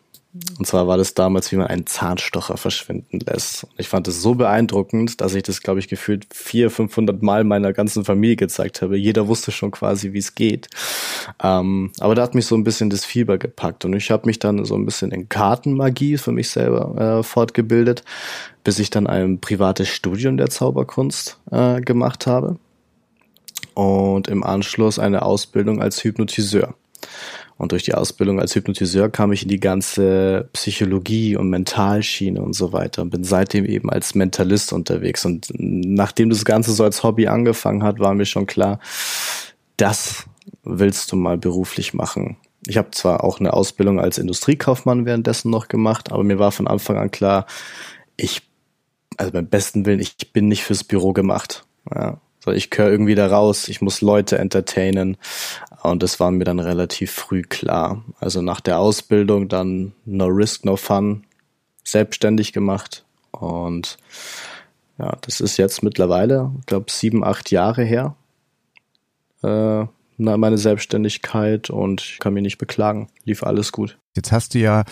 Und 0.58 0.68
zwar 0.68 0.88
war 0.88 0.98
das 0.98 1.14
damals, 1.14 1.52
wie 1.52 1.56
man 1.56 1.68
einen 1.68 1.86
Zahnstocher 1.86 2.58
verschwinden 2.58 3.20
lässt. 3.20 3.64
Und 3.64 3.74
ich 3.78 3.88
fand 3.88 4.08
es 4.10 4.22
so 4.22 4.36
beeindruckend, 4.36 5.22
dass 5.22 5.34
ich 5.34 5.44
das, 5.44 5.62
glaube 5.62 5.80
ich, 5.80 5.88
gefühlt 5.88 6.28
vier, 6.34 6.70
500 6.70 7.22
Mal 7.22 7.46
meiner 7.46 7.72
ganzen 7.72 8.04
Familie 8.04 8.36
gezeigt 8.36 8.82
habe. 8.82 8.98
Jeder 8.98 9.30
wusste 9.30 9.54
schon 9.54 9.72
quasi, 9.72 10.12
wie 10.12 10.18
es 10.18 10.36
geht. 10.36 10.68
Ähm, 11.42 11.92
aber 12.00 12.16
da 12.16 12.24
hat 12.24 12.36
mich 12.36 12.48
so 12.48 12.56
ein 12.56 12.66
bisschen 12.66 12.90
das 12.90 13.06
Fieber 13.06 13.38
gepackt. 13.38 13.86
Und 13.86 13.94
ich 13.94 14.12
habe 14.12 14.26
mich 14.26 14.40
dann 14.40 14.66
so 14.66 14.76
ein 14.76 14.86
bisschen 14.86 15.12
in 15.12 15.30
Kartenmagie 15.30 16.18
für 16.18 16.34
mich 16.34 16.50
selber 16.50 17.20
äh, 17.20 17.24
fortgebildet, 17.24 18.04
bis 18.66 18.80
ich 18.80 18.90
dann 18.90 19.08
ein 19.08 19.40
privates 19.40 19.88
Studium 19.88 20.36
der 20.36 20.50
Zauberkunst 20.50 21.40
äh, 21.52 21.80
gemacht 21.80 22.28
habe. 22.28 22.58
Und 23.74 24.28
im 24.28 24.44
Anschluss 24.44 25.00
eine 25.00 25.22
Ausbildung 25.22 25.82
als 25.82 26.04
Hypnotiseur. 26.04 26.76
Und 27.58 27.72
durch 27.72 27.84
die 27.84 27.94
Ausbildung 27.94 28.42
als 28.42 28.54
Hypnotiseur 28.54 29.10
kam 29.10 29.32
ich 29.32 29.44
in 29.44 29.50
die 29.50 29.62
ganze 29.62 30.50
Psychologie 30.52 31.38
und 31.38 31.50
Mentalschiene 31.50 32.42
und 32.42 32.54
so 32.54 32.74
weiter 32.74 33.02
und 33.02 33.12
bin 33.12 33.24
seitdem 33.24 33.66
eben 33.66 33.90
als 33.90 34.14
Mentalist 34.14 34.74
unterwegs. 34.74 35.26
Und 35.26 35.48
nachdem 35.56 36.30
das 36.30 36.44
Ganze 36.44 36.74
so 36.74 36.84
als 36.84 37.04
Hobby 37.04 37.28
angefangen 37.28 37.84
hat, 37.84 38.00
war 38.00 38.14
mir 38.14 38.26
schon 38.26 38.46
klar, 38.46 38.80
das 39.78 40.26
willst 40.64 41.12
du 41.12 41.16
mal 41.16 41.38
beruflich 41.38 41.94
machen. 41.94 42.38
Ich 42.68 42.78
habe 42.78 42.92
zwar 42.92 43.24
auch 43.24 43.40
eine 43.40 43.54
Ausbildung 43.54 44.00
als 44.00 44.18
Industriekaufmann 44.18 45.06
währenddessen 45.06 45.50
noch 45.50 45.68
gemacht, 45.68 46.12
aber 46.12 46.24
mir 46.24 46.40
war 46.40 46.52
von 46.52 46.68
Anfang 46.68 46.98
an 46.98 47.12
klar, 47.12 47.46
ich, 48.18 48.42
also 49.18 49.32
beim 49.32 49.48
besten 49.48 49.86
Willen, 49.86 50.00
ich 50.00 50.34
bin 50.34 50.48
nicht 50.48 50.64
fürs 50.64 50.84
Büro 50.84 51.14
gemacht. 51.14 51.66
Ja, 51.94 52.20
ich 52.54 52.70
gehöre 52.70 52.92
irgendwie 52.92 53.16
da 53.16 53.28
raus, 53.28 53.68
ich 53.68 53.82
muss 53.82 54.02
Leute 54.02 54.38
entertainen. 54.38 55.18
Und 55.90 56.04
das 56.04 56.20
war 56.20 56.32
mir 56.32 56.44
dann 56.44 56.60
relativ 56.60 57.12
früh 57.12 57.42
klar. 57.42 58.04
Also 58.20 58.42
nach 58.42 58.62
der 58.62 58.80
Ausbildung 58.80 59.48
dann 59.48 59.94
No 60.06 60.26
Risk, 60.26 60.66
No 60.66 60.76
Fun, 60.76 61.26
selbstständig 61.84 62.54
gemacht. 62.54 63.06
Und 63.32 63.98
ja, 64.98 65.18
das 65.22 65.42
ist 65.42 65.58
jetzt 65.58 65.84
mittlerweile, 65.84 66.52
ich 66.60 66.66
glaube, 66.66 66.86
sieben, 66.90 67.24
acht 67.24 67.52
Jahre 67.52 67.84
her, 67.84 68.16
äh, 69.44 69.86
meine 70.18 70.58
Selbstständigkeit 70.58 71.70
und 71.70 72.02
ich 72.02 72.20
kann 72.20 72.34
mich 72.34 72.44
nicht 72.44 72.58
beklagen. 72.58 73.10
Lief 73.26 73.44
alles 73.44 73.74
gut. 73.74 73.98
Jetzt 74.16 74.32
hast 74.32 74.54
du 74.54 74.60
ja, 74.60 74.86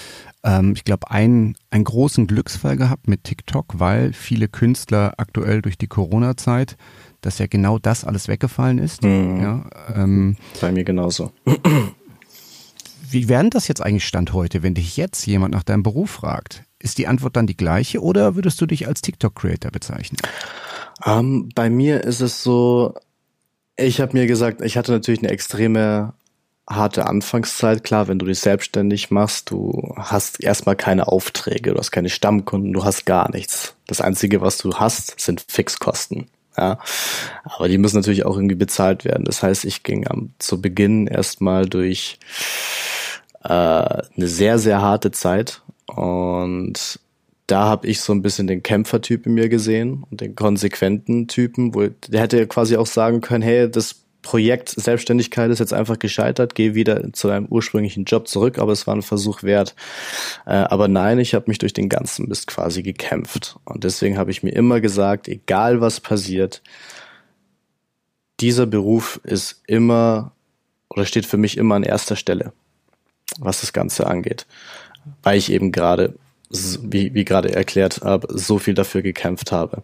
ähm, 0.44 0.74
ich 0.76 0.84
glaube, 0.84 1.10
einen, 1.10 1.56
einen 1.70 1.86
großen 1.86 2.28
Glücksfall 2.28 2.76
gehabt 2.76 3.08
mit 3.08 3.24
TikTok, 3.24 3.80
weil 3.80 4.12
viele 4.12 4.50
Künstler 4.50 5.14
aktuell 5.18 5.62
durch 5.62 5.78
die 5.78 5.88
Corona-Zeit 5.88 6.76
dass 7.26 7.40
ja 7.40 7.48
genau 7.48 7.80
das 7.80 8.06
alles 8.06 8.28
weggefallen 8.28 8.78
ist. 8.78 9.04
Mhm. 9.04 9.42
Ja, 9.42 9.66
ähm, 9.96 10.38
Bei 10.62 10.72
mir 10.72 10.84
genauso. 10.84 11.32
Wie 13.10 13.30
wäre 13.30 13.50
das 13.50 13.68
jetzt 13.68 13.82
eigentlich 13.82 14.08
Stand 14.08 14.34
heute, 14.34 14.64
wenn 14.64 14.74
dich 14.74 14.98
jetzt 14.98 15.26
jemand 15.26 15.54
nach 15.54 15.64
deinem 15.64 15.84
Beruf 15.84 16.12
fragt? 16.12 16.64
Ist 16.80 16.98
die 16.98 17.08
Antwort 17.08 17.36
dann 17.36 17.48
die 17.48 17.56
gleiche 17.56 18.02
oder 18.02 18.36
würdest 18.36 18.60
du 18.60 18.66
dich 18.66 18.88
als 18.88 19.02
TikTok-Creator 19.02 19.72
bezeichnen? 19.72 20.18
Um, 21.06 21.12
ähm, 21.12 21.50
bei 21.56 21.70
mir 21.70 22.04
ist 22.04 22.22
es 22.22 22.44
so, 22.44 22.94
ich 23.76 24.02
habe 24.02 24.18
mir 24.18 24.28
gesagt, 24.28 24.62
ich 24.62 24.78
hatte 24.78 24.92
natürlich 24.92 25.22
eine 25.22 25.32
extreme 25.32 26.14
harte 26.70 27.06
Anfangszeit. 27.06 27.84
Klar, 27.84 28.08
wenn 28.08 28.20
du 28.20 28.26
dich 28.26 28.40
selbstständig 28.40 29.12
machst, 29.12 29.52
du 29.52 29.94
hast 29.96 30.42
erstmal 30.42 30.76
keine 30.76 31.08
Aufträge, 31.08 31.74
du 31.74 31.78
hast 31.78 31.92
keine 31.92 32.10
Stammkunden, 32.10 32.74
du 32.74 32.84
hast 32.84 33.06
gar 33.06 33.32
nichts. 33.32 33.76
Das 33.88 34.02
Einzige, 34.02 34.42
was 34.42 34.58
du 34.58 34.76
hast, 34.76 35.20
sind 35.20 35.46
Fixkosten. 35.48 36.28
Ja, 36.58 36.78
aber 37.44 37.68
die 37.68 37.78
müssen 37.78 37.96
natürlich 37.98 38.26
auch 38.26 38.36
irgendwie 38.36 38.56
bezahlt 38.56 39.06
werden. 39.06 39.26
Das 39.26 39.42
heißt, 39.42 39.66
ich 39.66 39.84
ging 39.84 40.08
am 40.08 40.34
zu 40.40 40.62
Beginn 40.62 41.08
erstmal 41.08 41.68
durch 41.68 42.20
äh, 43.44 43.48
eine 43.50 44.28
sehr 44.28 44.60
sehr 44.60 44.82
harte 44.82 45.12
Zeit 45.12 45.62
und 45.88 47.00
da 47.48 47.66
habe 47.66 47.88
ich 47.88 48.02
so 48.02 48.14
ein 48.14 48.22
bisschen 48.22 48.48
den 48.48 48.64
Kämpfertyp 48.64 49.26
in 49.26 49.34
mir 49.34 49.50
gesehen 49.50 50.06
und 50.10 50.22
den 50.22 50.36
konsequenten 50.36 51.28
Typen, 51.28 51.76
wo 51.76 51.88
der 52.08 52.22
hätte 52.22 52.48
quasi 52.48 52.78
auch 52.78 52.86
sagen 52.88 53.22
können, 53.22 53.44
hey, 53.44 53.70
das 53.70 54.03
Projekt 54.24 54.70
Selbstständigkeit 54.70 55.52
ist 55.52 55.60
jetzt 55.60 55.74
einfach 55.74 56.00
gescheitert, 56.00 56.56
gehe 56.56 56.74
wieder 56.74 57.14
zu 57.14 57.28
deinem 57.28 57.46
ursprünglichen 57.46 58.06
Job 58.06 58.28
zurück, 58.28 58.58
aber 58.58 58.72
es 58.72 58.88
war 58.88 58.96
ein 58.96 59.04
Versuch 59.04 59.44
wert. 59.44 59.76
Äh, 60.48 60.54
aber 60.54 60.88
nein, 60.88 61.20
ich 61.20 61.36
habe 61.36 61.46
mich 61.48 61.60
durch 61.60 61.74
den 61.74 61.90
ganzen 61.90 62.28
Mist 62.28 62.48
quasi 62.48 62.82
gekämpft. 62.82 63.58
Und 63.66 63.84
deswegen 63.84 64.18
habe 64.18 64.32
ich 64.32 64.42
mir 64.42 64.52
immer 64.52 64.82
gesagt, 64.82 65.28
egal 65.28 65.82
was 65.82 66.00
passiert, 66.00 66.64
dieser 68.40 68.66
Beruf 68.66 69.22
ist 69.24 69.62
immer 69.68 70.32
oder 70.90 71.06
steht 71.06 71.26
für 71.26 71.38
mich 71.38 71.58
immer 71.58 71.76
an 71.76 71.84
erster 71.84 72.16
Stelle, 72.16 72.54
was 73.40 73.62
das 73.62 73.74
Ganze 73.74 74.08
angeht. 74.08 74.48
Weil 75.22 75.38
ich 75.38 75.52
eben 75.52 75.72
gerade, 75.72 76.16
wie, 76.50 77.14
wie 77.14 77.26
gerade 77.26 77.54
erklärt 77.54 78.02
habe, 78.04 78.28
so 78.30 78.58
viel 78.58 78.74
dafür 78.74 79.02
gekämpft 79.02 79.52
habe. 79.52 79.84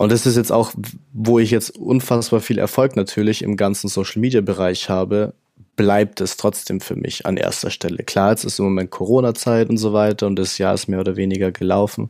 Und 0.00 0.10
das 0.10 0.24
ist 0.24 0.38
jetzt 0.38 0.50
auch, 0.50 0.72
wo 1.12 1.38
ich 1.38 1.50
jetzt 1.50 1.76
unfassbar 1.76 2.40
viel 2.40 2.56
Erfolg 2.56 2.96
natürlich 2.96 3.42
im 3.42 3.58
ganzen 3.58 3.88
Social 3.88 4.18
Media 4.18 4.40
Bereich 4.40 4.88
habe, 4.88 5.34
bleibt 5.76 6.22
es 6.22 6.38
trotzdem 6.38 6.80
für 6.80 6.96
mich 6.96 7.26
an 7.26 7.36
erster 7.36 7.68
Stelle. 7.68 7.98
Klar, 7.98 8.30
jetzt 8.30 8.44
ist 8.44 8.58
im 8.58 8.64
Moment 8.64 8.90
Corona-Zeit 8.90 9.68
und 9.68 9.76
so 9.76 9.92
weiter 9.92 10.26
und 10.26 10.36
das 10.36 10.56
Jahr 10.56 10.72
ist 10.72 10.88
mehr 10.88 11.00
oder 11.00 11.16
weniger 11.16 11.52
gelaufen. 11.52 12.08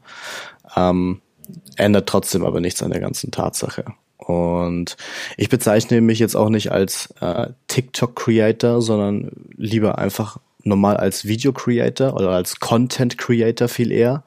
Ähm, 0.76 1.20
ändert 1.74 2.08
trotzdem 2.08 2.44
aber 2.46 2.60
nichts 2.60 2.80
an 2.80 2.92
der 2.92 3.00
ganzen 3.00 3.32
Tatsache. 3.32 3.86
Und 4.18 4.96
ich 5.36 5.48
bezeichne 5.48 6.00
mich 6.00 6.20
jetzt 6.20 6.36
auch 6.36 6.48
nicht 6.48 6.70
als 6.70 7.12
äh, 7.20 7.48
TikTok-Creator, 7.66 8.82
sondern 8.82 9.32
lieber 9.56 9.98
einfach 9.98 10.38
normal 10.62 10.96
als 10.96 11.24
Video-Creator 11.24 12.14
oder 12.14 12.30
als 12.30 12.60
Content-Creator 12.60 13.66
viel 13.66 13.90
eher. 13.90 14.22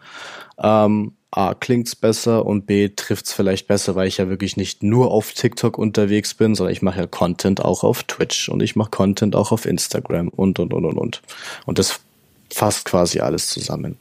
Ähm, 0.62 1.14
A, 1.36 1.56
klingt's 1.56 1.96
besser 1.96 2.46
und 2.46 2.68
B, 2.68 2.90
trifft's 2.90 3.34
vielleicht 3.34 3.68
besser, 3.68 3.96
weil 3.96 4.08
ich 4.08 4.18
ja 4.18 4.30
wirklich 4.30 4.56
nicht 4.56 4.84
nur 4.84 5.10
auf 5.10 5.34
TikTok 5.34 5.80
unterwegs 5.80 6.36
bin, 6.36 6.54
sondern 6.54 6.74
ich 6.74 6.84
mache 6.84 7.00
ja 7.00 7.08
Content 7.08 7.60
auch 7.60 7.84
auf 7.84 8.04
Twitch 8.04 8.50
und 8.50 8.62
ich 8.62 8.76
mache 8.76 8.92
Content 8.92 9.36
auch 9.36 9.52
auf 9.52 9.66
Instagram 9.66 10.28
und, 10.28 10.60
und, 10.60 10.74
und, 10.74 10.86
und, 10.86 10.98
und. 10.98 11.22
Und 11.66 11.80
das 11.80 12.02
fasst 12.52 12.86
quasi 12.86 13.20
alles 13.20 13.48
zusammen. 13.48 13.98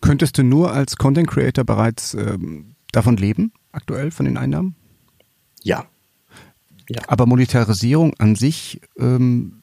Könntest 0.00 0.38
du 0.38 0.44
nur 0.44 0.72
als 0.72 0.96
Content 0.96 1.28
Creator 1.28 1.64
bereits 1.64 2.14
ähm, 2.14 2.76
davon 2.92 3.16
leben, 3.16 3.52
aktuell, 3.72 4.12
von 4.12 4.26
den 4.26 4.36
Einnahmen? 4.36 4.76
Ja. 5.64 5.86
ja. 6.88 7.02
Aber 7.08 7.26
Monetarisierung 7.26 8.14
an 8.18 8.36
sich 8.36 8.80
ähm, 8.98 9.55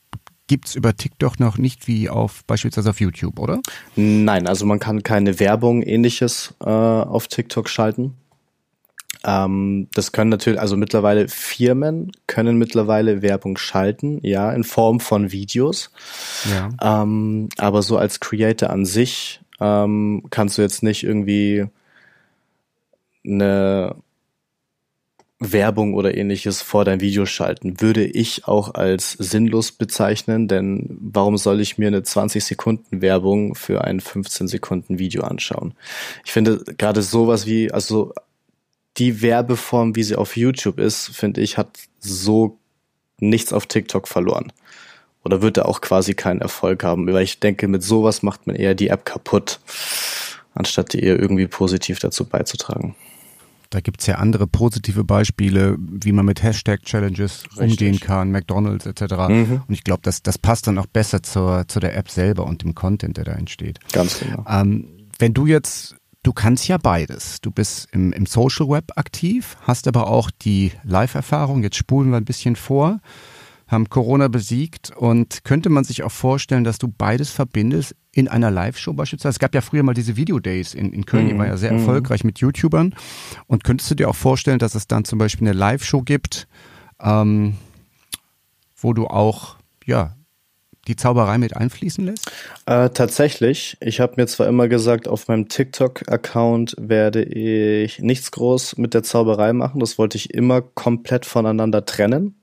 gibt 0.53 0.67
es 0.67 0.75
über 0.75 0.95
TikTok 0.95 1.39
noch 1.39 1.57
nicht 1.57 1.87
wie 1.87 2.11
auf 2.11 2.43
beispielsweise 2.45 2.91
auf 2.91 3.01
YouTube, 3.01 3.39
oder? 3.39 3.59
Nein, 3.95 4.45
also 4.45 4.67
man 4.67 4.77
kann 4.77 5.01
keine 5.01 5.39
Werbung 5.39 5.81
ähnliches 5.81 6.53
äh, 6.63 6.69
auf 6.69 7.27
TikTok 7.27 7.67
schalten. 7.67 8.13
Ähm, 9.23 9.87
das 9.95 10.11
können 10.11 10.29
natürlich, 10.29 10.59
also 10.59 10.77
mittlerweile 10.77 11.27
Firmen 11.27 12.11
können 12.27 12.59
mittlerweile 12.59 13.23
Werbung 13.23 13.57
schalten, 13.57 14.19
ja, 14.21 14.51
in 14.51 14.63
Form 14.63 14.99
von 14.99 15.31
Videos. 15.31 15.89
Ja. 16.51 17.01
Ähm, 17.01 17.49
aber 17.57 17.81
so 17.81 17.97
als 17.97 18.19
Creator 18.19 18.69
an 18.69 18.85
sich 18.85 19.41
ähm, 19.59 20.21
kannst 20.29 20.59
du 20.59 20.61
jetzt 20.61 20.83
nicht 20.83 21.03
irgendwie 21.03 21.65
eine 23.25 23.95
Werbung 25.51 25.93
oder 25.93 26.15
ähnliches 26.15 26.61
vor 26.61 26.85
dein 26.85 27.01
Video 27.01 27.25
schalten, 27.25 27.81
würde 27.81 28.05
ich 28.05 28.47
auch 28.47 28.73
als 28.75 29.11
sinnlos 29.11 29.71
bezeichnen, 29.71 30.47
denn 30.47 30.97
warum 31.01 31.37
soll 31.37 31.59
ich 31.59 31.77
mir 31.77 31.87
eine 31.87 32.03
20 32.03 32.43
Sekunden 32.43 33.01
Werbung 33.01 33.55
für 33.55 33.83
ein 33.83 33.99
15 33.99 34.47
Sekunden 34.47 34.99
Video 34.99 35.23
anschauen? 35.23 35.73
Ich 36.25 36.31
finde 36.31 36.63
gerade 36.77 37.01
sowas 37.01 37.45
wie, 37.45 37.71
also 37.71 38.13
die 38.97 39.21
Werbeform, 39.21 39.95
wie 39.95 40.03
sie 40.03 40.15
auf 40.15 40.37
YouTube 40.37 40.79
ist, 40.79 41.09
finde 41.09 41.41
ich, 41.41 41.57
hat 41.57 41.79
so 41.99 42.59
nichts 43.19 43.51
auf 43.53 43.65
TikTok 43.65 44.07
verloren. 44.07 44.53
Oder 45.23 45.41
wird 45.41 45.57
er 45.57 45.67
auch 45.67 45.81
quasi 45.81 46.13
keinen 46.13 46.41
Erfolg 46.41 46.83
haben, 46.83 47.11
weil 47.11 47.23
ich 47.23 47.39
denke, 47.39 47.67
mit 47.67 47.81
sowas 47.81 48.23
macht 48.23 48.45
man 48.45 48.55
eher 48.55 48.75
die 48.75 48.89
App 48.89 49.05
kaputt, 49.05 49.59
anstatt 50.53 50.93
die 50.93 51.01
eher 51.01 51.17
irgendwie 51.17 51.47
positiv 51.47 51.99
dazu 51.99 52.25
beizutragen. 52.25 52.95
Da 53.73 53.81
gibt 53.81 54.01
es 54.01 54.07
ja 54.07 54.15
andere 54.15 54.45
positive 54.45 55.03
Beispiele, 55.03 55.77
wie 55.79 56.11
man 56.11 56.27
mit 56.27 56.43
Hashtag-Challenges 56.43 57.45
umgehen 57.57 57.99
kann, 57.99 58.29
McDonalds 58.29 58.85
etc. 58.85 59.01
Mhm. 59.29 59.63
Und 59.67 59.73
ich 59.73 59.83
glaube, 59.83 60.01
das, 60.03 60.21
das 60.21 60.37
passt 60.37 60.67
dann 60.67 60.77
auch 60.77 60.85
besser 60.85 61.23
zur, 61.23 61.67
zu 61.67 61.79
der 61.79 61.97
App 61.97 62.11
selber 62.11 62.45
und 62.45 62.61
dem 62.61 62.75
Content, 62.75 63.17
der 63.17 63.23
da 63.23 63.31
entsteht. 63.31 63.79
Ganz 63.91 64.19
genau. 64.19 64.45
Ähm, 64.47 65.09
wenn 65.17 65.33
du 65.33 65.47
jetzt, 65.47 65.95
du 66.21 66.33
kannst 66.33 66.67
ja 66.67 66.77
beides. 66.77 67.41
Du 67.41 67.49
bist 67.49 67.87
im, 67.91 68.13
im 68.13 68.27
Social 68.27 68.69
Web 68.69 68.91
aktiv, 68.95 69.57
hast 69.61 69.87
aber 69.87 70.05
auch 70.05 70.29
die 70.29 70.71
Live-Erfahrung. 70.83 71.63
Jetzt 71.63 71.77
spulen 71.77 72.11
wir 72.11 72.17
ein 72.17 72.25
bisschen 72.25 72.55
vor 72.55 72.99
haben 73.67 73.89
Corona 73.89 74.27
besiegt 74.27 74.91
und 74.95 75.43
könnte 75.43 75.69
man 75.69 75.83
sich 75.83 76.03
auch 76.03 76.11
vorstellen, 76.11 76.63
dass 76.63 76.77
du 76.77 76.87
beides 76.87 77.31
verbindest 77.31 77.95
in 78.11 78.27
einer 78.27 78.51
Live-Show 78.51 78.93
beispielsweise? 78.93 79.31
Es 79.31 79.39
gab 79.39 79.55
ja 79.55 79.61
früher 79.61 79.83
mal 79.83 79.93
diese 79.93 80.15
Video-Days 80.15 80.73
in, 80.73 80.93
in 80.93 81.05
Köln, 81.05 81.27
die 81.27 81.33
mhm. 81.33 81.39
war 81.39 81.47
ja 81.47 81.57
sehr 81.57 81.71
mhm. 81.71 81.79
erfolgreich 81.79 82.23
mit 82.23 82.39
YouTubern. 82.39 82.95
Und 83.47 83.63
könntest 83.63 83.89
du 83.91 83.95
dir 83.95 84.09
auch 84.09 84.15
vorstellen, 84.15 84.59
dass 84.59 84.75
es 84.75 84.87
dann 84.87 85.05
zum 85.05 85.19
Beispiel 85.19 85.47
eine 85.47 85.57
Live-Show 85.57 86.01
gibt, 86.01 86.47
ähm, 87.01 87.55
wo 88.75 88.93
du 88.93 89.07
auch, 89.07 89.57
ja, 89.85 90.15
die 90.87 90.95
Zauberei 90.95 91.37
mit 91.37 91.55
einfließen 91.55 92.05
lässt? 92.05 92.29
Äh, 92.65 92.89
tatsächlich. 92.89 93.77
Ich 93.79 93.99
habe 93.99 94.15
mir 94.17 94.27
zwar 94.27 94.47
immer 94.47 94.67
gesagt, 94.67 95.07
auf 95.07 95.27
meinem 95.27 95.47
TikTok-Account 95.47 96.75
werde 96.77 97.23
ich 97.23 97.99
nichts 97.99 98.31
groß 98.31 98.77
mit 98.77 98.93
der 98.93 99.03
Zauberei 99.03 99.53
machen. 99.53 99.79
Das 99.79 99.97
wollte 99.97 100.17
ich 100.17 100.33
immer 100.33 100.61
komplett 100.61 101.25
voneinander 101.25 101.85
trennen. 101.85 102.35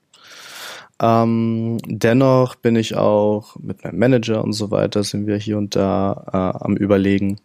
Ähm, 1.00 1.78
dennoch 1.86 2.56
bin 2.56 2.76
ich 2.76 2.96
auch 2.96 3.56
mit 3.56 3.84
meinem 3.84 3.98
Manager 3.98 4.44
und 4.44 4.52
so 4.52 4.70
weiter, 4.70 5.02
sind 5.02 5.26
wir 5.26 5.36
hier 5.36 5.56
und 5.56 5.74
da 5.74 6.24
äh, 6.32 6.64
am 6.64 6.76
Überlegen, 6.76 7.38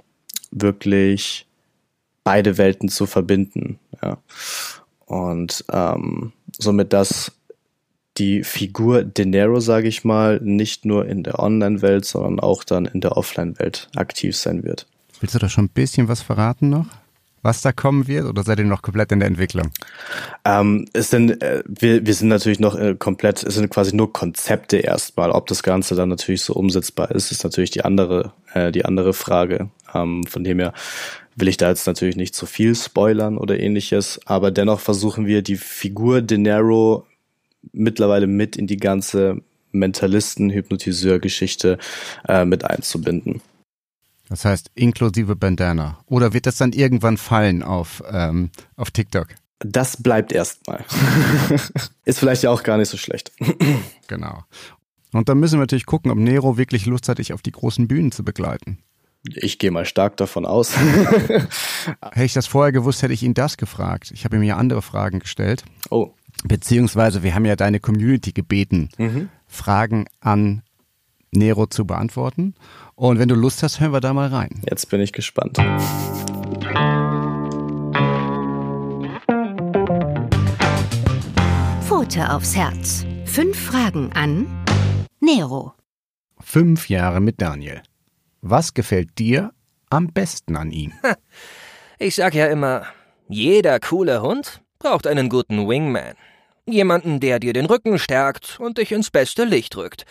wirklich 0.51 1.47
beide 2.24 2.58
Welten 2.58 2.89
zu 2.89 3.06
verbinden. 3.06 3.80
Ja. 4.01 4.18
Und 5.06 5.64
ähm, 5.72 6.34
somit, 6.58 6.91
dass 6.91 7.32
die 8.18 8.43
Figur 8.43 9.03
Denero, 9.03 9.60
sage 9.60 9.88
ich 9.88 10.03
mal, 10.03 10.39
nicht 10.41 10.86
nur 10.86 11.06
in 11.06 11.24
der 11.24 11.39
Online-Welt, 11.39 12.06
sondern 12.06 12.39
auch 12.39 12.64
dann 12.64 12.86
in 12.86 13.01
der 13.01 13.18
Offline-Welt 13.18 13.89
aktiv 13.95 14.36
sein 14.36 14.64
wird. 14.64 14.88
Willst 15.20 15.36
du 15.36 15.39
da 15.39 15.49
schon 15.49 15.66
ein 15.66 15.70
bisschen 15.70 16.08
was 16.08 16.22
verraten 16.22 16.70
noch? 16.70 16.88
Was 17.46 17.62
da 17.62 17.72
kommen 17.72 18.08
wird 18.08 18.26
oder 18.26 18.43
seid 18.43 18.60
ihr 18.60 18.66
noch 18.66 18.82
komplett 18.82 19.12
in 19.12 19.20
der 19.20 19.30
Entwicklung? 19.30 19.72
Ähm, 20.43 20.86
es 20.93 21.12
sind, 21.12 21.41
äh, 21.41 21.64
wir, 21.68 22.06
wir 22.06 22.14
sind 22.14 22.28
natürlich 22.28 22.60
noch 22.60 22.76
äh, 22.76 22.96
komplett, 22.96 23.43
es 23.43 23.54
sind 23.54 23.70
quasi 23.70 23.96
nur 23.96 24.12
Konzepte 24.12 24.78
erstmal. 24.78 25.32
Ob 25.32 25.48
das 25.48 25.64
Ganze 25.64 25.96
dann 25.96 26.10
natürlich 26.10 26.41
so 26.41 26.54
umsetzbar 26.54 27.12
ist, 27.12 27.32
ist 27.32 27.43
natürlich 27.43 27.70
die 27.70 27.86
andere, 27.86 28.34
äh, 28.54 28.72
die 28.72 28.84
andere 28.84 29.14
Frage. 29.14 29.70
Ähm, 29.93 30.26
von 30.26 30.43
dem 30.43 30.60
her 30.60 30.74
will 31.36 31.48
ich 31.48 31.58
da 31.58 31.70
jetzt 31.70 31.88
natürlich 31.88 32.16
nicht 32.16 32.36
zu 32.36 32.46
viel 32.46 32.76
spoilern 32.76 33.38
oder 33.38 33.60
ähnliches, 33.60 34.20
aber 34.26 34.52
dennoch 34.52 34.80
versuchen 34.80 35.28
wir 35.28 35.41
die 35.41 35.58
Figur 35.58 36.22
Denaro 36.22 37.06
mittlerweile 37.72 38.28
mit 38.28 38.56
in 38.56 38.68
die 38.68 38.78
ganze 38.78 39.41
Mentalisten-Hypnotiseur-Geschichte 39.72 41.78
äh, 42.28 42.46
mit 42.46 42.66
einzubinden. 42.66 43.41
Das 44.30 44.45
heißt 44.45 44.71
inklusive 44.76 45.36
Bandana. 45.36 45.99
Oder 46.07 46.34
wird 46.34 46.45
das 46.45 46.57
dann 46.57 46.73
irgendwann 46.73 47.17
fallen 47.17 47.63
auf, 47.63 48.03
ähm, 48.09 48.49
auf 48.76 48.91
TikTok? 48.91 49.28
Das 49.59 50.01
bleibt 50.01 50.32
erstmal. 50.32 50.84
Ist 52.05 52.19
vielleicht 52.19 52.43
ja 52.43 52.49
auch 52.49 52.63
gar 52.63 52.78
nicht 52.78 52.89
so 52.89 52.97
schlecht. 52.97 53.32
genau. 54.07 54.43
Und 55.13 55.30
dann 55.30 55.39
müssen 55.39 55.55
wir 55.55 55.61
natürlich 55.61 55.86
gucken, 55.86 56.11
ob 56.11 56.17
Nero 56.17 56.57
wirklich 56.57 56.86
Lust 56.86 57.07
hat, 57.07 57.19
dich 57.19 57.34
auf 57.34 57.41
die 57.41 57.51
großen 57.51 57.88
Bühnen 57.88 58.11
zu 58.11 58.23
begleiten. 58.23 58.80
Ich 59.28 59.57
gehe 59.57 59.71
mal 59.71 59.86
stark 59.86 60.17
davon 60.17 60.45
aus. 60.45 60.76
hätte 60.78 62.26
ich 62.26 62.34
das 62.34 62.47
vorher 62.47 62.71
gewusst, 62.71 63.01
hätte 63.01 63.13
ich 63.13 63.23
ihn 63.23 63.34
das 63.34 63.57
gefragt. 63.57 64.11
Ich 64.11 64.26
habe 64.26 64.36
ihm 64.36 64.43
ja 64.43 64.57
andere 64.57 64.82
Fragen 64.82 65.19
gestellt. 65.19 65.63
Oh. 65.89 66.11
Beziehungsweise 66.43 67.23
wir 67.23 67.34
haben 67.34 67.45
ja 67.45 67.55
deine 67.55 67.80
Community 67.80 68.34
gebeten, 68.34 68.89
mhm. 68.97 69.30
Fragen 69.47 70.05
an 70.19 70.63
Nero 71.32 71.65
zu 71.65 71.86
beantworten. 71.86 72.55
Und 72.98 73.20
wenn 73.20 73.28
du 73.28 73.36
Lust 73.36 73.62
hast, 73.62 73.82
hören 73.82 73.91
wir 73.91 74.00
da 74.00 74.14
mal 74.14 74.30
rein. 74.30 74.62
Jetzt 74.70 74.89
bin 74.89 75.02
ich 75.02 75.12
gespannt. 75.12 75.58
Pfote 81.82 82.32
aufs 82.32 82.56
Herz. 82.56 83.06
Fünf 83.26 83.60
Fragen 83.60 84.14
an 84.14 84.48
Nero. 85.20 85.74
Fünf 86.39 86.88
Jahre 86.88 87.20
mit 87.20 87.41
Daniel. 87.41 87.82
Was 88.41 88.74
gefällt 88.74 89.20
dir 89.20 89.52
am 89.89 90.08
besten 90.08 90.56
an 90.56 90.72
ihm? 90.72 90.93
Ich 91.98 92.16
sag 92.16 92.34
ja 92.34 92.48
immer, 92.48 92.86
jeder 93.30 93.80
coole 93.80 94.22
Hund 94.22 94.62
braucht 94.80 95.08
einen 95.08 95.30
guten 95.30 95.68
Wingman. 95.68 96.16
Jemanden, 96.66 97.22
der 97.22 97.39
dir 97.39 97.54
den 97.54 97.68
Rücken 97.68 98.00
stärkt 98.00 98.60
und 98.60 98.78
dich 98.78 98.91
ins 98.91 99.12
beste 99.12 99.46
Licht 99.46 99.78
rückt. 99.78 100.06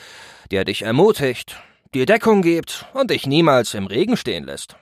Der 0.50 0.64
dich 0.64 0.82
ermutigt, 0.82 1.56
dir 1.94 2.06
Deckung 2.06 2.42
gibt 2.42 2.86
und 2.92 3.10
dich 3.10 3.26
niemals 3.26 3.74
im 3.74 3.86
Regen 3.86 4.16
stehen 4.16 4.44
lässt. 4.44 4.76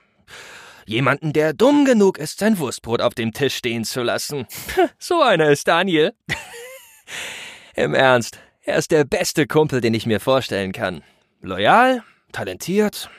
Jemanden, 0.85 1.31
der 1.31 1.53
dumm 1.53 1.85
genug 1.85 2.17
ist, 2.17 2.39
sein 2.39 2.59
Wurstbrot 2.59 3.01
auf 3.01 3.13
dem 3.13 3.31
Tisch 3.31 3.55
stehen 3.55 3.85
zu 3.85 4.01
lassen. 4.01 4.47
So 4.99 5.21
einer 5.21 5.49
ist 5.49 5.67
Daniel. 5.67 6.13
Im 7.75 7.93
Ernst, 7.93 8.39
er 8.61 8.77
ist 8.77 8.91
der 8.91 9.03
beste 9.03 9.47
Kumpel, 9.47 9.81
den 9.81 9.93
ich 9.93 10.05
mir 10.05 10.19
vorstellen 10.19 10.71
kann. 10.71 11.03
Loyal, 11.41 12.03
talentiert 12.31 13.09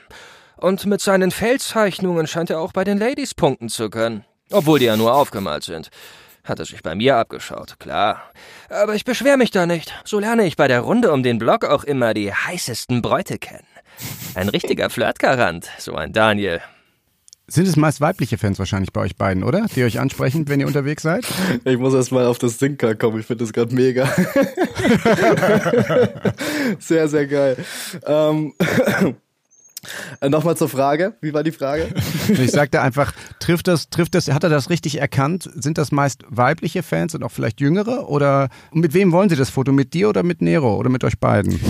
und 0.56 0.86
mit 0.86 1.00
seinen 1.00 1.30
Feldzeichnungen 1.30 2.26
scheint 2.26 2.50
er 2.50 2.60
auch 2.60 2.72
bei 2.72 2.84
den 2.84 2.98
Ladies 2.98 3.34
punkten 3.34 3.68
zu 3.68 3.90
können. 3.90 4.24
Obwohl 4.50 4.78
die 4.78 4.86
ja 4.86 4.96
nur 4.96 5.14
aufgemalt 5.14 5.64
sind. 5.64 5.90
Hat 6.44 6.58
er 6.58 6.66
sich 6.66 6.82
bei 6.82 6.94
mir 6.94 7.16
abgeschaut, 7.16 7.80
klar. 7.80 8.22
Aber 8.68 8.94
ich 8.94 9.04
beschwer 9.04 9.38
mich 9.38 9.50
da 9.50 9.66
nicht. 9.66 9.94
So 10.04 10.18
lerne 10.18 10.46
ich 10.46 10.56
bei 10.56 10.68
der 10.68 10.80
Runde 10.80 11.10
um 11.10 11.22
den 11.22 11.38
Block 11.38 11.64
auch 11.64 11.84
immer 11.84 12.12
die 12.12 12.32
heißesten 12.32 13.00
Bräute 13.00 13.38
kennen. 13.38 13.66
Ein 14.34 14.48
richtiger 14.48 14.90
Flirtgarant, 14.90 15.68
so 15.78 15.94
ein 15.94 16.12
Daniel. 16.12 16.60
Sind 17.46 17.68
es 17.68 17.76
meist 17.76 18.00
weibliche 18.00 18.38
Fans 18.38 18.58
wahrscheinlich 18.58 18.92
bei 18.92 19.02
euch 19.02 19.16
beiden, 19.16 19.44
oder? 19.44 19.66
Die 19.76 19.84
euch 19.84 20.00
ansprechen, 20.00 20.48
wenn 20.48 20.60
ihr 20.60 20.66
unterwegs 20.66 21.02
seid? 21.02 21.26
Ich 21.64 21.76
muss 21.76 21.92
erst 21.92 22.10
mal 22.10 22.24
auf 22.24 22.38
das 22.38 22.58
Sinker 22.58 22.94
kommen. 22.94 23.20
Ich 23.20 23.26
finde 23.26 23.44
das 23.44 23.52
gerade 23.52 23.74
mega. 23.74 24.06
sehr, 26.78 27.06
sehr 27.08 27.26
geil. 27.26 27.58
Ähm, 28.06 28.54
äh, 28.58 29.12
Nochmal 30.26 30.56
zur 30.56 30.68
Frage. 30.68 31.14
Wie 31.20 31.32
war 31.34 31.42
die 31.42 31.52
Frage? 31.52 31.88
Ich 32.44 32.50
sagte 32.50 32.80
einfach, 32.80 33.12
trifft 33.38 33.68
das, 33.68 33.88
trifft 33.90 34.14
das, 34.14 34.28
hat 34.28 34.44
er 34.44 34.50
das 34.50 34.70
richtig 34.70 34.98
erkannt? 34.98 35.48
Sind 35.54 35.78
das 35.78 35.92
meist 35.92 36.22
weibliche 36.28 36.82
Fans 36.82 37.14
und 37.14 37.22
auch 37.22 37.30
vielleicht 37.30 37.60
jüngere? 37.60 38.08
Oder 38.08 38.48
mit 38.72 38.94
wem 38.94 39.12
wollen 39.12 39.28
Sie 39.28 39.36
das 39.36 39.50
Foto? 39.50 39.72
Mit 39.72 39.94
dir 39.94 40.08
oder 40.08 40.22
mit 40.22 40.42
Nero 40.42 40.76
oder 40.76 40.88
mit 40.88 41.04
euch 41.04 41.18
beiden? 41.18 41.60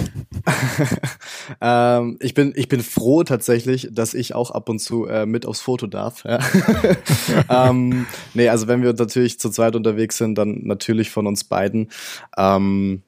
ähm, 1.60 2.16
ich 2.20 2.34
bin, 2.34 2.52
ich 2.56 2.68
bin 2.68 2.82
froh 2.82 3.24
tatsächlich, 3.24 3.88
dass 3.92 4.14
ich 4.14 4.34
auch 4.34 4.50
ab 4.50 4.68
und 4.68 4.78
zu 4.78 5.06
äh, 5.06 5.26
mit 5.26 5.46
aufs 5.46 5.60
Foto 5.60 5.86
darf. 5.86 6.24
Ja. 6.24 6.38
ähm, 7.68 8.06
nee, 8.34 8.48
also 8.48 8.68
wenn 8.68 8.82
wir 8.82 8.92
natürlich 8.92 9.38
zu 9.38 9.50
zweit 9.50 9.76
unterwegs 9.76 10.16
sind, 10.16 10.36
dann 10.36 10.60
natürlich 10.64 11.10
von 11.10 11.26
uns 11.26 11.44
beiden. 11.44 11.90
Ähm, 12.36 13.02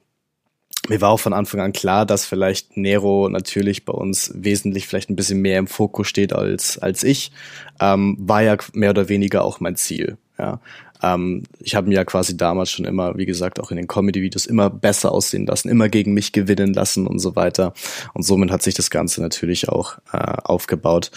mir 0.87 1.01
war 1.01 1.09
auch 1.09 1.19
von 1.19 1.33
Anfang 1.33 1.61
an 1.61 1.73
klar, 1.73 2.05
dass 2.05 2.25
vielleicht 2.25 2.77
Nero 2.77 3.29
natürlich 3.29 3.85
bei 3.85 3.93
uns 3.93 4.31
wesentlich 4.35 4.87
vielleicht 4.87 5.09
ein 5.09 5.15
bisschen 5.15 5.41
mehr 5.41 5.59
im 5.59 5.67
Fokus 5.67 6.07
steht 6.07 6.33
als, 6.33 6.77
als 6.77 7.03
ich. 7.03 7.31
Ähm, 7.79 8.17
war 8.19 8.41
ja 8.41 8.57
mehr 8.73 8.91
oder 8.91 9.09
weniger 9.09 9.43
auch 9.43 9.59
mein 9.59 9.75
Ziel. 9.75 10.17
Ja. 10.39 10.59
Ähm, 11.01 11.43
ich 11.59 11.75
habe 11.75 11.87
mir 11.87 11.95
ja 11.95 12.05
quasi 12.05 12.37
damals 12.37 12.71
schon 12.71 12.85
immer, 12.85 13.17
wie 13.17 13.25
gesagt, 13.25 13.59
auch 13.59 13.71
in 13.71 13.77
den 13.77 13.87
Comedy-Videos 13.87 14.45
immer 14.45 14.69
besser 14.69 15.11
aussehen 15.11 15.45
lassen, 15.45 15.69
immer 15.69 15.89
gegen 15.89 16.13
mich 16.13 16.31
gewinnen 16.31 16.73
lassen 16.73 17.07
und 17.07 17.19
so 17.19 17.35
weiter. 17.35 17.73
Und 18.13 18.23
somit 18.23 18.51
hat 18.51 18.63
sich 18.63 18.73
das 18.73 18.89
Ganze 18.89 19.21
natürlich 19.21 19.69
auch 19.69 19.97
äh, 20.11 20.17
aufgebaut. 20.17 21.11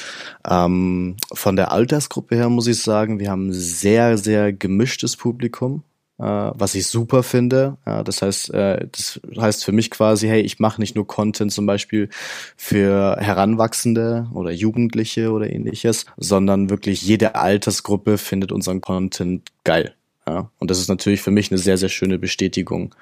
Ähm, 0.48 1.16
von 1.32 1.56
der 1.56 1.72
Altersgruppe 1.72 2.36
her 2.36 2.48
muss 2.48 2.66
ich 2.66 2.82
sagen, 2.82 3.20
wir 3.20 3.30
haben 3.30 3.48
ein 3.48 3.52
sehr, 3.52 4.18
sehr 4.18 4.52
gemischtes 4.52 5.16
Publikum 5.16 5.82
was 6.20 6.74
ich 6.74 6.86
super 6.86 7.22
finde. 7.22 7.78
Ja, 7.86 8.02
das 8.02 8.22
heißt, 8.22 8.52
äh, 8.52 8.86
das 8.90 9.20
heißt 9.36 9.64
für 9.64 9.72
mich 9.72 9.90
quasi, 9.90 10.28
hey, 10.28 10.40
ich 10.40 10.58
mache 10.58 10.80
nicht 10.80 10.94
nur 10.94 11.06
Content 11.06 11.52
zum 11.52 11.66
Beispiel 11.66 12.08
für 12.56 13.16
Heranwachsende 13.18 14.28
oder 14.34 14.50
Jugendliche 14.50 15.32
oder 15.32 15.50
ähnliches, 15.50 16.06
sondern 16.16 16.70
wirklich 16.70 17.02
jede 17.02 17.34
Altersgruppe 17.34 18.18
findet 18.18 18.52
unseren 18.52 18.80
Content 18.80 19.50
geil. 19.64 19.94
Ja, 20.26 20.50
und 20.58 20.70
das 20.70 20.78
ist 20.78 20.88
natürlich 20.88 21.22
für 21.22 21.30
mich 21.30 21.50
eine 21.50 21.58
sehr, 21.58 21.78
sehr 21.78 21.88
schöne 21.88 22.18
Bestätigung. 22.18 22.94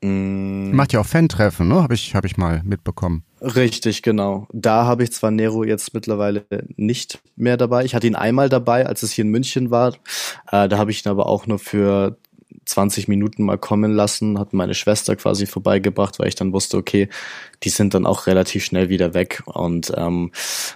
Mm. 0.00 0.74
Macht 0.74 0.92
ja 0.92 1.00
auch 1.00 1.06
Fan-Treffen, 1.06 1.68
ne? 1.68 1.82
Habe 1.82 1.94
ich, 1.94 2.14
hab 2.14 2.24
ich 2.24 2.36
mal 2.36 2.62
mitbekommen. 2.64 3.24
Richtig, 3.40 4.02
genau. 4.02 4.46
Da 4.52 4.84
habe 4.84 5.02
ich 5.02 5.12
zwar 5.12 5.30
Nero 5.30 5.64
jetzt 5.64 5.92
mittlerweile 5.94 6.46
nicht 6.76 7.20
mehr 7.36 7.56
dabei. 7.56 7.84
Ich 7.84 7.94
hatte 7.94 8.06
ihn 8.06 8.14
einmal 8.14 8.48
dabei, 8.48 8.86
als 8.86 9.02
es 9.02 9.12
hier 9.12 9.24
in 9.24 9.30
München 9.30 9.70
war. 9.70 9.94
Äh, 10.50 10.68
da 10.68 10.78
habe 10.78 10.92
ich 10.92 11.04
ihn 11.04 11.10
aber 11.10 11.26
auch 11.26 11.46
nur 11.46 11.58
für 11.58 12.16
20 12.64 13.08
Minuten 13.08 13.44
mal 13.44 13.58
kommen 13.58 13.92
lassen, 13.92 14.38
hat 14.38 14.52
meine 14.52 14.74
Schwester 14.74 15.16
quasi 15.16 15.46
vorbeigebracht, 15.46 16.18
weil 16.18 16.28
ich 16.28 16.34
dann 16.34 16.52
wusste, 16.52 16.76
okay, 16.76 17.08
die 17.62 17.70
sind 17.70 17.94
dann 17.94 18.06
auch 18.06 18.26
relativ 18.26 18.64
schnell 18.64 18.88
wieder 18.88 19.14
weg 19.14 19.42
und 19.46 19.92
ähm, 19.96 20.30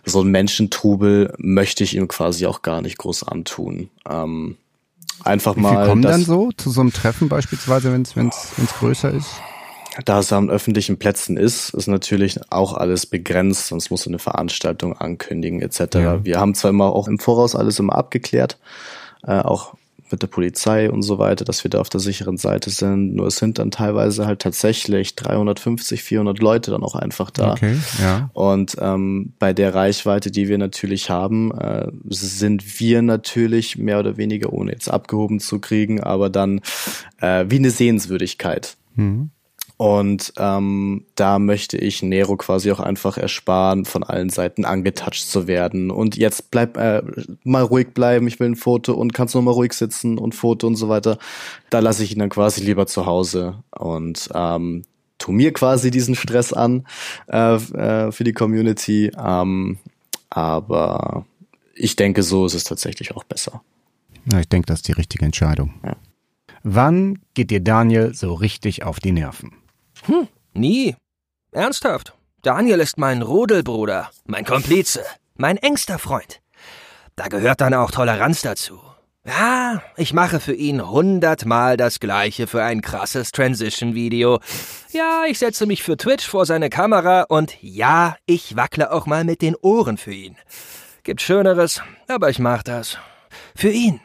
so 0.04 0.22
ein 0.22 0.28
Menschentrubel 0.28 1.32
möchte 1.38 1.84
ich 1.84 1.96
ihm 1.96 2.08
quasi 2.08 2.46
auch 2.46 2.62
gar 2.62 2.82
nicht 2.82 2.98
groß 2.98 3.24
antun. 3.24 3.90
Ähm, 4.08 4.56
einfach 5.22 5.56
Wie 5.56 5.60
mal. 5.60 5.84
Wie 5.84 5.88
kommen 5.88 6.02
dann 6.02 6.24
so 6.24 6.50
zu 6.56 6.70
so 6.70 6.80
einem 6.80 6.92
Treffen 6.92 7.28
beispielsweise, 7.28 7.92
wenn 7.92 8.02
es 8.02 8.16
wenn's, 8.16 8.52
wenn's 8.56 8.74
größer 8.74 9.12
ist? 9.12 9.30
Da 10.04 10.18
es 10.18 10.30
an 10.30 10.50
öffentlichen 10.50 10.98
Plätzen 10.98 11.38
ist, 11.38 11.70
ist 11.70 11.86
natürlich 11.86 12.38
auch 12.50 12.74
alles 12.74 13.06
begrenzt, 13.06 13.68
sonst 13.68 13.90
musst 13.90 14.04
du 14.04 14.10
eine 14.10 14.18
Veranstaltung 14.18 14.92
ankündigen 14.92 15.62
etc. 15.62 15.80
Ja. 15.94 16.24
Wir 16.24 16.38
haben 16.38 16.54
zwar 16.54 16.70
immer 16.70 16.92
auch 16.92 17.08
im 17.08 17.18
Voraus 17.18 17.54
alles 17.54 17.78
immer 17.78 17.94
abgeklärt, 17.94 18.58
äh, 19.22 19.38
auch 19.38 19.74
mit 20.10 20.22
der 20.22 20.26
Polizei 20.26 20.90
und 20.90 21.02
so 21.02 21.18
weiter, 21.18 21.44
dass 21.44 21.64
wir 21.64 21.70
da 21.70 21.80
auf 21.80 21.88
der 21.88 22.00
sicheren 22.00 22.36
Seite 22.36 22.70
sind. 22.70 23.14
Nur 23.14 23.26
es 23.26 23.36
sind 23.36 23.58
dann 23.58 23.70
teilweise 23.70 24.26
halt 24.26 24.40
tatsächlich 24.40 25.16
350, 25.16 26.02
400 26.02 26.38
Leute 26.38 26.70
dann 26.70 26.82
auch 26.82 26.94
einfach 26.94 27.30
da. 27.30 27.52
Okay, 27.52 27.76
ja. 28.00 28.30
Und 28.32 28.76
ähm, 28.80 29.34
bei 29.38 29.52
der 29.52 29.74
Reichweite, 29.74 30.30
die 30.30 30.48
wir 30.48 30.58
natürlich 30.58 31.10
haben, 31.10 31.52
äh, 31.52 31.90
sind 32.08 32.80
wir 32.80 33.02
natürlich 33.02 33.78
mehr 33.78 33.98
oder 33.98 34.16
weniger, 34.16 34.52
ohne 34.52 34.72
jetzt 34.72 34.88
abgehoben 34.88 35.40
zu 35.40 35.60
kriegen, 35.60 36.02
aber 36.02 36.30
dann 36.30 36.60
äh, 37.20 37.44
wie 37.48 37.56
eine 37.56 37.70
Sehenswürdigkeit. 37.70 38.76
Mhm. 38.94 39.30
Und 39.78 40.32
ähm, 40.38 41.04
da 41.16 41.38
möchte 41.38 41.76
ich 41.76 42.02
Nero 42.02 42.36
quasi 42.36 42.72
auch 42.72 42.80
einfach 42.80 43.18
ersparen, 43.18 43.84
von 43.84 44.02
allen 44.02 44.30
Seiten 44.30 44.64
angetatscht 44.64 45.26
zu 45.26 45.46
werden. 45.46 45.90
Und 45.90 46.16
jetzt 46.16 46.50
bleib 46.50 46.78
äh, 46.78 47.02
mal 47.44 47.62
ruhig 47.62 47.88
bleiben, 47.92 48.26
ich 48.26 48.40
will 48.40 48.48
ein 48.48 48.56
Foto 48.56 48.94
und 48.94 49.12
kannst 49.12 49.34
noch 49.34 49.42
mal 49.42 49.50
ruhig 49.50 49.74
sitzen 49.74 50.16
und 50.16 50.34
Foto 50.34 50.66
und 50.66 50.76
so 50.76 50.88
weiter. 50.88 51.18
Da 51.68 51.80
lasse 51.80 52.04
ich 52.04 52.12
ihn 52.12 52.20
dann 52.20 52.30
quasi 52.30 52.64
lieber 52.64 52.86
zu 52.86 53.04
Hause 53.04 53.62
und 53.70 54.30
ähm, 54.34 54.84
tu 55.18 55.32
mir 55.32 55.52
quasi 55.52 55.90
diesen 55.90 56.14
Stress 56.14 56.54
an 56.54 56.86
äh, 57.28 57.56
äh, 57.56 58.12
für 58.12 58.24
die 58.24 58.32
Community. 58.32 59.10
Ähm, 59.18 59.78
aber 60.30 61.26
ich 61.74 61.96
denke, 61.96 62.22
so 62.22 62.46
ist 62.46 62.54
es 62.54 62.64
tatsächlich 62.64 63.14
auch 63.14 63.24
besser. 63.24 63.62
Ja, 64.32 64.40
ich 64.40 64.48
denke, 64.48 64.66
das 64.66 64.78
ist 64.78 64.88
die 64.88 64.92
richtige 64.92 65.26
Entscheidung. 65.26 65.74
Ja. 65.84 65.96
Wann 66.62 67.20
geht 67.34 67.50
dir 67.50 67.60
Daniel 67.60 68.14
so 68.14 68.32
richtig 68.32 68.82
auf 68.82 69.00
die 69.00 69.12
Nerven? 69.12 69.52
Hm, 70.04 70.28
nie. 70.52 70.96
Ernsthaft. 71.52 72.14
Daniel 72.42 72.80
ist 72.80 72.98
mein 72.98 73.22
Rudelbruder, 73.22 74.10
mein 74.24 74.44
Komplize, 74.44 75.04
mein 75.36 75.56
engster 75.56 75.98
Freund. 75.98 76.40
Da 77.16 77.28
gehört 77.28 77.60
dann 77.60 77.74
auch 77.74 77.90
Toleranz 77.90 78.42
dazu. 78.42 78.80
Ja, 79.26 79.82
ich 79.96 80.12
mache 80.12 80.38
für 80.38 80.54
ihn 80.54 80.88
hundertmal 80.88 81.76
das 81.76 81.98
Gleiche 81.98 82.46
für 82.46 82.62
ein 82.62 82.80
krasses 82.80 83.32
Transition-Video. 83.32 84.38
Ja, 84.92 85.24
ich 85.26 85.40
setze 85.40 85.66
mich 85.66 85.82
für 85.82 85.96
Twitch 85.96 86.28
vor 86.28 86.46
seine 86.46 86.70
Kamera 86.70 87.22
und 87.22 87.60
ja, 87.60 88.16
ich 88.26 88.54
wackle 88.54 88.92
auch 88.92 89.06
mal 89.06 89.24
mit 89.24 89.42
den 89.42 89.56
Ohren 89.56 89.96
für 89.96 90.12
ihn. 90.12 90.36
Gibt 91.02 91.22
Schöneres, 91.22 91.82
aber 92.06 92.30
ich 92.30 92.38
mach 92.38 92.62
das. 92.62 92.98
Für 93.56 93.70
ihn. 93.70 94.00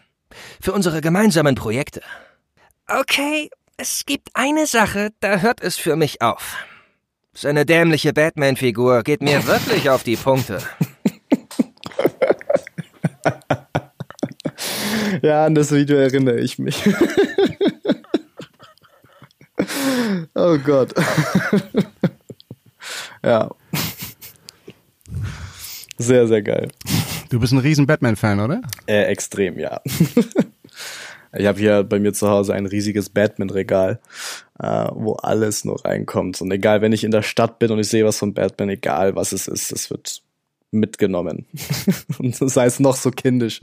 Für 0.59 0.73
unsere 0.73 1.01
gemeinsamen 1.01 1.53
Projekte. 1.53 2.01
Okay, 2.87 3.51
es 3.81 4.05
gibt 4.05 4.29
eine 4.35 4.67
Sache, 4.67 5.09
da 5.21 5.39
hört 5.39 5.59
es 5.61 5.75
für 5.75 5.95
mich 5.95 6.21
auf. 6.21 6.55
Seine 7.33 7.65
dämliche 7.65 8.13
Batman-Figur 8.13 9.01
geht 9.01 9.23
mir 9.23 9.47
wirklich 9.47 9.89
auf 9.89 10.03
die 10.03 10.15
Punkte. 10.15 10.61
Ja, 15.21 15.45
an 15.45 15.53
das 15.53 15.71
Video 15.71 15.97
erinnere 15.97 16.39
ich 16.39 16.57
mich. 16.57 16.81
oh 20.33 20.57
Gott. 20.57 20.93
ja. 23.23 23.49
Sehr, 25.97 26.27
sehr 26.27 26.41
geil. 26.41 26.69
Du 27.29 27.39
bist 27.39 27.53
ein 27.53 27.59
riesen 27.59 27.85
Batman-Fan, 27.85 28.39
oder? 28.39 28.61
Äh, 28.87 29.03
extrem, 29.03 29.59
ja. 29.59 29.81
Ich 31.33 31.45
habe 31.45 31.59
hier 31.59 31.83
bei 31.83 31.99
mir 31.99 32.13
zu 32.13 32.29
Hause 32.29 32.53
ein 32.53 32.65
riesiges 32.65 33.09
Batman-Regal, 33.09 33.99
äh, 34.59 34.87
wo 34.93 35.13
alles 35.13 35.63
nur 35.63 35.83
reinkommt. 35.85 36.41
Und 36.41 36.51
egal, 36.51 36.81
wenn 36.81 36.91
ich 36.91 37.03
in 37.03 37.11
der 37.11 37.21
Stadt 37.21 37.59
bin 37.59 37.71
und 37.71 37.79
ich 37.79 37.87
sehe 37.87 38.05
was 38.05 38.17
von 38.17 38.33
Batman, 38.33 38.69
egal 38.69 39.15
was 39.15 39.31
es 39.31 39.47
ist, 39.47 39.71
es 39.71 39.89
wird 39.89 40.21
mitgenommen. 40.71 41.45
und 42.19 42.35
sei 42.35 42.65
es 42.65 42.79
noch 42.79 42.95
so 42.95 43.11
kindisch. 43.11 43.61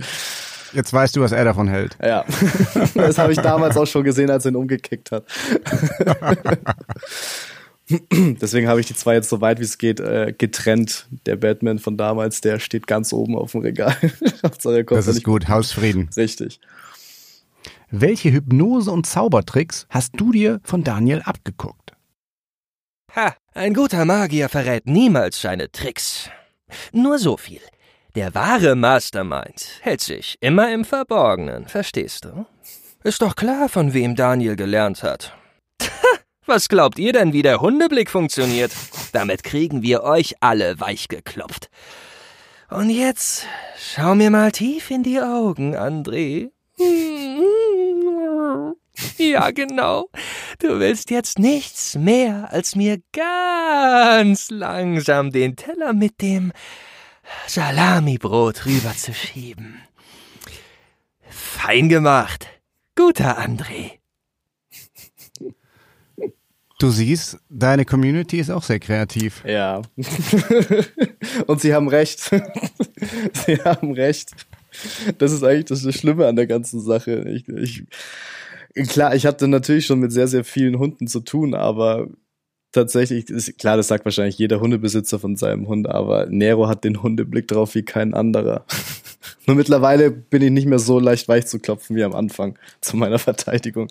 Jetzt 0.73 0.93
weißt 0.93 1.17
du, 1.17 1.21
was 1.21 1.33
er 1.33 1.45
davon 1.45 1.69
hält. 1.69 1.97
Ja, 2.03 2.25
das 2.95 3.19
habe 3.19 3.33
ich 3.33 3.39
damals 3.39 3.77
auch 3.77 3.87
schon 3.87 4.05
gesehen, 4.05 4.31
als 4.31 4.45
er 4.45 4.53
ihn 4.53 4.57
umgekickt 4.57 5.11
hat. 5.13 5.25
Deswegen 8.11 8.69
habe 8.69 8.81
ich 8.81 8.87
die 8.87 8.95
zwei 8.95 9.15
jetzt 9.15 9.31
so 9.31 9.41
weit 9.41 9.61
wie 9.61 9.65
es 9.65 9.79
geht 9.79 9.99
äh, 9.99 10.35
getrennt. 10.37 11.07
Der 11.25 11.37
Batman 11.37 11.79
von 11.79 11.97
damals, 11.97 12.43
der 12.43 12.59
steht 12.59 12.87
ganz 12.87 13.15
oben 13.15 13.35
auf 13.35 13.53
dem 13.53 13.63
Regal. 13.63 13.97
das 14.43 15.07
ist 15.07 15.25
gut, 15.25 15.49
Hausfrieden. 15.49 16.11
Richtig. 16.15 16.61
Welche 17.91 18.31
Hypnose- 18.31 18.91
und 18.91 19.07
Zaubertricks 19.07 19.87
hast 19.89 20.13
du 20.15 20.31
dir 20.31 20.61
von 20.63 20.85
Daniel 20.85 21.23
abgeguckt? 21.23 21.95
Ha, 23.17 23.35
ein 23.55 23.73
guter 23.73 24.05
Magier 24.05 24.51
verrät 24.51 24.87
niemals 24.87 25.41
seine 25.41 25.73
Tricks. 25.73 26.29
Nur 26.93 27.19
so 27.19 27.39
viel. 27.39 27.63
Der 28.15 28.35
wahre 28.35 28.75
Mastermind 28.75 29.79
hält 29.81 30.03
sich 30.03 30.37
immer 30.41 30.71
im 30.71 30.85
Verborgenen, 30.85 31.67
verstehst 31.67 32.27
du? 32.27 32.45
Ist 33.05 33.23
doch 33.23 33.37
klar, 33.37 33.71
von 33.71 33.95
wem 33.95 34.17
Daniel 34.17 34.57
gelernt 34.57 35.03
hat. 35.03 35.35
Was 36.45 36.69
glaubt 36.69 36.99
ihr 36.99 37.15
denn, 37.15 37.33
wie 37.33 37.43
der 37.43 37.63
Hundeblick 37.63 38.11
funktioniert? 38.11 38.73
Damit 39.13 39.45
kriegen 39.45 39.81
wir 39.81 40.03
euch 40.03 40.35
alle 40.41 40.79
weichgeklopft. 40.79 41.71
Und 42.69 42.91
jetzt 42.91 43.47
schau 43.79 44.15
mir 44.15 44.31
mal 44.31 44.53
tief 44.53 44.91
in 44.91 45.03
die 45.03 45.21
Augen, 45.21 45.75
André. 45.75 46.51
Ja, 49.17 49.53
genau. 49.53 50.11
Du 50.59 50.81
willst 50.81 51.11
jetzt 51.11 51.39
nichts 51.39 51.95
mehr, 51.95 52.53
als 52.53 52.75
mir 52.75 53.01
ganz 53.13 54.51
langsam 54.51 55.31
den 55.31 55.55
Teller 55.55 55.93
mit 55.93 56.21
dem 56.21 56.53
Salamibrot 57.47 58.67
rüberzuschieben. 58.67 59.81
Fein 61.29 61.89
gemacht. 61.89 62.49
Guter 62.97 63.39
André. 63.39 63.99
Du 66.81 66.91
siehst, 66.91 67.39
deine 67.49 67.85
Community 67.85 68.39
ist 68.39 68.51
auch 68.51 68.63
sehr 68.63 68.79
kreativ. 68.79 69.43
Ja. 69.45 69.83
Und 71.47 71.61
sie 71.61 71.75
haben 71.75 71.89
recht. 71.89 72.21
sie 73.47 73.57
haben 73.65 73.93
recht. 73.93 74.31
Das 75.19 75.33
ist 75.33 75.43
eigentlich 75.43 75.67
das 75.67 75.83
Schlimme 75.95 76.27
an 76.27 76.37
der 76.37 76.47
ganzen 76.47 76.81
Sache. 76.81 77.29
Ich, 77.29 77.49
ich, 77.49 77.85
klar, 78.89 79.15
ich 79.15 79.27
hatte 79.27 79.49
natürlich 79.49 79.87
schon 79.87 80.01
mit 80.01 80.13
sehr, 80.13 80.29
sehr 80.29 80.45
vielen 80.45 80.79
Hunden 80.79 81.07
zu 81.07 81.21
tun, 81.21 81.55
aber 81.55 82.09
tatsächlich, 82.73 83.29
ist, 83.31 83.59
klar, 83.59 83.77
das 83.77 83.89
sagt 83.89 84.05
wahrscheinlich 84.05 84.39
jeder 84.39 84.61
Hundebesitzer 84.61 85.19
von 85.19 85.37
seinem 85.37 85.67
Hund, 85.69 85.89
aber 85.89 86.27
Nero 86.27 86.69
hat 86.69 86.85
den 86.85 87.03
Hundeblick 87.03 87.49
drauf 87.49 87.75
wie 87.75 87.83
kein 87.83 88.15
anderer. 88.15 88.65
Nur 89.47 89.57
mittlerweile 89.57 90.11
bin 90.11 90.43
ich 90.43 90.51
nicht 90.51 90.67
mehr 90.67 90.79
so 90.79 90.99
leicht 90.99 91.29
weich 91.29 91.47
zu 91.47 91.59
klopfen 91.59 91.97
wie 91.97 92.05
am 92.05 92.15
Anfang 92.15 92.59
zu 92.81 92.97
meiner 92.97 93.19
Verteidigung. 93.19 93.89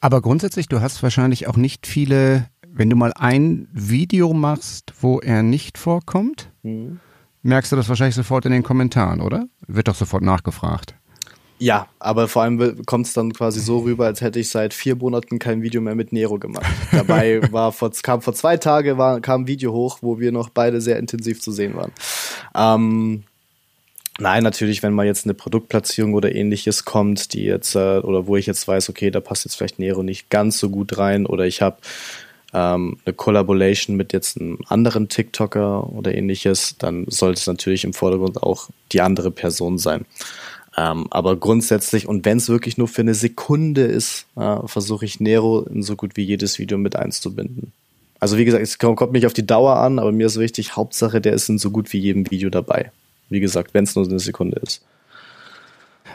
Aber 0.00 0.20
grundsätzlich, 0.20 0.68
du 0.68 0.80
hast 0.80 1.02
wahrscheinlich 1.02 1.46
auch 1.46 1.56
nicht 1.56 1.86
viele, 1.86 2.48
wenn 2.70 2.90
du 2.90 2.96
mal 2.96 3.12
ein 3.14 3.68
Video 3.72 4.32
machst, 4.32 4.92
wo 5.00 5.20
er 5.20 5.42
nicht 5.42 5.78
vorkommt, 5.78 6.50
mhm. 6.62 7.00
Merkst 7.46 7.72
du 7.72 7.76
das 7.76 7.88
wahrscheinlich 7.88 8.14
sofort 8.14 8.44
in 8.44 8.52
den 8.52 8.62
Kommentaren, 8.62 9.20
oder? 9.20 9.46
Wird 9.66 9.88
doch 9.88 9.94
sofort 9.94 10.22
nachgefragt. 10.22 10.94
Ja, 11.58 11.88
aber 11.98 12.28
vor 12.28 12.42
allem 12.42 12.84
kommt 12.84 13.06
es 13.06 13.14
dann 13.14 13.32
quasi 13.32 13.60
so 13.60 13.78
rüber, 13.78 14.04
als 14.04 14.20
hätte 14.20 14.38
ich 14.38 14.50
seit 14.50 14.74
vier 14.74 14.94
Monaten 14.94 15.38
kein 15.38 15.62
Video 15.62 15.80
mehr 15.80 15.94
mit 15.94 16.12
Nero 16.12 16.38
gemacht. 16.38 16.66
Dabei 16.92 17.40
war 17.52 17.72
vor, 17.72 17.90
kam 18.02 18.20
vor 18.20 18.34
zwei 18.34 18.58
Tagen 18.58 18.98
war, 18.98 19.20
kam 19.20 19.42
ein 19.42 19.46
Video 19.46 19.72
hoch, 19.72 19.98
wo 20.02 20.20
wir 20.20 20.32
noch 20.32 20.50
beide 20.50 20.82
sehr 20.82 20.98
intensiv 20.98 21.40
zu 21.40 21.52
sehen 21.52 21.74
waren. 21.74 21.92
Ähm, 22.54 23.24
Nein, 24.18 24.42
natürlich, 24.42 24.82
wenn 24.82 24.94
mal 24.94 25.04
jetzt 25.04 25.26
eine 25.26 25.34
Produktplatzierung 25.34 26.14
oder 26.14 26.34
ähnliches 26.34 26.86
kommt, 26.86 27.34
die 27.34 27.44
jetzt, 27.44 27.74
äh, 27.74 27.98
oder 27.98 28.26
wo 28.26 28.36
ich 28.36 28.46
jetzt 28.46 28.66
weiß, 28.66 28.88
okay, 28.88 29.10
da 29.10 29.20
passt 29.20 29.44
jetzt 29.44 29.56
vielleicht 29.56 29.78
Nero 29.78 30.02
nicht 30.02 30.30
ganz 30.30 30.58
so 30.58 30.70
gut 30.70 30.96
rein, 30.96 31.26
oder 31.26 31.44
ich 31.44 31.60
habe 31.60 31.76
ähm, 32.56 32.96
eine 33.04 33.12
Collaboration 33.12 33.96
mit 33.96 34.14
jetzt 34.14 34.40
einem 34.40 34.58
anderen 34.66 35.10
TikToker 35.10 35.92
oder 35.92 36.14
ähnliches, 36.14 36.76
dann 36.78 37.04
sollte 37.06 37.38
es 37.38 37.46
natürlich 37.46 37.84
im 37.84 37.92
Vordergrund 37.92 38.42
auch 38.42 38.70
die 38.92 39.02
andere 39.02 39.30
Person 39.30 39.76
sein. 39.76 40.06
Ähm, 40.74 41.06
aber 41.10 41.36
grundsätzlich, 41.36 42.08
und 42.08 42.24
wenn 42.24 42.38
es 42.38 42.48
wirklich 42.48 42.78
nur 42.78 42.88
für 42.88 43.02
eine 43.02 43.14
Sekunde 43.14 43.82
ist, 43.82 44.26
äh, 44.36 44.66
versuche 44.66 45.04
ich 45.04 45.20
Nero 45.20 45.60
in 45.62 45.82
so 45.82 45.96
gut 45.96 46.16
wie 46.16 46.22
jedes 46.22 46.58
Video 46.58 46.78
mit 46.78 46.96
einzubinden. 46.96 47.72
Also 48.20 48.38
wie 48.38 48.46
gesagt, 48.46 48.62
es 48.62 48.78
kommt, 48.78 48.96
kommt 48.96 49.12
nicht 49.12 49.26
auf 49.26 49.34
die 49.34 49.46
Dauer 49.46 49.76
an, 49.76 49.98
aber 49.98 50.10
mir 50.10 50.26
ist 50.26 50.38
wichtig, 50.38 50.76
Hauptsache, 50.76 51.20
der 51.20 51.34
ist 51.34 51.50
in 51.50 51.58
so 51.58 51.70
gut 51.70 51.92
wie 51.92 51.98
jedem 51.98 52.30
Video 52.30 52.48
dabei. 52.48 52.90
Wie 53.28 53.40
gesagt, 53.40 53.74
wenn 53.74 53.84
es 53.84 53.94
nur 53.94 54.06
eine 54.06 54.18
Sekunde 54.18 54.60
ist. 54.60 54.82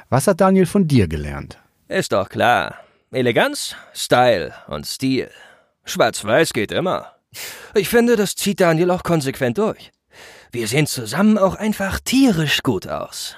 Was 0.09 0.25
hat 0.25 0.41
Daniel 0.41 0.65
von 0.65 0.87
dir 0.87 1.07
gelernt? 1.07 1.59
Ist 1.87 2.13
doch 2.13 2.29
klar. 2.29 2.79
Eleganz, 3.11 3.75
Style 3.93 4.53
und 4.67 4.87
Stil. 4.87 5.29
Schwarz-Weiß 5.85 6.53
geht 6.53 6.71
immer. 6.71 7.13
Ich 7.75 7.89
finde, 7.89 8.15
das 8.15 8.35
zieht 8.35 8.59
Daniel 8.59 8.91
auch 8.91 9.03
konsequent 9.03 9.57
durch. 9.57 9.91
Wir 10.51 10.67
sehen 10.67 10.87
zusammen 10.87 11.37
auch 11.37 11.55
einfach 11.55 11.99
tierisch 11.99 12.61
gut 12.61 12.87
aus. 12.87 13.37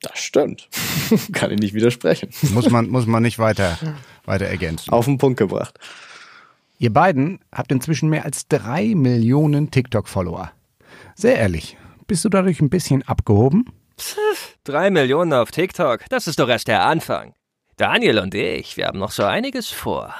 Das 0.00 0.18
stimmt. 0.18 0.68
Kann 1.32 1.50
ich 1.50 1.60
nicht 1.60 1.74
widersprechen. 1.74 2.30
Muss 2.52 2.70
man, 2.70 2.88
muss 2.88 3.06
man 3.06 3.22
nicht 3.22 3.38
weiter, 3.38 3.78
weiter 4.24 4.46
ergänzen. 4.46 4.90
Auf 4.90 5.06
den 5.06 5.18
Punkt 5.18 5.38
gebracht. 5.38 5.78
Ihr 6.78 6.92
beiden 6.92 7.40
habt 7.52 7.72
inzwischen 7.72 8.08
mehr 8.08 8.24
als 8.24 8.48
drei 8.48 8.94
Millionen 8.94 9.70
TikTok-Follower. 9.70 10.50
Sehr 11.14 11.36
ehrlich, 11.36 11.76
bist 12.06 12.24
du 12.24 12.28
dadurch 12.28 12.60
ein 12.60 12.70
bisschen 12.70 13.02
abgehoben? 13.02 13.66
Pff, 13.98 14.56
drei 14.64 14.90
Millionen 14.90 15.32
auf 15.32 15.50
TikTok, 15.50 16.04
das 16.10 16.26
ist 16.26 16.38
doch 16.38 16.48
erst 16.48 16.68
der 16.68 16.84
Anfang. 16.84 17.34
Daniel 17.76 18.18
und 18.18 18.34
ich, 18.34 18.76
wir 18.76 18.86
haben 18.86 18.98
noch 18.98 19.12
so 19.12 19.24
einiges 19.24 19.68
vor. 19.68 20.14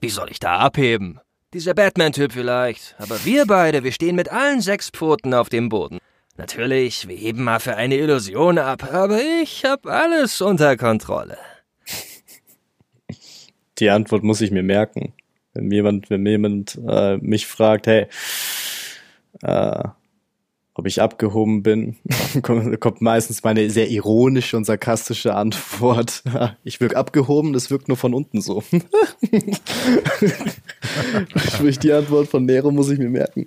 Wie 0.00 0.10
soll 0.10 0.30
ich 0.30 0.38
da 0.38 0.58
abheben? 0.58 1.20
Dieser 1.52 1.74
Batman-Typ 1.74 2.32
vielleicht, 2.32 2.96
aber 2.98 3.24
wir 3.24 3.46
beide, 3.46 3.84
wir 3.84 3.92
stehen 3.92 4.16
mit 4.16 4.30
allen 4.32 4.60
sechs 4.60 4.90
Pfoten 4.90 5.34
auf 5.34 5.48
dem 5.48 5.68
Boden. 5.68 5.98
Natürlich, 6.36 7.06
wir 7.06 7.16
heben 7.16 7.44
mal 7.44 7.60
für 7.60 7.76
eine 7.76 7.96
Illusion 7.96 8.58
ab, 8.58 8.92
aber 8.92 9.20
ich 9.42 9.64
hab 9.64 9.86
alles 9.86 10.40
unter 10.40 10.76
Kontrolle. 10.76 11.38
Die 13.78 13.90
Antwort 13.90 14.24
muss 14.24 14.40
ich 14.40 14.50
mir 14.50 14.64
merken. 14.64 15.14
Wenn 15.52 15.70
jemand, 15.70 16.10
wenn 16.10 16.26
jemand 16.26 16.80
äh, 16.88 17.18
mich 17.18 17.46
fragt, 17.46 17.86
hey, 17.86 18.08
äh, 19.42 19.84
ob 20.74 20.86
ich 20.86 21.00
abgehoben 21.00 21.62
bin, 21.62 21.96
kommt 22.42 23.00
meistens 23.00 23.44
meine 23.44 23.70
sehr 23.70 23.88
ironische 23.90 24.56
und 24.56 24.64
sarkastische 24.64 25.34
Antwort. 25.34 26.22
Ich 26.64 26.80
wirke 26.80 26.96
abgehoben, 26.96 27.52
das 27.52 27.70
wirkt 27.70 27.88
nur 27.88 27.96
von 27.96 28.14
unten 28.14 28.40
so. 28.40 28.62
Sprich, 31.54 31.78
die 31.78 31.92
Antwort 31.92 32.28
von 32.28 32.44
Nero 32.44 32.70
muss 32.70 32.90
ich 32.90 32.98
mir 32.98 33.10
merken. 33.10 33.46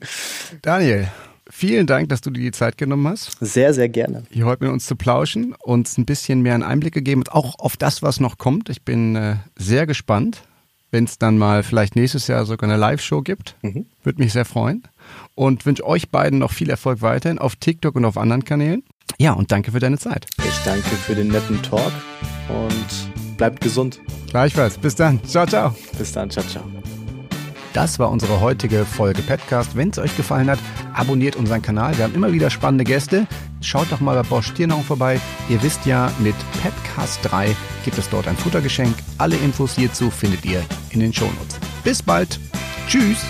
Daniel, 0.61 1.07
vielen 1.49 1.87
Dank, 1.87 2.09
dass 2.09 2.21
du 2.21 2.29
dir 2.29 2.41
die 2.41 2.51
Zeit 2.51 2.77
genommen 2.77 3.07
hast. 3.07 3.37
Sehr, 3.39 3.73
sehr 3.73 3.89
gerne. 3.89 4.23
Hier 4.29 4.45
heute 4.45 4.65
mit 4.65 4.73
uns 4.73 4.85
zu 4.85 4.95
plauschen, 4.95 5.55
uns 5.63 5.97
ein 5.97 6.05
bisschen 6.05 6.41
mehr 6.41 6.53
einen 6.53 6.63
Einblick 6.63 6.93
gegeben, 6.93 7.23
auch 7.29 7.59
auf 7.59 7.75
das, 7.77 8.01
was 8.01 8.19
noch 8.19 8.37
kommt. 8.37 8.69
Ich 8.69 8.83
bin 8.83 9.15
äh, 9.15 9.37
sehr 9.55 9.85
gespannt, 9.87 10.43
wenn 10.91 11.05
es 11.05 11.17
dann 11.17 11.37
mal 11.37 11.63
vielleicht 11.63 11.95
nächstes 11.95 12.27
Jahr 12.27 12.45
sogar 12.45 12.69
eine 12.69 12.79
Live-Show 12.79 13.21
gibt. 13.21 13.55
Mhm. 13.61 13.85
Würde 14.03 14.21
mich 14.21 14.33
sehr 14.33 14.45
freuen 14.45 14.83
und 15.35 15.65
wünsche 15.65 15.85
euch 15.85 16.09
beiden 16.09 16.39
noch 16.39 16.51
viel 16.51 16.69
Erfolg 16.69 17.01
weiterhin 17.01 17.39
auf 17.39 17.55
TikTok 17.55 17.95
und 17.95 18.05
auf 18.05 18.17
anderen 18.17 18.43
Kanälen. 18.43 18.83
Ja, 19.17 19.33
und 19.33 19.51
danke 19.51 19.71
für 19.71 19.79
deine 19.79 19.97
Zeit. 19.97 20.27
Ich 20.39 20.57
danke 20.65 20.89
für 20.89 21.15
den 21.15 21.29
netten 21.29 21.61
Talk 21.61 21.91
und 22.49 23.37
bleibt 23.37 23.61
gesund. 23.61 23.99
Gleichfalls. 24.29 24.77
Bis 24.77 24.95
dann. 24.95 25.23
Ciao, 25.23 25.45
ciao. 25.45 25.75
Bis 25.97 26.11
dann. 26.11 26.29
Ciao, 26.29 26.45
ciao. 26.45 26.63
Das 27.73 27.99
war 27.99 28.09
unsere 28.09 28.41
heutige 28.41 28.85
Folge 28.85 29.21
Petcast. 29.21 29.75
Wenn 29.75 29.91
es 29.91 29.99
euch 29.99 30.15
gefallen 30.17 30.49
hat, 30.49 30.59
abonniert 30.93 31.35
unseren 31.35 31.61
Kanal. 31.61 31.95
Wir 31.95 32.05
haben 32.05 32.15
immer 32.15 32.33
wieder 32.33 32.49
spannende 32.49 32.83
Gäste. 32.83 33.27
Schaut 33.61 33.91
doch 33.91 33.99
mal 33.99 34.15
bei 34.15 34.27
Bosch 34.27 34.53
Tiernahrung 34.53 34.83
vorbei. 34.83 35.19
Ihr 35.47 35.61
wisst 35.61 35.85
ja, 35.85 36.11
mit 36.19 36.35
Petcast 36.61 37.19
3 37.23 37.55
gibt 37.85 37.97
es 37.97 38.09
dort 38.09 38.27
ein 38.27 38.37
Futtergeschenk. 38.37 38.95
Alle 39.17 39.35
Infos 39.37 39.75
hierzu 39.75 40.09
findet 40.09 40.45
ihr 40.45 40.63
in 40.89 41.01
den 41.01 41.13
Shownotes. 41.13 41.59
Bis 41.83 42.01
bald. 42.01 42.39
Tschüss. 42.87 43.23